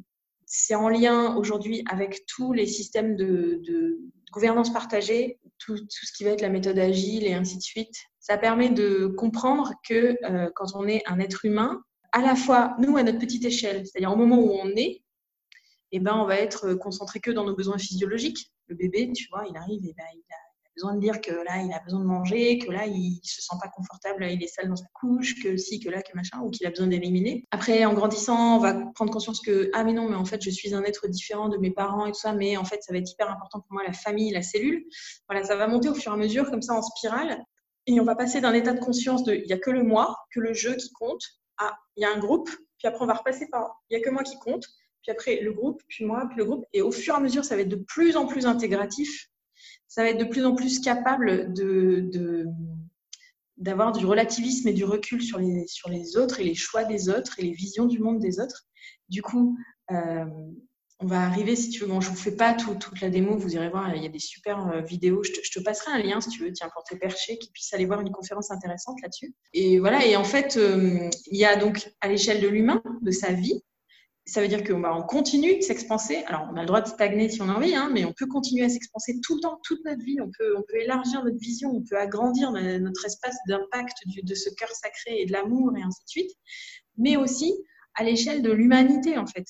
C'est 0.46 0.75
en 0.75 0.88
lien 0.88 1.37
aujourd'hui 1.37 1.85
avec 1.88 2.25
tous 2.27 2.53
les 2.53 2.66
systèmes 2.66 3.16
de, 3.16 3.99
gouvernance 4.33 4.73
partagée, 4.73 5.38
tout, 5.59 5.77
ce 5.77 6.12
qui 6.12 6.25
va 6.25 6.31
être 6.31 6.40
la 6.40 6.49
méthode 6.49 6.79
agile 6.79 7.27
et 7.27 7.35
ainsi 7.35 7.57
de 7.57 7.62
suite. 7.62 7.96
Ça 8.20 8.38
permet 8.38 8.70
de 8.70 9.07
comprendre 9.07 9.73
que 9.87 10.16
euh, 10.25 10.49
quand 10.55 10.75
on 10.75 10.87
est 10.87 11.03
un 11.07 11.18
être 11.18 11.44
humain, 11.44 11.83
à 12.12 12.20
la 12.20 12.37
fois 12.37 12.77
nous 12.79 12.96
à 12.96 13.03
notre 13.03 13.18
petite 13.18 13.44
échelle, 13.44 13.85
c'est-à-dire 13.87 14.12
au 14.12 14.16
moment 14.16 14.38
où 14.38 14.53
on 14.53 14.68
est, 14.68 15.03
eh 15.92 16.00
ben, 16.00 16.14
on 16.14 16.24
va 16.24 16.37
être 16.37 16.74
concentré 16.74 17.20
que 17.20 17.31
dans 17.31 17.44
nos 17.44 17.55
besoins 17.55 17.79
physiologiques, 17.79 18.50
le 18.68 18.76
bébé, 18.76 19.11
tu 19.12 19.26
vois, 19.31 19.44
il 19.48 19.57
arrive 19.57 19.85
et 19.85 19.94
ben, 19.96 20.05
il, 20.14 20.22
a, 20.31 20.37
besoin 20.76 20.94
de 20.94 21.00
dire 21.00 21.20
que 21.20 21.33
là, 21.33 21.62
il 21.62 21.72
a 21.72 21.81
besoin 21.81 22.00
de 22.00 22.07
manger, 22.07 22.59
que 22.59 22.70
là, 22.70 22.87
il 22.87 23.20
se 23.22 23.42
sent 23.42 23.57
pas 23.61 23.68
confortable, 23.68 24.26
il 24.31 24.42
est 24.42 24.46
sale 24.46 24.68
dans 24.68 24.76
sa 24.76 24.87
couche, 24.94 25.42
que 25.42 25.57
si, 25.57 25.81
que 25.81 25.90
là, 25.90 26.00
que 26.00 26.14
machin, 26.14 26.40
ou 26.42 26.50
qu'il 26.50 26.66
a 26.66 26.70
besoin 26.70 26.87
d'éliminer. 26.87 27.44
Après, 27.50 27.85
en 27.85 27.92
grandissant, 27.92 28.57
on 28.57 28.59
va 28.61 28.74
prendre 28.94 29.12
conscience 29.12 29.40
que, 29.40 29.70
ah, 29.74 29.85
mais 29.85 29.92
non, 29.92 30.09
mais 30.09 30.16
en 30.16 30.24
fait, 30.24 30.42
je 30.42 30.50
suis 30.50 30.74
un 30.74 30.83
être 30.85 31.09
différent 31.09 31.48
de 31.48 31.59
mes 31.59 31.70
parents 31.70 32.07
et 32.07 32.12
tout 32.12 32.20
ça, 32.20 32.33
mais 32.33 32.57
en 32.57 32.64
fait, 32.64 32.83
ça 32.83 32.92
va 32.92 32.98
être 32.98 33.11
hyper 33.11 33.31
important 33.31 33.61
pour 33.61 33.72
moi, 33.72 33.83
la 33.85 33.92
famille, 33.92 34.31
la 34.33 34.42
cellule. 34.42 34.85
Voilà, 35.29 35.44
ça 35.44 35.57
va 35.57 35.66
monter 35.66 35.88
au 35.88 35.94
fur 35.94 36.12
et 36.12 36.14
à 36.14 36.18
mesure, 36.18 36.50
comme 36.50 36.62
ça, 36.62 36.74
en 36.74 36.83
spirale. 36.83 37.44
Et 37.87 38.00
on 38.00 38.05
va 38.05 38.14
passer 38.14 38.40
d'un 38.40 38.53
état 38.53 38.72
de 38.72 38.81
conscience 38.81 39.24
de, 39.24 39.35
il 39.35 39.46
n'y 39.46 39.53
a 39.53 39.59
que 39.59 39.70
le 39.70 39.83
moi, 39.83 40.16
que 40.33 40.40
le 40.40 40.55
jeu 40.55 40.76
qui 40.76 40.90
compte, 40.92 41.22
à, 41.59 41.76
il 41.96 42.03
y 42.03 42.05
a 42.05 42.14
un 42.14 42.18
groupe, 42.18 42.48
puis 42.79 42.88
après, 42.88 43.05
on 43.05 43.07
va 43.07 43.14
repasser 43.14 43.48
par, 43.50 43.83
il 43.90 43.96
n'y 43.96 44.03
a 44.03 44.05
que 44.05 44.11
moi 44.11 44.22
qui 44.22 44.38
compte, 44.38 44.64
puis 45.03 45.11
après 45.11 45.41
le 45.41 45.53
groupe, 45.53 45.83
puis 45.89 46.05
moi, 46.05 46.27
puis 46.29 46.39
le 46.39 46.45
groupe. 46.45 46.65
Et 46.73 46.83
au 46.83 46.93
fur 46.93 47.15
et 47.15 47.17
à 47.17 47.21
mesure, 47.21 47.45
ça 47.45 47.57
va 47.57 47.63
être 47.63 47.69
de 47.69 47.77
plus 47.77 48.17
en 48.17 48.27
plus 48.27 48.47
intégratif. 48.47 49.29
Ça 49.89 50.03
va 50.03 50.11
être 50.11 50.19
de 50.19 50.25
plus 50.25 50.45
en 50.45 50.55
plus 50.55 50.81
capable 50.81 51.53
de, 51.53 52.47
d'avoir 53.57 53.93
du 53.93 54.07
relativisme 54.07 54.69
et 54.69 54.73
du 54.73 54.85
recul 54.85 55.23
sur 55.23 55.39
les, 55.39 55.67
sur 55.67 55.89
les 55.89 56.17
autres 56.17 56.41
et 56.41 56.45
les 56.45 56.55
choix 56.55 56.85
des 56.85 57.09
autres 57.09 57.39
et 57.39 57.43
les 57.43 57.53
visions 57.53 57.87
du 57.87 57.99
monde 57.99 58.19
des 58.19 58.41
autres. 58.41 58.67
Du 59.09 59.23
coup, 59.23 59.59
euh, 59.91 60.25
on 61.03 61.07
va 61.07 61.23
arriver, 61.23 61.57
si 61.57 61.71
tu 61.71 61.81
veux, 61.81 61.87
bon, 61.87 62.01
je 62.01 62.11
ne 62.11 62.15
vous 62.15 62.21
fais 62.21 62.37
pas 62.37 62.53
toute 62.53 63.01
la 63.01 63.09
démo, 63.09 63.37
vous 63.37 63.55
irez 63.55 63.71
voir, 63.71 63.95
il 63.97 64.03
y 64.03 64.07
a 64.07 64.11
des 64.11 64.19
super 64.19 64.69
euh, 64.69 64.81
vidéos. 64.83 65.23
Je 65.23 65.33
te, 65.33 65.61
passerai 65.61 65.93
un 65.93 65.99
lien, 66.03 66.21
si 66.21 66.29
tu 66.29 66.43
veux, 66.43 66.53
tiens, 66.53 66.69
pour 66.75 66.85
tes 66.85 66.97
perchés, 66.97 67.39
qui 67.39 67.51
puissent 67.51 67.73
aller 67.73 67.87
voir 67.87 68.03
une 68.03 68.11
conférence 68.11 68.51
intéressante 68.51 69.01
là-dessus. 69.03 69.35
Et 69.55 69.79
voilà, 69.79 70.05
et 70.05 70.17
en 70.17 70.25
fait, 70.25 70.59
euh, 70.59 71.09
il 71.27 71.39
y 71.39 71.47
a 71.47 71.57
donc 71.57 71.91
à 72.03 72.09
l'échelle 72.09 72.43
de 72.43 72.49
l'humain, 72.49 72.83
de 73.01 73.11
sa 73.11 73.33
vie, 73.33 73.63
ça 74.31 74.40
veut 74.40 74.47
dire 74.47 74.62
qu'on 74.62 74.85
on 74.85 75.03
continue 75.03 75.57
de 75.57 75.61
s'expanser. 75.61 76.23
Alors, 76.27 76.49
on 76.53 76.57
a 76.57 76.61
le 76.61 76.66
droit 76.66 76.81
de 76.81 76.87
stagner 76.87 77.29
si 77.29 77.43
on 77.43 77.49
a 77.49 77.53
envie, 77.53 77.75
hein, 77.75 77.90
mais 77.93 78.05
on 78.05 78.12
peut 78.12 78.27
continuer 78.27 78.64
à 78.64 78.69
s'expanser 78.69 79.19
tout 79.25 79.35
le 79.35 79.40
temps, 79.40 79.61
toute 79.64 79.85
notre 79.85 80.05
vie. 80.05 80.21
On 80.21 80.31
peut, 80.31 80.57
on 80.57 80.62
peut 80.62 80.77
élargir 80.81 81.25
notre 81.25 81.38
vision, 81.38 81.71
on 81.71 81.83
peut 81.83 81.99
agrandir 81.99 82.53
notre 82.53 83.05
espace 83.05 83.37
d'impact 83.49 83.97
de 84.23 84.35
ce 84.37 84.49
cœur 84.51 84.71
sacré 84.71 85.21
et 85.21 85.27
de 85.27 85.33
l'amour 85.33 85.73
et 85.77 85.83
ainsi 85.83 86.05
de 86.05 86.09
suite. 86.09 86.31
Mais 86.97 87.16
aussi 87.16 87.53
à 87.95 88.05
l'échelle 88.05 88.43
de 88.43 88.53
l'humanité, 88.53 89.19
en 89.19 89.27
fait. 89.27 89.47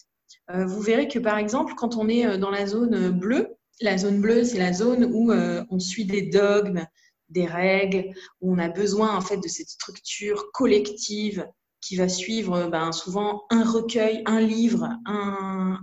Euh, 0.51 0.65
vous 0.65 0.81
verrez 0.81 1.09
que, 1.09 1.19
par 1.19 1.37
exemple, 1.37 1.75
quand 1.77 1.97
on 1.97 2.09
est 2.09 2.25
euh, 2.25 2.39
dans 2.39 2.51
la 2.51 2.67
zone 2.67 3.11
bleue, 3.11 3.57
la 3.83 3.99
zone 3.99 4.23
bleue, 4.23 4.45
c'est 4.45 4.59
la 4.59 4.73
zone 4.73 5.05
où 5.13 5.31
euh, 5.31 5.63
on 5.69 5.79
suit 5.79 6.07
des 6.07 6.23
dogmes, 6.23 6.87
des 7.29 7.45
règles, 7.45 8.15
où 8.41 8.55
on 8.55 8.59
a 8.59 8.71
besoin, 8.71 9.15
en 9.15 9.21
fait, 9.21 9.37
de 9.37 9.49
cette 9.49 9.69
structure 9.69 10.51
collective 10.53 11.47
qui 11.81 11.97
va 11.97 12.09
suivre 12.09 12.69
ben, 12.69 12.93
souvent 12.93 13.45
un 13.51 13.65
recueil, 13.65 14.23
un 14.27 14.41
livre, 14.41 14.89
un, 15.07 15.79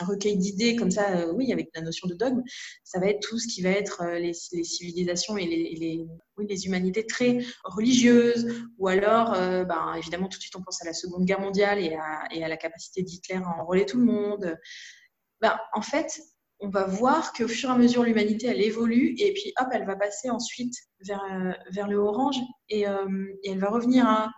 recueil 0.00 0.36
d'idées 0.36 0.76
comme 0.76 0.90
ça, 0.90 1.16
euh, 1.16 1.32
oui, 1.32 1.52
avec 1.52 1.70
la 1.74 1.80
notion 1.80 2.08
de 2.08 2.14
dogme, 2.14 2.42
ça 2.82 2.98
va 2.98 3.06
être 3.06 3.20
tout 3.20 3.38
ce 3.38 3.46
qui 3.46 3.62
va 3.62 3.70
être 3.70 4.02
euh, 4.02 4.18
les, 4.18 4.32
civilisations 4.32 5.36
et 5.36 5.46
les, 5.46 6.04
oui, 6.36 6.46
les, 6.48 6.66
humanités 6.66 7.06
très 7.06 7.38
religieuses, 7.64 8.66
ou 8.78 8.88
alors, 8.88 9.34
euh, 9.34 9.64
ben, 9.64 9.94
évidemment, 9.96 10.28
tout 10.28 10.38
de 10.38 10.42
suite, 10.42 10.56
on 10.56 10.62
pense 10.62 10.82
à 10.82 10.84
la 10.84 10.92
Seconde 10.92 11.24
Guerre 11.24 11.40
mondiale 11.40 11.78
et 11.78 11.94
à, 11.94 12.24
et 12.32 12.42
à 12.42 12.48
la 12.48 12.56
capacité 12.56 13.02
d'Hitler 13.02 13.36
à 13.36 13.60
enrôler 13.60 13.86
tout 13.86 13.98
le 13.98 14.04
monde. 14.04 14.58
Ben, 15.40 15.56
en 15.74 15.82
fait, 15.82 16.20
on 16.64 16.68
va 16.68 16.84
voir 16.86 17.32
qu'au 17.32 17.48
fur 17.48 17.70
et 17.70 17.72
à 17.72 17.76
mesure, 17.76 18.02
l'humanité, 18.02 18.46
elle 18.46 18.62
évolue, 18.62 19.14
et 19.18 19.32
puis, 19.34 19.52
hop, 19.60 19.68
elle 19.72 19.86
va 19.86 19.96
passer 19.96 20.30
ensuite 20.30 20.74
vers, 21.00 21.22
vers 21.70 21.88
le 21.88 21.96
orange, 21.96 22.38
et, 22.68 22.82
et 22.82 23.50
elle 23.50 23.58
va 23.58 23.68
revenir 23.68 24.06
à 24.06 24.32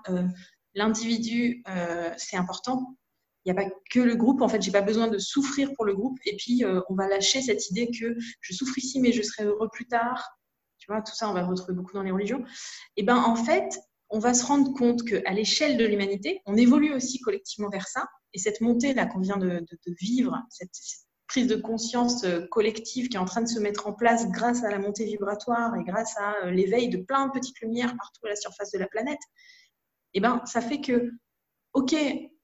l'individu, 0.74 1.62
c'est 2.16 2.36
important, 2.36 2.96
il 3.46 3.52
n'y 3.52 3.58
a 3.60 3.62
pas 3.62 3.70
que 3.92 4.00
le 4.00 4.16
groupe. 4.16 4.42
En 4.42 4.48
fait, 4.48 4.60
j'ai 4.60 4.72
pas 4.72 4.82
besoin 4.82 5.06
de 5.06 5.18
souffrir 5.18 5.72
pour 5.74 5.84
le 5.84 5.94
groupe. 5.94 6.18
Et 6.24 6.36
puis, 6.36 6.64
euh, 6.64 6.80
on 6.88 6.94
va 6.94 7.06
lâcher 7.06 7.40
cette 7.40 7.70
idée 7.70 7.88
que 7.88 8.16
je 8.40 8.52
souffre 8.52 8.76
ici, 8.76 8.98
mais 8.98 9.12
je 9.12 9.22
serai 9.22 9.44
heureux 9.44 9.68
plus 9.72 9.86
tard. 9.86 10.28
Tu 10.78 10.90
vois, 10.90 11.00
tout 11.00 11.14
ça, 11.14 11.30
on 11.30 11.32
va 11.32 11.46
retrouver 11.46 11.74
beaucoup 11.74 11.92
dans 11.92 12.02
les 12.02 12.10
religions. 12.10 12.44
Et 12.96 13.04
ben, 13.04 13.16
en 13.16 13.36
fait, 13.36 13.78
on 14.10 14.18
va 14.18 14.34
se 14.34 14.44
rendre 14.44 14.72
compte 14.74 15.04
qu'à 15.04 15.32
l'échelle 15.32 15.76
de 15.76 15.84
l'humanité, 15.84 16.40
on 16.44 16.56
évolue 16.56 16.92
aussi 16.92 17.20
collectivement 17.20 17.70
vers 17.70 17.86
ça. 17.86 18.08
Et 18.34 18.38
cette 18.40 18.60
montée-là 18.60 19.06
qu'on 19.06 19.20
vient 19.20 19.36
de, 19.36 19.64
vivre, 20.00 20.36
cette, 20.50 20.74
prise 21.28 21.46
de 21.46 21.56
conscience 21.56 22.24
euh, 22.24 22.46
collective 22.50 23.08
qui 23.08 23.16
est 23.16 23.20
en 23.20 23.24
train 23.24 23.42
de 23.42 23.48
se 23.48 23.58
mettre 23.58 23.86
en 23.86 23.92
place 23.92 24.28
grâce 24.30 24.64
à 24.64 24.70
la 24.70 24.78
montée 24.78 25.04
vibratoire 25.04 25.74
et 25.76 25.84
grâce 25.84 26.16
à 26.18 26.44
euh, 26.44 26.50
l'éveil 26.50 26.88
de 26.88 26.98
plein 26.98 27.26
de 27.26 27.32
petites 27.32 27.60
lumières 27.60 27.96
partout 27.96 28.26
à 28.26 28.30
la 28.30 28.36
surface 28.36 28.70
de 28.70 28.78
la 28.78 28.86
planète, 28.86 29.20
et 30.14 30.20
ben, 30.20 30.40
ça 30.46 30.62
fait 30.62 30.80
que, 30.80 31.10
OK, 31.74 31.94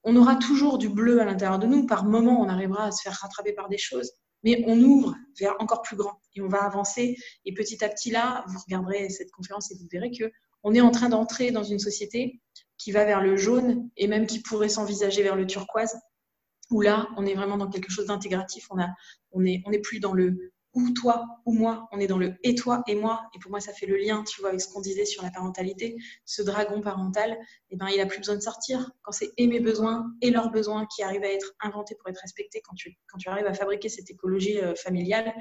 on 0.04 0.16
aura 0.16 0.36
toujours 0.36 0.76
du 0.76 0.90
bleu 0.90 1.20
à 1.20 1.24
l'intérieur 1.24 1.58
de 1.58 1.66
nous. 1.66 1.86
Par 1.86 2.04
moment, 2.04 2.40
on 2.40 2.48
arrivera 2.48 2.84
à 2.84 2.90
se 2.90 3.02
faire 3.02 3.14
rattraper 3.14 3.54
par 3.54 3.68
des 3.70 3.78
choses, 3.78 4.12
mais 4.42 4.62
on 4.66 4.78
ouvre 4.80 5.14
vers 5.40 5.54
encore 5.58 5.80
plus 5.80 5.96
grand 5.96 6.20
et 6.34 6.42
on 6.42 6.48
va 6.48 6.64
avancer. 6.64 7.16
Et 7.46 7.54
petit 7.54 7.82
à 7.82 7.88
petit, 7.88 8.10
là, 8.10 8.44
vous 8.48 8.58
regarderez 8.58 9.08
cette 9.08 9.30
conférence 9.30 9.70
et 9.70 9.74
vous 9.76 9.88
verrez 9.90 10.10
que 10.10 10.30
on 10.64 10.74
est 10.74 10.80
en 10.80 10.90
train 10.90 11.08
d'entrer 11.08 11.50
dans 11.50 11.64
une 11.64 11.78
société 11.78 12.40
qui 12.76 12.92
va 12.92 13.04
vers 13.04 13.22
le 13.22 13.36
jaune 13.36 13.88
et 13.96 14.06
même 14.06 14.26
qui 14.26 14.40
pourrait 14.40 14.68
s'envisager 14.68 15.22
vers 15.22 15.36
le 15.36 15.46
turquoise. 15.46 15.96
Où 16.72 16.80
là, 16.80 17.08
on 17.16 17.24
est 17.26 17.34
vraiment 17.34 17.56
dans 17.56 17.68
quelque 17.68 17.90
chose 17.90 18.06
d'intégratif. 18.06 18.66
On 18.70 19.40
n'est 19.40 19.62
on 19.64 19.70
est 19.72 19.78
plus 19.78 20.00
dans 20.00 20.12
le 20.12 20.52
ou 20.74 20.90
toi 20.92 21.26
ou 21.44 21.52
moi, 21.52 21.88
on 21.92 22.00
est 22.00 22.06
dans 22.06 22.18
le 22.18 22.34
et 22.42 22.54
toi 22.54 22.82
et 22.86 22.94
moi. 22.94 23.28
Et 23.34 23.38
pour 23.38 23.50
moi, 23.50 23.60
ça 23.60 23.72
fait 23.72 23.86
le 23.86 23.96
lien, 23.96 24.24
tu 24.24 24.40
vois, 24.40 24.50
avec 24.50 24.60
ce 24.60 24.68
qu'on 24.68 24.80
disait 24.80 25.04
sur 25.04 25.22
la 25.22 25.30
parentalité. 25.30 25.96
Ce 26.24 26.42
dragon 26.42 26.80
parental, 26.80 27.38
eh 27.70 27.76
ben, 27.76 27.88
il 27.88 28.00
a 28.00 28.06
plus 28.06 28.18
besoin 28.18 28.36
de 28.36 28.40
sortir. 28.40 28.90
Quand 29.02 29.12
c'est 29.12 29.30
et 29.36 29.46
mes 29.46 29.60
besoins 29.60 30.10
et 30.22 30.30
leurs 30.30 30.50
besoins 30.50 30.86
qui 30.86 31.02
arrivent 31.02 31.24
à 31.24 31.32
être 31.32 31.52
inventés 31.60 31.94
pour 31.94 32.08
être 32.08 32.20
respectés, 32.20 32.62
quand 32.64 32.74
tu, 32.74 32.96
quand 33.08 33.18
tu 33.18 33.28
arrives 33.28 33.46
à 33.46 33.54
fabriquer 33.54 33.88
cette 33.88 34.10
écologie 34.10 34.58
euh, 34.60 34.74
familiale, 34.74 35.34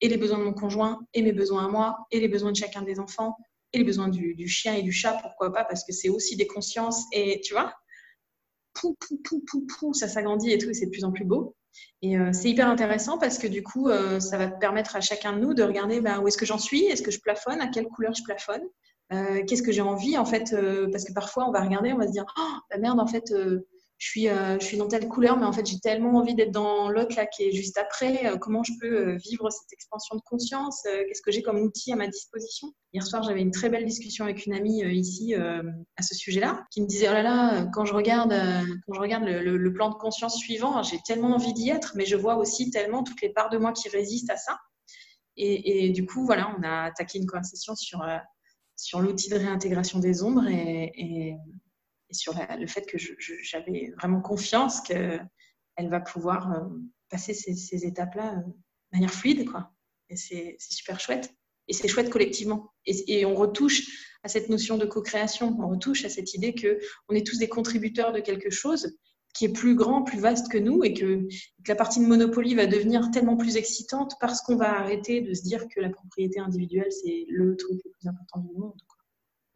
et 0.00 0.08
les 0.08 0.16
besoins 0.16 0.38
de 0.38 0.44
mon 0.44 0.54
conjoint, 0.54 1.00
et 1.12 1.22
mes 1.22 1.32
besoins 1.32 1.66
à 1.66 1.68
moi, 1.68 1.98
et 2.10 2.20
les 2.20 2.28
besoins 2.28 2.52
de 2.52 2.56
chacun 2.56 2.82
des 2.82 3.00
enfants, 3.00 3.36
et 3.72 3.78
les 3.78 3.84
besoins 3.84 4.08
du, 4.08 4.34
du 4.34 4.48
chien 4.48 4.74
et 4.74 4.82
du 4.82 4.92
chat, 4.92 5.18
pourquoi 5.20 5.52
pas, 5.52 5.64
parce 5.64 5.84
que 5.84 5.92
c'est 5.92 6.08
aussi 6.08 6.36
des 6.36 6.46
consciences. 6.46 7.04
Et 7.12 7.40
tu 7.42 7.52
vois, 7.52 7.74
pou, 8.74 8.96
pou, 9.00 9.18
pou, 9.22 9.40
pou, 9.40 9.66
pou, 9.66 9.94
ça 9.94 10.08
s'agrandit 10.08 10.50
et 10.50 10.58
tout, 10.58 10.70
et 10.70 10.74
c'est 10.74 10.86
de 10.86 10.90
plus 10.90 11.04
en 11.04 11.12
plus 11.12 11.24
beau. 11.24 11.54
Et 12.02 12.18
euh, 12.18 12.30
c'est 12.32 12.48
hyper 12.50 12.68
intéressant 12.68 13.18
parce 13.18 13.38
que 13.38 13.46
du 13.46 13.62
coup, 13.62 13.88
euh, 13.88 14.20
ça 14.20 14.38
va 14.38 14.48
permettre 14.48 14.96
à 14.96 15.00
chacun 15.00 15.34
de 15.34 15.40
nous 15.40 15.54
de 15.54 15.62
regarder 15.62 16.00
bah, 16.00 16.20
où 16.20 16.28
est-ce 16.28 16.38
que 16.38 16.46
j'en 16.46 16.58
suis, 16.58 16.84
est-ce 16.84 17.02
que 17.02 17.10
je 17.10 17.20
plafonne, 17.20 17.60
à 17.60 17.68
quelle 17.68 17.86
couleur 17.86 18.14
je 18.14 18.22
plafonne, 18.22 18.62
euh, 19.12 19.42
qu'est-ce 19.46 19.62
que 19.62 19.72
j'ai 19.72 19.82
envie 19.82 20.16
en 20.16 20.24
fait, 20.24 20.54
parce 20.90 21.04
que 21.04 21.12
parfois 21.12 21.48
on 21.48 21.52
va 21.52 21.60
regarder, 21.60 21.92
on 21.92 21.98
va 21.98 22.06
se 22.06 22.12
dire, 22.12 22.26
oh, 22.38 22.52
la 22.70 22.78
merde 22.78 23.00
en 23.00 23.06
fait, 23.06 23.32
je 24.00 24.08
suis, 24.08 24.28
euh, 24.28 24.58
je 24.58 24.64
suis 24.64 24.78
dans 24.78 24.88
telle 24.88 25.08
couleur, 25.08 25.36
mais 25.36 25.44
en 25.44 25.52
fait, 25.52 25.66
j'ai 25.66 25.78
tellement 25.78 26.14
envie 26.14 26.34
d'être 26.34 26.50
dans 26.50 26.88
l'autre 26.88 27.14
là 27.16 27.26
qui 27.26 27.42
est 27.42 27.52
juste 27.52 27.76
après. 27.76 28.26
Euh, 28.26 28.38
comment 28.38 28.62
je 28.62 28.72
peux 28.80 29.10
euh, 29.10 29.16
vivre 29.16 29.50
cette 29.50 29.70
expansion 29.74 30.16
de 30.16 30.22
conscience 30.22 30.84
Qu'est-ce 30.84 31.20
que 31.20 31.30
j'ai 31.30 31.42
comme 31.42 31.58
outil 31.58 31.92
à 31.92 31.96
ma 31.96 32.06
disposition? 32.06 32.72
Hier 32.94 33.06
soir, 33.06 33.22
j'avais 33.22 33.42
une 33.42 33.50
très 33.50 33.68
belle 33.68 33.84
discussion 33.84 34.24
avec 34.24 34.46
une 34.46 34.54
amie 34.54 34.80
ici 34.80 35.34
à 35.34 36.02
ce 36.02 36.14
sujet-là, 36.14 36.64
qui 36.70 36.80
me 36.80 36.86
disait 36.86 37.08
oh 37.10 37.12
là 37.12 37.22
là, 37.22 37.66
quand 37.74 37.84
je 37.84 37.92
regarde, 37.92 38.32
le, 38.32 39.72
plan 39.72 39.90
de 39.90 39.94
conscience 39.94 40.36
suivant, 40.36 40.82
j'ai 40.82 40.98
tellement 41.06 41.34
envie 41.34 41.52
d'y 41.52 41.68
être, 41.68 41.92
mais 41.94 42.06
je 42.06 42.16
vois 42.16 42.36
aussi 42.36 42.70
tellement 42.70 43.04
toutes 43.04 43.20
les 43.20 43.28
parts 43.28 43.50
de 43.50 43.58
moi 43.58 43.72
qui 43.72 43.88
résistent 43.90 44.30
à 44.30 44.36
ça. 44.36 44.58
Et, 45.36 45.90
du 45.90 46.06
coup, 46.06 46.24
voilà, 46.24 46.52
on 46.58 46.62
a 46.62 46.84
attaqué 46.84 47.18
une 47.18 47.26
conversation 47.26 47.76
sur 47.76 48.02
sur 48.76 49.00
l'outil 49.00 49.28
de 49.28 49.36
réintégration 49.36 49.98
des 49.98 50.22
ombres 50.22 50.48
et 50.48 51.36
et 52.10 52.14
sur 52.14 52.34
le 52.34 52.66
fait 52.66 52.86
que 52.86 52.98
j'avais 53.42 53.92
vraiment 53.98 54.20
confiance 54.20 54.80
qu'elle 54.80 55.28
va 55.78 56.00
pouvoir 56.00 56.52
euh, 56.52 56.68
passer 57.08 57.34
ces, 57.34 57.86
étapes-là 57.86 58.32
euh, 58.32 58.42
de 58.42 58.52
manière 58.92 59.12
fluide. 59.12 59.48
Quoi. 59.48 59.72
Et 60.08 60.16
c'est 60.16 60.56
super 60.58 61.00
chouette. 61.00 61.34
Et 61.68 61.72
c'est 61.72 61.88
chouette 61.88 62.10
collectivement. 62.10 62.72
Et, 62.84 63.24
on 63.24 63.34
retouche 63.34 64.16
à 64.24 64.28
cette 64.28 64.48
notion 64.48 64.76
de 64.76 64.86
co-création, 64.86 65.56
on 65.60 65.68
retouche 65.68 66.04
à 66.04 66.08
cette 66.08 66.34
idée 66.34 66.52
qu'on 66.52 67.14
est 67.14 67.26
tous 67.26 67.38
des 67.38 67.48
contributeurs 67.48 68.12
de 68.12 68.18
quelque 68.18 68.50
chose 68.50 68.96
qui 69.34 69.44
est 69.44 69.52
plus 69.52 69.76
grand, 69.76 70.02
plus 70.02 70.18
vaste 70.18 70.50
que 70.50 70.58
nous 70.58 70.82
et 70.82 70.92
que, 70.92 71.28
la 71.68 71.76
partie 71.76 72.00
de 72.00 72.06
Monopoly 72.06 72.56
va 72.56 72.66
devenir 72.66 73.12
tellement 73.12 73.36
plus 73.36 73.56
excitante 73.56 74.14
parce 74.20 74.40
qu'on 74.40 74.56
va 74.56 74.80
arrêter 74.80 75.20
de 75.20 75.32
se 75.32 75.42
dire 75.42 75.68
que 75.68 75.80
la 75.80 75.90
propriété 75.90 76.40
individuelle, 76.40 76.90
c'est 76.90 77.26
le 77.28 77.56
truc 77.56 77.80
le 77.84 77.90
plus 77.92 78.08
important 78.08 78.40
du 78.40 78.58
monde. 78.58 78.82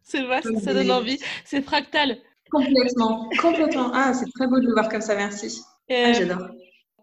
C'est 0.03 0.23
vaste, 0.23 0.49
ça 0.61 0.75
donne 0.75 0.93
envie. 0.93 1.19
C'est 1.45 1.62
fractal. 1.62 2.19
Complètement, 2.55 3.29
complètement. 3.40 3.90
Ah, 3.93 4.14
c'est 4.14 4.31
très 4.35 4.47
beau 4.47 4.61
de 4.61 4.67
le 4.67 4.73
voir 4.73 4.88
comme 4.88 5.01
ça, 5.01 5.17
merci. 5.17 5.62
Ah, 5.90 6.12
j'adore. 6.12 6.49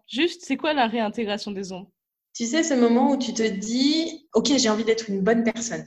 Juste, 0.08 0.42
c'est 0.44 0.56
quoi 0.56 0.72
la 0.72 0.86
réintégration 0.86 1.50
des 1.50 1.72
ombres? 1.72 1.90
Tu 2.34 2.46
sais, 2.46 2.62
ce 2.62 2.74
moment 2.74 3.12
où 3.12 3.18
tu 3.18 3.34
te 3.34 3.42
dis, 3.42 4.26
ok, 4.32 4.52
j'ai 4.56 4.70
envie 4.70 4.84
d'être 4.84 5.10
une 5.10 5.20
bonne 5.20 5.44
personne. 5.44 5.86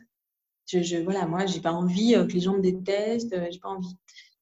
Je, 0.68 0.82
je 0.82 0.98
voilà, 0.98 1.26
moi, 1.26 1.46
j'ai 1.46 1.62
pas 1.62 1.72
envie 1.72 2.16
euh, 2.16 2.26
que 2.26 2.34
les 2.34 2.40
gens 2.42 2.54
me 2.54 2.62
détestent, 2.62 3.34
euh, 3.34 3.48
j'ai 3.52 3.60
pas 3.60 3.70
envie. 3.70 3.96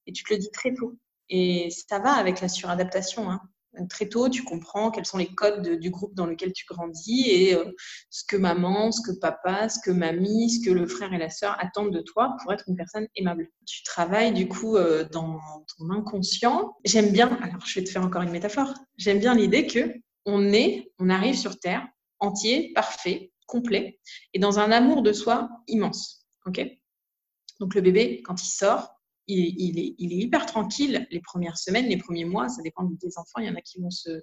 Et 0.06 0.12
tu 0.12 0.24
te 0.24 0.34
le 0.34 0.40
dis 0.40 0.52
très 0.52 0.74
tôt. 0.74 0.98
Et 1.30 1.70
ça 1.70 2.00
va 2.00 2.14
avec 2.14 2.42
la 2.42 2.50
suradaptation. 2.50 3.30
Hein 3.30 3.42
très 3.90 4.08
tôt, 4.08 4.30
tu 4.30 4.44
comprends 4.44 4.92
quels 4.92 5.06
sont 5.06 5.18
les 5.18 5.34
codes 5.34 5.80
du 5.80 5.90
groupe 5.90 6.14
dans 6.14 6.26
lequel 6.26 6.54
tu 6.54 6.66
grandis 6.66 7.30
et 7.30 7.56
euh, 7.56 7.66
ce 8.10 8.24
que 8.26 8.36
maman, 8.36 8.92
ce 8.92 9.02
que 9.02 9.18
papa, 9.18 9.70
ce 9.70 9.80
que 9.84 9.92
mamie, 9.92 10.50
ce 10.50 10.66
que 10.66 10.72
le 10.72 10.88
frère 10.88 11.14
et 11.14 11.18
la 11.18 11.30
sœur 11.30 11.58
attendent 11.60 11.94
de 11.94 12.02
toi 12.02 12.36
pour 12.42 12.54
être 12.54 12.66
une 12.68 12.76
personne 12.76 13.08
aimable. 13.16 13.50
Tu 13.66 13.84
travailles 13.84 14.34
du 14.34 14.48
coup 14.48 14.78
euh, 14.78 15.06
dans 15.12 15.40
ton 15.78 15.90
inconscient. 15.90 16.76
J'aime 16.86 17.12
bien, 17.12 17.28
alors 17.42 17.66
je 17.66 17.80
vais 17.80 17.86
te 17.86 17.90
faire 17.90 18.04
encore 18.04 18.22
une 18.22 18.32
métaphore, 18.32 18.74
j'aime 18.98 19.20
bien 19.20 19.36
l'idée 19.36 19.68
que 19.68 19.94
on 20.26 20.54
est, 20.54 20.92
on 21.00 21.10
arrive 21.10 21.36
sur 21.36 21.60
Terre 21.60 21.86
entier, 22.20 22.72
parfait, 22.74 23.32
complet, 23.48 24.00
et 24.34 24.40
dans 24.40 24.60
un 24.60 24.72
amour 24.72 25.02
de 25.02 25.12
soi 25.12 25.50
immense. 25.68 26.26
Donc 27.60 27.76
le 27.76 27.82
bébé, 27.82 28.22
quand 28.24 28.42
il 28.42 28.48
sort, 28.48 28.93
il, 29.28 29.80
est, 29.80 29.96
hyper 30.00 30.46
tranquille 30.46 31.08
les 31.12 31.22
premières 31.22 31.58
semaines, 31.58 31.88
les 31.88 31.98
premiers 31.98 32.26
mois, 32.26 32.50
ça 32.50 32.62
dépend 32.62 32.84
des 32.84 33.18
enfants, 33.18 33.40
il 33.40 33.46
y 33.46 33.50
en 33.50 33.56
a 33.56 33.62
qui 33.62 33.80
vont 33.80 33.90
se, 33.90 34.20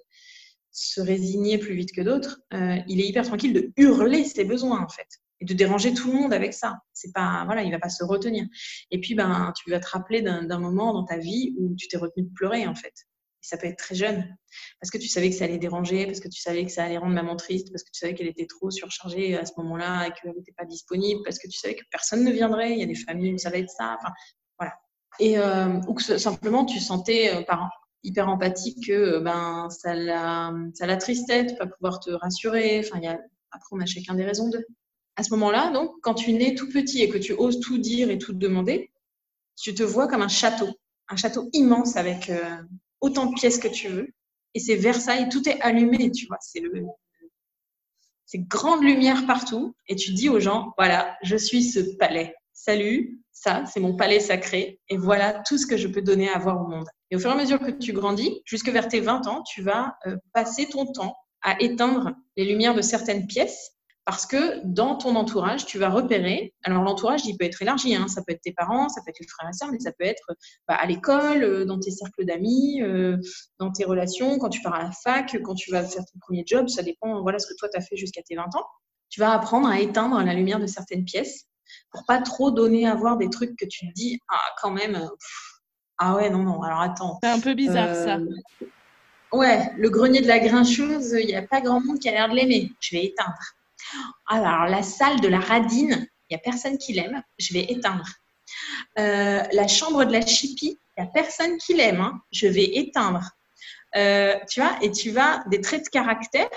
résigner 0.97 1.57
plus 1.57 1.75
vite 1.75 1.91
que 1.91 2.01
d'autres. 2.01 2.41
Euh, 2.53 2.77
il 2.87 3.01
est 3.01 3.07
hyper 3.07 3.25
tranquille 3.25 3.53
de 3.53 3.71
hurler 3.75 4.23
ses 4.23 4.45
besoins 4.45 4.81
en 4.81 4.87
fait 4.87 5.07
et 5.41 5.45
de 5.45 5.53
déranger 5.53 5.93
tout 5.93 6.07
le 6.11 6.13
monde 6.13 6.33
avec 6.33 6.53
ça. 6.53 6.77
C'est 6.93 7.11
pas 7.13 7.43
voilà, 7.45 7.63
il 7.63 7.71
va 7.71 7.79
pas 7.79 7.89
se 7.89 8.03
retenir. 8.03 8.45
Et 8.91 9.01
puis 9.01 9.15
ben 9.15 9.51
tu 9.57 9.69
vas 9.69 9.79
te 9.79 9.87
rappeler 9.87 10.21
d'un 10.21 10.59
moment 10.59 10.93
dans 10.93 11.03
ta 11.03 11.17
vie 11.17 11.55
où 11.57 11.75
tu 11.75 11.87
t'es 11.87 11.97
retenu 11.97 12.23
de 12.23 12.31
pleurer 12.33 12.67
en 12.67 12.75
fait. 12.75 12.93
Et 13.43 13.47
ça 13.47 13.57
peut 13.57 13.65
être 13.65 13.77
très 13.77 13.95
jeune 13.95 14.37
parce 14.79 14.91
que 14.91 14.99
tu 14.99 15.07
savais 15.07 15.29
que 15.29 15.35
ça 15.35 15.45
allait 15.45 15.57
déranger, 15.57 16.05
parce 16.05 16.19
que 16.19 16.27
tu 16.27 16.39
savais 16.39 16.63
que 16.63 16.71
ça 16.71 16.83
allait 16.83 16.99
rendre 16.99 17.15
maman 17.15 17.35
triste, 17.35 17.71
parce 17.71 17.83
que 17.83 17.89
tu 17.91 17.99
savais 17.99 18.13
qu'elle 18.13 18.27
était 18.27 18.45
trop 18.45 18.69
surchargée 18.69 19.35
à 19.35 19.45
ce 19.45 19.53
moment-là 19.57 20.07
et 20.07 20.11
qu'elle 20.11 20.31
n'était 20.35 20.53
pas 20.55 20.65
disponible, 20.65 21.21
parce 21.23 21.39
que 21.39 21.47
tu 21.47 21.57
savais 21.57 21.75
que 21.75 21.83
personne 21.89 22.23
ne 22.23 22.31
viendrait. 22.31 22.73
Il 22.73 22.79
y 22.79 22.83
a 22.83 22.85
des 22.85 22.95
familles 22.95 23.33
où 23.33 23.37
ça 23.39 23.49
va 23.49 23.57
être 23.57 23.71
ça. 23.71 23.97
Et 25.19 25.37
euh, 25.37 25.79
ou 25.87 25.93
que 25.93 26.17
simplement 26.17 26.65
tu 26.65 26.79
sentais 26.79 27.33
euh, 27.33 27.41
par 27.41 27.69
hyper 28.03 28.29
empathique 28.29 28.87
que 28.87 28.93
euh, 28.93 29.19
ben 29.19 29.69
ça 29.69 29.93
la 29.93 30.53
ça 30.73 30.85
l'attristait 30.87 31.43
de 31.45 31.53
pas 31.53 31.67
pouvoir 31.67 31.99
te 31.99 32.11
rassurer. 32.11 32.79
Enfin 32.85 32.99
y 32.99 33.07
a 33.07 33.19
après 33.51 33.69
on 33.71 33.79
a 33.79 33.85
chacun 33.85 34.15
des 34.15 34.25
raisons 34.25 34.49
de. 34.49 34.65
À 35.17 35.23
ce 35.23 35.31
moment-là 35.31 35.71
donc 35.71 35.91
quand 36.01 36.13
tu 36.13 36.33
nais 36.33 36.55
tout 36.55 36.69
petit 36.69 37.01
et 37.01 37.09
que 37.09 37.17
tu 37.17 37.33
oses 37.33 37.59
tout 37.59 37.77
dire 37.77 38.09
et 38.09 38.17
tout 38.17 38.33
demander 38.33 38.91
tu 39.61 39.75
te 39.75 39.83
vois 39.83 40.07
comme 40.07 40.21
un 40.21 40.29
château 40.29 40.69
un 41.09 41.17
château 41.17 41.49
immense 41.53 41.97
avec 41.97 42.31
autant 43.01 43.25
de 43.25 43.35
pièces 43.35 43.57
que 43.59 43.67
tu 43.67 43.89
veux. 43.89 44.07
Et 44.53 44.59
c'est 44.59 44.75
Versailles 44.75 45.29
tout 45.29 45.47
est 45.47 45.59
allumé 45.61 46.09
tu 46.11 46.27
vois. 46.27 46.37
C'est 46.39 46.61
le 46.61 46.71
c'est 48.25 48.47
grande 48.47 48.81
lumière 48.81 49.25
partout. 49.27 49.75
Et 49.89 49.97
tu 49.97 50.13
dis 50.13 50.29
aux 50.29 50.39
gens 50.39 50.73
voilà 50.77 51.17
je 51.21 51.35
suis 51.35 51.63
ce 51.63 51.79
palais 51.97 52.33
salut 52.63 53.21
ça, 53.41 53.63
c'est 53.65 53.79
mon 53.79 53.95
palais 53.95 54.19
sacré, 54.19 54.79
et 54.87 54.97
voilà 54.97 55.41
tout 55.47 55.57
ce 55.57 55.65
que 55.65 55.75
je 55.75 55.87
peux 55.87 56.03
donner 56.03 56.29
à 56.29 56.37
voir 56.37 56.61
au 56.61 56.67
monde. 56.67 56.85
Et 57.09 57.15
au 57.15 57.19
fur 57.19 57.31
et 57.31 57.33
à 57.33 57.35
mesure 57.35 57.59
que 57.59 57.71
tu 57.71 57.91
grandis, 57.91 58.41
jusque 58.45 58.69
vers 58.69 58.87
tes 58.87 58.99
20 58.99 59.25
ans, 59.25 59.41
tu 59.41 59.63
vas 59.63 59.95
euh, 60.05 60.15
passer 60.31 60.67
ton 60.67 60.85
temps 60.85 61.15
à 61.41 61.59
éteindre 61.59 62.11
les 62.37 62.45
lumières 62.45 62.75
de 62.75 62.83
certaines 62.83 63.25
pièces 63.25 63.71
Parce 64.05 64.27
que 64.27 64.61
dans 64.63 64.95
ton 64.95 65.15
entourage, 65.15 65.65
tu 65.65 65.79
vas 65.79 65.89
repérer. 65.89 66.53
Alors, 66.63 66.83
l'entourage, 66.83 67.25
il 67.25 67.35
peut 67.35 67.45
être 67.45 67.63
élargi. 67.63 67.95
Hein. 67.95 68.07
Ça 68.07 68.21
peut 68.21 68.33
être 68.33 68.41
tes 68.41 68.53
parents, 68.53 68.89
ça 68.89 69.01
peut 69.03 69.09
être 69.09 69.19
les 69.19 69.27
frères 69.27 69.49
et 69.49 69.53
sœurs, 69.53 69.71
mais 69.71 69.79
ça 69.79 69.91
peut 69.91 70.05
être 70.05 70.23
bah, 70.67 70.75
à 70.75 70.85
l'école, 70.85 71.43
euh, 71.43 71.65
dans 71.65 71.79
tes 71.79 71.89
cercles 71.89 72.25
d'amis, 72.25 72.83
euh, 72.83 73.17
dans 73.57 73.71
tes 73.71 73.85
relations, 73.85 74.37
quand 74.37 74.49
tu 74.49 74.61
pars 74.61 74.75
à 74.75 74.83
la 74.83 74.91
fac, 74.91 75.35
quand 75.41 75.55
tu 75.55 75.71
vas 75.71 75.83
faire 75.83 76.03
ton 76.05 76.19
premier 76.19 76.43
job. 76.45 76.69
Ça 76.69 76.83
dépend, 76.83 77.23
voilà 77.23 77.39
ce 77.39 77.47
que 77.47 77.55
toi, 77.57 77.69
tu 77.69 77.77
as 77.79 77.81
fait 77.81 77.95
jusqu'à 77.95 78.21
tes 78.21 78.35
20 78.35 78.43
ans. 78.55 78.65
Tu 79.09 79.19
vas 79.19 79.31
apprendre 79.31 79.67
à 79.67 79.79
éteindre 79.79 80.21
la 80.21 80.33
lumière 80.35 80.59
de 80.59 80.67
certaines 80.67 81.05
pièces 81.05 81.47
pour 81.91 82.05
pas 82.05 82.21
trop 82.21 82.51
donner 82.51 82.87
à 82.87 82.95
voir 82.95 83.17
des 83.17 83.29
trucs 83.29 83.55
que 83.57 83.65
tu 83.65 83.87
te 83.87 83.93
dis, 83.93 84.19
ah, 84.29 84.39
quand 84.61 84.71
même, 84.71 85.09
ah 85.97 86.15
ouais, 86.15 86.29
non, 86.29 86.39
non, 86.39 86.61
alors 86.63 86.81
attends. 86.81 87.19
C'est 87.21 87.29
un 87.29 87.39
peu 87.39 87.53
bizarre, 87.53 87.93
ça. 87.93 88.15
Euh, 88.15 88.67
ouais, 89.33 89.71
le 89.77 89.89
grenier 89.89 90.21
de 90.21 90.27
la 90.27 90.39
grincheuse, 90.39 91.15
il 91.19 91.27
n'y 91.27 91.35
a 91.35 91.43
pas 91.43 91.61
grand 91.61 91.79
monde 91.79 91.99
qui 91.99 92.09
a 92.09 92.11
l'air 92.11 92.29
de 92.29 92.35
l'aimer. 92.35 92.71
Je 92.79 92.95
vais 92.95 93.05
éteindre. 93.05 93.39
Alors, 94.27 94.65
la 94.65 94.83
salle 94.83 95.19
de 95.19 95.27
la 95.27 95.39
radine, 95.39 96.07
il 96.29 96.35
n'y 96.35 96.37
a 96.37 96.39
personne 96.39 96.77
qui 96.77 96.93
l'aime, 96.93 97.21
je 97.37 97.53
vais 97.53 97.71
éteindre. 97.71 98.07
Euh, 98.97 99.43
la 99.51 99.67
chambre 99.67 100.05
de 100.05 100.11
la 100.11 100.25
chipie, 100.25 100.79
il 100.97 101.03
n'y 101.03 101.07
a 101.07 101.11
personne 101.11 101.57
qui 101.57 101.73
l'aime, 101.73 102.01
hein. 102.01 102.19
je 102.31 102.47
vais 102.47 102.77
éteindre. 102.77 103.29
Euh, 103.95 104.35
tu 104.49 104.61
vois, 104.61 104.77
et 104.81 104.91
tu 104.91 105.11
vas 105.11 105.43
des 105.47 105.61
traits 105.61 105.85
de 105.85 105.89
caractère 105.89 106.49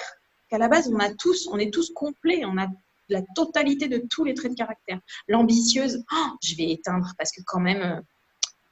qu'à 0.49 0.59
la 0.59 0.68
base, 0.68 0.89
on 0.89 1.01
a 1.01 1.12
tous, 1.12 1.49
on 1.53 1.59
est 1.59 1.72
tous 1.72 1.93
complets, 1.93 2.45
on 2.45 2.57
a 2.57 2.68
la 3.09 3.23
totalité 3.35 3.89
de 3.89 4.03
tous 4.11 4.25
les 4.25 4.35
traits 4.35 4.53
de 4.53 4.57
caractère. 4.57 5.01
L'ambitieuse, 5.29 6.05
oh, 6.13 6.29
je 6.43 6.57
vais 6.57 6.71
éteindre 6.71 7.13
parce 7.19 7.33
que 7.33 7.41
quand 7.45 7.61
même, 7.61 7.83
euh, 7.83 8.01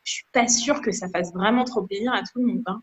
je 0.04 0.12
suis 0.12 0.26
pas 0.32 0.48
sûre 0.48 0.80
que 0.80 0.92
ça 0.92 1.08
fasse 1.08 1.32
vraiment 1.32 1.64
trop 1.64 1.82
plaisir 1.82 2.12
à 2.12 2.20
tout 2.20 2.40
le 2.40 2.46
monde. 2.46 2.62
Hein. 2.66 2.82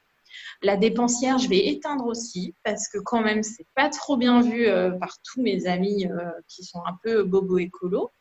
La 0.62 0.78
dépensière, 0.78 1.38
je 1.38 1.50
vais 1.50 1.68
éteindre 1.68 2.06
aussi 2.06 2.54
parce 2.64 2.88
que 2.88 2.97
quand 3.00 3.22
même, 3.22 3.43
c'est 3.43 3.68
pas 3.76 3.89
trop 3.89 4.18
bien 4.18 4.41
vu 4.41 4.68
euh, 4.68 4.91
par 4.91 5.18
tous 5.24 5.41
mes 5.41 5.68
amis 5.68 6.06
euh, 6.08 6.32
qui 6.47 6.64
sont 6.64 6.82
un 6.86 6.97
peu 7.04 7.24
bobo 7.24 7.58
écolo. 7.58 8.12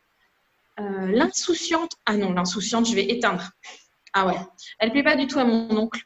L'insouciante, 0.80 1.96
ah 2.06 2.16
non, 2.16 2.32
l'insouciante, 2.32 2.86
je 2.86 2.94
vais 2.94 3.10
éteindre. 3.10 3.50
Ah 4.12 4.28
ouais, 4.28 4.38
elle 4.78 4.92
plaît 4.92 5.02
pas 5.02 5.16
du 5.16 5.26
tout 5.26 5.40
à 5.40 5.44
mon 5.44 5.76
oncle. 5.76 6.04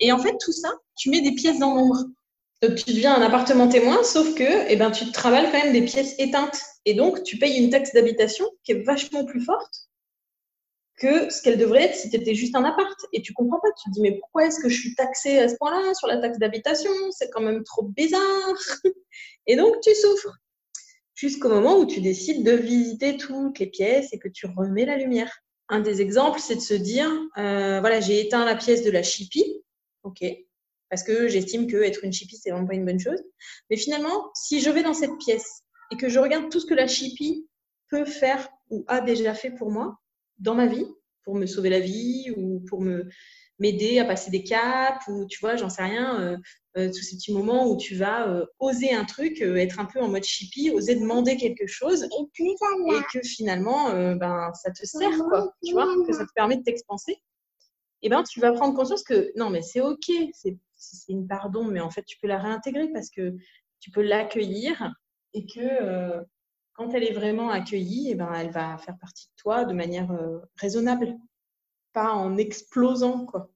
Et 0.00 0.10
en 0.10 0.18
fait, 0.18 0.36
tout 0.40 0.50
ça, 0.50 0.72
tu 0.96 1.10
mets 1.10 1.20
des 1.20 1.36
pièces 1.36 1.60
dans 1.60 1.74
l'ombre. 1.74 2.04
Donc, 2.60 2.74
tu 2.74 2.92
deviens 2.92 3.14
un 3.14 3.22
appartement 3.22 3.68
témoin, 3.68 4.02
sauf 4.02 4.34
que 4.34 4.68
eh 4.68 4.76
ben, 4.76 4.90
tu 4.90 5.12
travailles 5.12 5.50
quand 5.52 5.62
même 5.62 5.72
des 5.72 5.84
pièces 5.84 6.14
éteintes. 6.18 6.60
Et 6.84 6.94
donc, 6.94 7.22
tu 7.22 7.38
payes 7.38 7.56
une 7.56 7.70
taxe 7.70 7.92
d'habitation 7.92 8.46
qui 8.64 8.72
est 8.72 8.82
vachement 8.82 9.24
plus 9.24 9.44
forte 9.44 9.88
que 10.96 11.30
ce 11.30 11.40
qu'elle 11.40 11.58
devrait 11.58 11.84
être 11.84 11.94
si 11.94 12.10
tu 12.10 12.16
étais 12.16 12.34
juste 12.34 12.56
un 12.56 12.64
appart. 12.64 12.98
Et 13.12 13.22
tu 13.22 13.32
comprends 13.32 13.60
pas. 13.60 13.68
Tu 13.82 13.90
te 13.90 13.94
dis, 13.94 14.00
mais 14.00 14.18
pourquoi 14.18 14.46
est-ce 14.46 14.60
que 14.60 14.68
je 14.68 14.80
suis 14.80 14.94
taxée 14.96 15.38
à 15.38 15.48
ce 15.48 15.54
point-là 15.56 15.94
sur 15.94 16.08
la 16.08 16.18
taxe 16.18 16.38
d'habitation? 16.38 16.90
C'est 17.10 17.30
quand 17.30 17.40
même 17.40 17.62
trop 17.62 17.84
bizarre. 17.84 18.54
Et 19.46 19.54
donc, 19.54 19.80
tu 19.80 19.94
souffres. 19.94 20.34
Jusqu'au 21.14 21.48
moment 21.48 21.78
où 21.78 21.86
tu 21.86 22.00
décides 22.00 22.44
de 22.44 22.52
visiter 22.52 23.16
toutes 23.16 23.58
les 23.58 23.66
pièces 23.66 24.12
et 24.12 24.18
que 24.18 24.28
tu 24.28 24.46
remets 24.46 24.84
la 24.84 24.96
lumière. 24.96 25.32
Un 25.68 25.80
des 25.80 26.00
exemples, 26.00 26.38
c'est 26.40 26.54
de 26.56 26.60
se 26.60 26.74
dire, 26.74 27.10
euh, 27.36 27.80
voilà, 27.80 28.00
j'ai 28.00 28.20
éteint 28.20 28.44
la 28.44 28.54
pièce 28.54 28.84
de 28.84 28.90
la 28.90 29.02
chipie. 29.02 29.62
OK. 30.04 30.24
Parce 30.90 31.02
que 31.02 31.28
j'estime 31.28 31.66
que 31.66 31.76
être 31.76 32.04
une 32.04 32.12
chipie, 32.12 32.36
c'est 32.36 32.50
vraiment 32.50 32.66
pas 32.66 32.74
une 32.74 32.86
bonne 32.86 33.00
chose. 33.00 33.22
Mais 33.70 33.76
finalement, 33.76 34.30
si 34.34 34.60
je 34.60 34.70
vais 34.70 34.82
dans 34.82 34.94
cette 34.94 35.16
pièce 35.18 35.62
et 35.92 35.96
que 35.96 36.08
je 36.08 36.18
regarde 36.18 36.50
tout 36.50 36.60
ce 36.60 36.66
que 36.66 36.74
la 36.74 36.86
chipie 36.86 37.46
peut 37.90 38.04
faire 38.04 38.48
ou 38.70 38.84
a 38.88 39.00
déjà 39.00 39.34
fait 39.34 39.50
pour 39.50 39.70
moi, 39.70 39.98
dans 40.38 40.54
ma 40.54 40.66
vie 40.66 40.86
pour 41.28 41.34
me 41.34 41.44
sauver 41.44 41.68
la 41.68 41.80
vie 41.80 42.32
ou 42.36 42.60
pour 42.68 42.80
me 42.80 43.06
m'aider 43.58 43.98
à 43.98 44.06
passer 44.06 44.30
des 44.30 44.44
caps 44.44 45.06
ou 45.08 45.26
tu 45.26 45.38
vois 45.40 45.56
j'en 45.56 45.68
sais 45.68 45.82
rien 45.82 46.20
euh, 46.20 46.36
euh, 46.78 46.88
tous 46.88 47.02
ces 47.02 47.16
petits 47.16 47.34
moments 47.34 47.68
où 47.68 47.76
tu 47.76 47.96
vas 47.96 48.26
euh, 48.28 48.46
oser 48.60 48.92
un 48.92 49.04
truc 49.04 49.42
être 49.42 49.78
un 49.78 49.84
peu 49.84 50.00
en 50.00 50.08
mode 50.08 50.24
chippie 50.24 50.70
oser 50.70 50.94
demander 50.94 51.36
quelque 51.36 51.66
chose 51.66 52.04
et, 52.04 53.02
que 53.12 53.20
finalement 53.22 53.90
ben 54.14 54.52
ça 54.54 54.70
te 54.70 54.86
sert 54.86 55.18
quoi 55.28 55.52
tu 55.62 55.72
vois 55.72 55.86
que 56.06 56.14
ça 56.14 56.24
te 56.24 56.32
permet 56.34 56.56
de 56.56 56.62
t'expanser 56.62 57.16
et 58.00 58.08
ben 58.08 58.22
tu 58.22 58.40
vas 58.40 58.52
prendre 58.52 58.74
conscience 58.74 59.02
que 59.02 59.30
non 59.36 59.50
mais 59.50 59.60
c'est 59.60 59.80
ok 59.80 60.10
c'est 60.32 60.56
une 61.08 61.26
pardon 61.26 61.64
mais 61.64 61.80
en 61.80 61.90
fait 61.90 62.04
tu 62.04 62.18
peux 62.18 62.28
la 62.28 62.38
réintégrer 62.38 62.88
parce 62.92 63.10
que 63.10 63.36
tu 63.80 63.90
peux 63.90 64.02
l'accueillir 64.02 64.92
et 65.34 65.46
que 65.46 66.24
quand 66.78 66.94
elle 66.94 67.02
est 67.02 67.12
vraiment 67.12 67.50
accueillie, 67.50 68.12
eh 68.12 68.14
ben, 68.14 68.32
elle 68.32 68.50
va 68.50 68.78
faire 68.78 68.96
partie 69.00 69.26
de 69.26 69.32
toi 69.36 69.64
de 69.64 69.74
manière 69.74 70.12
euh, 70.12 70.38
raisonnable, 70.56 71.16
pas 71.92 72.12
en 72.12 72.36
explosant. 72.36 73.26
quoi. 73.26 73.50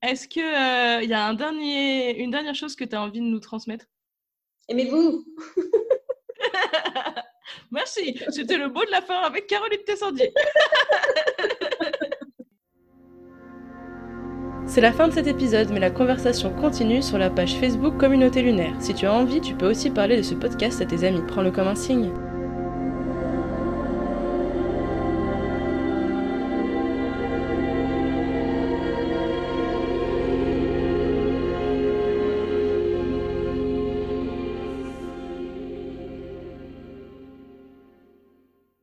Est-ce 0.00 0.28
qu'il 0.28 0.44
euh, 0.44 1.02
y 1.02 1.12
a 1.12 1.26
un 1.26 1.34
dernier, 1.34 2.16
une 2.16 2.30
dernière 2.30 2.54
chose 2.54 2.76
que 2.76 2.84
tu 2.84 2.94
as 2.94 3.02
envie 3.02 3.18
de 3.18 3.24
nous 3.24 3.40
transmettre? 3.40 3.86
Aimez-vous 4.68 5.26
Merci, 7.72 8.22
c'était 8.30 8.56
le 8.56 8.68
mot 8.68 8.84
de 8.84 8.90
la 8.92 9.02
fin 9.02 9.22
avec 9.22 9.48
Caroline 9.48 9.82
Tessandier. 9.84 10.32
C'est 14.66 14.80
la 14.80 14.92
fin 14.92 15.08
de 15.08 15.12
cet 15.12 15.26
épisode, 15.26 15.68
mais 15.70 15.78
la 15.78 15.90
conversation 15.90 16.50
continue 16.50 17.02
sur 17.02 17.18
la 17.18 17.28
page 17.28 17.56
Facebook 17.56 17.98
Communauté 17.98 18.42
Lunaire. 18.42 18.74
Si 18.80 18.94
tu 18.94 19.06
as 19.06 19.12
envie, 19.12 19.40
tu 19.40 19.54
peux 19.54 19.68
aussi 19.68 19.90
parler 19.90 20.16
de 20.16 20.22
ce 20.22 20.34
podcast 20.34 20.80
à 20.80 20.86
tes 20.86 21.06
amis. 21.06 21.22
Prends-le 21.28 21.50
comme 21.50 21.68
un 21.68 21.74
signe. 21.74 22.10